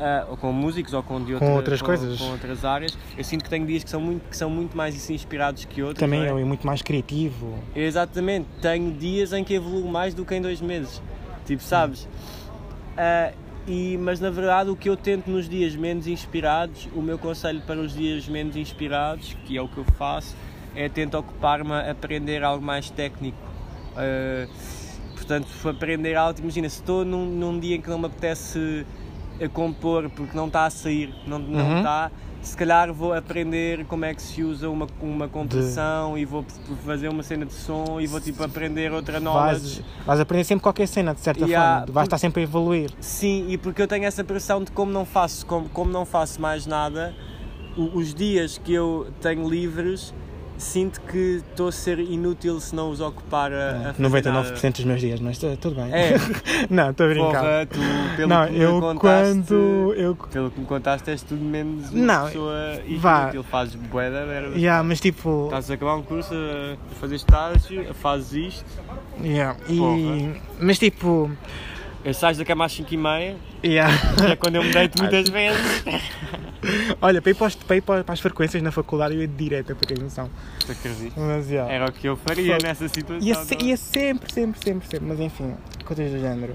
ah, 0.00 0.26
ou 0.28 0.36
com 0.36 0.52
músicos 0.52 0.92
ou 0.94 1.02
com, 1.02 1.22
de 1.22 1.34
outra- 1.34 1.48
outras 1.50 1.80
coisas. 1.80 2.18
com 2.18 2.30
outras 2.30 2.64
áreas, 2.64 2.96
eu 3.16 3.22
sinto 3.22 3.44
que 3.44 3.50
tenho 3.50 3.64
dias 3.66 3.84
que 3.84 3.90
são 3.90 4.00
muito, 4.00 4.28
que 4.28 4.36
são 4.36 4.50
muito 4.50 4.76
mais 4.76 5.08
inspirados 5.10 5.64
que 5.64 5.80
outros. 5.82 6.00
Também 6.00 6.22
é? 6.24 6.28
é 6.28 6.44
muito 6.44 6.66
mais 6.66 6.82
criativo. 6.82 7.56
Exatamente, 7.76 8.48
tenho 8.60 8.90
dias 8.92 9.32
em 9.32 9.44
que 9.44 9.54
evoluo 9.54 9.88
mais 9.88 10.12
do 10.12 10.24
que 10.24 10.34
em 10.34 10.42
dois 10.42 10.60
meses. 10.60 11.00
Tipo, 11.46 11.62
sabes? 11.62 12.08
Ah, 12.96 13.32
e, 13.66 13.98
mas 13.98 14.20
na 14.20 14.30
verdade, 14.30 14.70
o 14.70 14.76
que 14.76 14.88
eu 14.88 14.96
tento 14.96 15.28
nos 15.30 15.48
dias 15.48 15.76
menos 15.76 16.06
inspirados, 16.06 16.88
o 16.94 17.02
meu 17.02 17.18
conselho 17.18 17.60
para 17.66 17.78
os 17.80 17.94
dias 17.94 18.26
menos 18.28 18.56
inspirados, 18.56 19.36
que 19.44 19.56
é 19.56 19.62
o 19.62 19.68
que 19.68 19.78
eu 19.78 19.84
faço, 19.96 20.34
é 20.74 20.88
tento 20.88 21.16
ocupar-me 21.16 21.72
a 21.72 21.90
aprender 21.90 22.42
algo 22.42 22.64
mais 22.64 22.90
técnico. 22.90 23.38
Ah, 23.96 24.46
portanto, 25.14 25.48
aprender 25.68 26.14
algo, 26.14 26.40
imagina, 26.40 26.68
se 26.68 26.80
estou 26.80 27.04
num, 27.04 27.26
num 27.26 27.58
dia 27.58 27.76
em 27.76 27.80
que 27.80 27.88
não 27.90 27.98
me 27.98 28.06
apetece 28.06 28.86
a 29.42 29.48
compor 29.48 30.10
porque 30.10 30.36
não 30.36 30.46
está 30.46 30.64
a 30.66 30.70
sair, 30.70 31.14
não, 31.26 31.38
não 31.38 31.76
Uhum. 31.76 32.10
Se 32.42 32.56
calhar 32.56 32.92
vou 32.92 33.12
aprender 33.12 33.84
como 33.84 34.04
é 34.04 34.14
que 34.14 34.22
se 34.22 34.42
usa 34.42 34.68
uma, 34.68 34.86
uma 35.00 35.28
compressão 35.28 36.16
e 36.16 36.24
vou 36.24 36.44
fazer 36.84 37.08
uma 37.08 37.22
cena 37.22 37.44
de 37.44 37.52
som 37.52 38.00
e 38.00 38.06
vou 38.06 38.20
tipo 38.20 38.42
aprender 38.42 38.92
outra 38.92 39.20
knowledge. 39.20 39.82
Vais, 39.82 40.06
vais 40.06 40.20
aprender 40.20 40.44
sempre 40.44 40.62
qualquer 40.62 40.88
cena, 40.88 41.14
de 41.14 41.20
certa 41.20 41.44
Yeah, 41.44 41.80
forma. 41.80 41.92
Vais 41.92 42.06
estar 42.06 42.18
sempre 42.18 42.40
a 42.40 42.44
evoluir. 42.44 42.90
Sim, 43.00 43.46
e 43.48 43.58
porque 43.58 43.82
eu 43.82 43.88
tenho 43.88 44.04
essa 44.04 44.24
pressão 44.24 44.64
de 44.64 44.70
como 44.72 44.90
não 44.90 45.04
faço, 45.04 45.44
como, 45.44 45.68
como 45.68 45.90
não 45.90 46.06
faço 46.06 46.40
mais 46.40 46.66
nada, 46.66 47.14
os 47.76 48.14
dias 48.14 48.58
que 48.58 48.72
eu 48.72 49.08
tenho 49.20 49.48
livres 49.48 50.14
sinto 50.60 51.00
que 51.00 51.42
estou 51.50 51.68
a 51.68 51.72
ser 51.72 51.98
inútil 51.98 52.60
se 52.60 52.74
não 52.76 52.90
os 52.90 53.00
ocupar 53.00 53.52
a, 53.52 53.90
a 53.90 53.94
fazer 53.94 54.02
99% 54.02 54.32
nada. 54.32 54.70
dos 54.70 54.84
meus 54.84 55.00
dias, 55.00 55.20
mas 55.20 55.38
tu- 55.38 55.56
tudo 55.60 55.76
bem. 55.76 55.92
É. 55.92 56.12
não, 56.70 56.90
estou 56.90 57.06
a 57.06 57.08
brincar. 57.08 57.32
Porra, 57.40 57.66
tu, 57.66 57.78
pelo 58.16 58.28
não, 58.28 58.46
que 58.46 58.52
me 58.52 58.60
eu 58.60 58.80
contaste, 58.80 59.00
quando. 59.48 59.94
Eu, 59.96 60.14
Pelo 60.14 60.50
que 60.50 60.60
me 60.60 60.66
contaste, 60.66 61.10
és 61.10 61.22
tudo 61.22 61.42
menos 61.44 61.90
uma 61.90 62.04
Não, 62.06 62.26
pessoa 62.26 62.54
vá. 62.98 63.22
inútil. 63.22 63.42
Fazes 63.44 63.74
boeda, 63.74 64.24
merda. 64.26 64.56
yeah, 64.56 64.82
mas 64.82 65.00
tipo. 65.00 65.44
Estás 65.46 65.70
a 65.70 65.74
acabar 65.74 65.96
um 65.96 66.02
curso, 66.02 66.32
a 66.34 66.94
fazer 67.00 67.16
estágio, 67.16 67.94
fazes 67.94 68.32
isto, 68.54 68.64
Yeah, 69.22 69.58
e, 69.68 70.32
mas 70.60 70.78
tipo. 70.78 71.30
eu 72.04 72.14
sais 72.14 72.38
da 72.38 72.44
cama 72.44 72.64
às 72.66 72.72
5h30, 72.78 73.34
Yeah. 73.64 73.92
é 74.30 74.36
quando 74.36 74.56
eu 74.56 74.62
me 74.62 74.72
deito 74.72 74.96
muitas 75.02 75.28
vezes. 75.28 75.82
Olha, 77.00 77.20
para 77.22 77.30
ir, 77.30 77.34
para, 77.34 77.46
os- 77.46 77.54
para 77.54 77.76
ir 77.76 77.80
para 77.80 78.04
para 78.04 78.12
as 78.12 78.20
frequências 78.20 78.62
na 78.62 78.70
faculdade 78.70 79.14
eu 79.14 79.20
ia 79.20 79.28
direto, 79.28 79.74
para 79.74 79.86
ter 79.88 79.98
noção. 79.98 80.28
Te 80.64 80.72
acredito. 80.72 81.18
Mas 81.18 81.50
yeah. 81.50 81.72
Era 81.72 81.86
o 81.88 81.92
que 81.92 82.06
eu 82.08 82.16
faria 82.16 82.56
Foi. 82.58 82.62
nessa 82.68 82.88
situação. 82.88 83.26
Ia, 83.26 83.34
se- 83.36 83.56
ia 83.62 83.76
sempre, 83.76 84.32
sempre, 84.32 84.60
sempre, 84.62 84.88
sempre. 84.88 85.06
Mas 85.08 85.20
enfim, 85.20 85.54
coisas 85.84 86.10
do 86.10 86.18
género. 86.18 86.54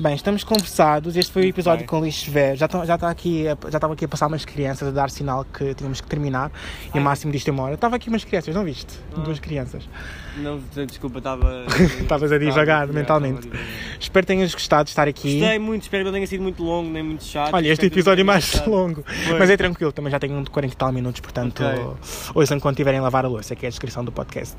Bem, 0.00 0.14
estamos 0.14 0.44
conversados. 0.44 1.16
Este 1.16 1.32
foi 1.32 1.42
o 1.42 1.46
episódio 1.46 1.84
com 1.84 1.96
o 1.96 2.00
Luís 2.00 2.14
Severo. 2.20 2.54
Já 2.56 2.66
estão 2.66 2.86
já 2.86 2.94
está 2.94 3.10
aqui, 3.10 3.48
a- 3.48 3.56
já 3.68 3.78
aqui 3.78 4.04
a 4.04 4.08
passar 4.08 4.28
umas 4.28 4.44
crianças 4.44 4.86
a 4.86 4.90
dar 4.92 5.10
sinal 5.10 5.44
que 5.44 5.74
tínhamos 5.74 6.00
que 6.00 6.06
terminar. 6.06 6.52
E 6.94 6.98
o 6.98 7.02
máximo 7.02 7.32
disto 7.32 7.48
é 7.48 7.50
uma 7.50 7.64
hora. 7.64 7.74
Estava 7.74 7.96
aqui 7.96 8.08
umas 8.08 8.22
crianças, 8.22 8.54
não 8.54 8.62
viste? 8.64 8.94
Ah. 9.16 9.20
Duas 9.22 9.40
crianças. 9.40 9.88
Não, 10.36 10.60
desculpa, 10.86 11.18
estava. 11.18 11.64
Estavas 12.00 12.30
a 12.30 12.38
divagar 12.38 12.82
estava- 12.82 12.92
mentalmente. 12.92 13.38
estava 13.40 13.56
a 13.56 13.58
divagar. 13.64 13.98
Espero 13.98 14.24
que 14.24 14.32
tenhas 14.32 14.54
gostado 14.54 14.84
de 14.84 14.90
estar 14.90 15.08
aqui. 15.08 15.40
Gostei 15.40 15.58
muito, 15.58 15.82
espero 15.82 16.04
que 16.04 16.10
não 16.10 16.12
tenha 16.12 16.26
sido 16.28 16.42
muito 16.44 16.62
longo, 16.62 16.88
nem 16.88 17.02
muito 17.02 17.24
chato. 17.24 17.52
Olha, 17.52 17.66
este 17.68 17.86
episódio 17.86 18.20
é 18.20 18.24
mais 18.24 18.64
longo. 18.68 19.04
Mas 19.36 19.50
é 19.50 19.56
tranquilo, 19.56 19.90
também 19.90 20.12
já 20.12 20.20
tenho 20.20 20.34
um 20.36 20.44
de 20.44 20.50
40 20.50 20.74
e 20.74 20.76
tal 20.76 20.92
minutos, 20.92 21.20
portanto, 21.20 21.60
Ok. 21.64 22.30
ouçam 22.36 22.60
quando 22.60 22.76
tiverem 22.76 23.00
a 23.00 23.02
lavar 23.02 23.24
a 23.24 23.28
louça, 23.28 23.56
que 23.56 23.66
é 23.66 23.68
a 23.68 23.70
descrição 23.70 24.04
do 24.04 24.12
podcast. 24.12 24.54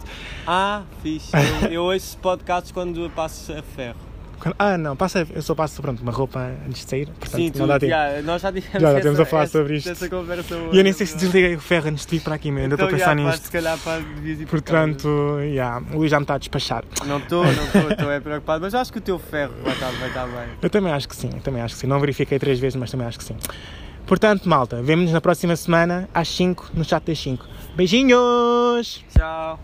Ah, 0.46 0.82
fixe. 1.02 1.32
Eu, 1.64 1.70
eu 1.72 1.84
ouço 1.84 2.18
podcasts 2.18 2.74
quando 2.74 3.10
passo 3.16 3.54
a 3.54 3.62
ferro. 3.62 4.09
Quando- 4.40 4.56
Ah, 4.58 4.78
não, 4.78 4.96
passa, 4.96 5.28
eu 5.34 5.42
só 5.42 5.54
passo 5.54 5.82
pronto, 5.82 6.02
uma 6.02 6.12
roupa 6.12 6.40
antes 6.68 6.84
de 6.84 6.90
sair, 6.90 7.06
portanto, 7.08 7.36
Sim, 7.36 7.52
não 7.56 7.68
dá 7.68 7.80
tempo. 7.80 7.90
já, 7.92 8.22
nós 8.24 8.42
já 8.42 8.52
tivemos 8.52 8.82
Já, 8.82 8.94
já 8.94 9.10
essa, 9.10 9.22
a 9.22 9.26
falar 9.26 9.44
essa, 9.44 9.52
sobre 9.60 9.76
isto. 9.78 9.90
E 10.72 10.78
eu 10.78 10.84
nem 10.84 10.94
sei 10.94 11.06
se 11.06 11.18
desliguei 11.18 11.56
o 11.56 11.60
ferro 11.60 11.90
antes 11.90 12.06
de 12.06 12.18
vir 12.18 12.24
para 12.24 12.36
aqui, 12.36 12.52
meu, 12.52 12.64
ainda 12.64 12.76
estou 12.76 12.88
a 12.88 12.90
então, 12.90 13.00
pensar 13.00 13.18
já, 13.18 13.30
nisto. 13.30 13.44
Se 13.46 13.52
calhar 13.52 13.78
pá, 13.78 13.98
devias 13.98 14.40
ir 14.40 14.46
por 14.46 14.52
Portanto, 14.62 15.40
yeah, 15.42 15.84
o 15.94 15.98
Luís 15.98 16.12
já 16.12 16.20
me 16.20 16.24
está 16.24 16.36
a 16.36 16.38
despachar. 16.38 16.84
Não 17.06 17.18
estou, 17.18 17.44
não 17.44 17.52
estou, 17.66 17.92
estou 17.92 18.12
é 18.12 18.20
preocupado, 18.20 18.62
mas 18.64 18.74
acho 18.74 18.92
que 18.92 18.98
o 19.00 19.02
teu 19.02 19.20
ferro 19.20 19.54
vai 19.64 19.74
estar, 19.74 19.92
vai 19.92 20.08
estar 20.08 20.26
bem. 20.26 20.48
Eu 20.62 20.70
também 20.70 20.92
acho 20.92 21.08
que 21.08 21.16
sim, 21.16 21.30
eu 21.34 21.42
também 21.42 21.62
acho 21.62 21.76
que 21.76 21.82
sim. 21.82 21.88
Não 21.88 22.00
verifiquei 22.00 22.40
três 22.40 22.60
vezes, 22.60 22.76
mas 22.76 22.90
também 22.90 23.08
acho 23.08 23.18
que 23.18 23.24
sim. 23.24 23.36
Portanto, 24.08 24.50
malta, 24.50 24.82
vemo-nos 24.82 25.12
na 25.12 25.22
próxima 25.22 25.56
semana 25.56 26.10
às 26.14 26.28
5 26.30 26.72
no 26.74 26.84
chat 26.84 27.04
das 27.06 27.20
5. 27.20 27.46
Beijinhos! 27.76 29.04
Tchau. 29.16 29.60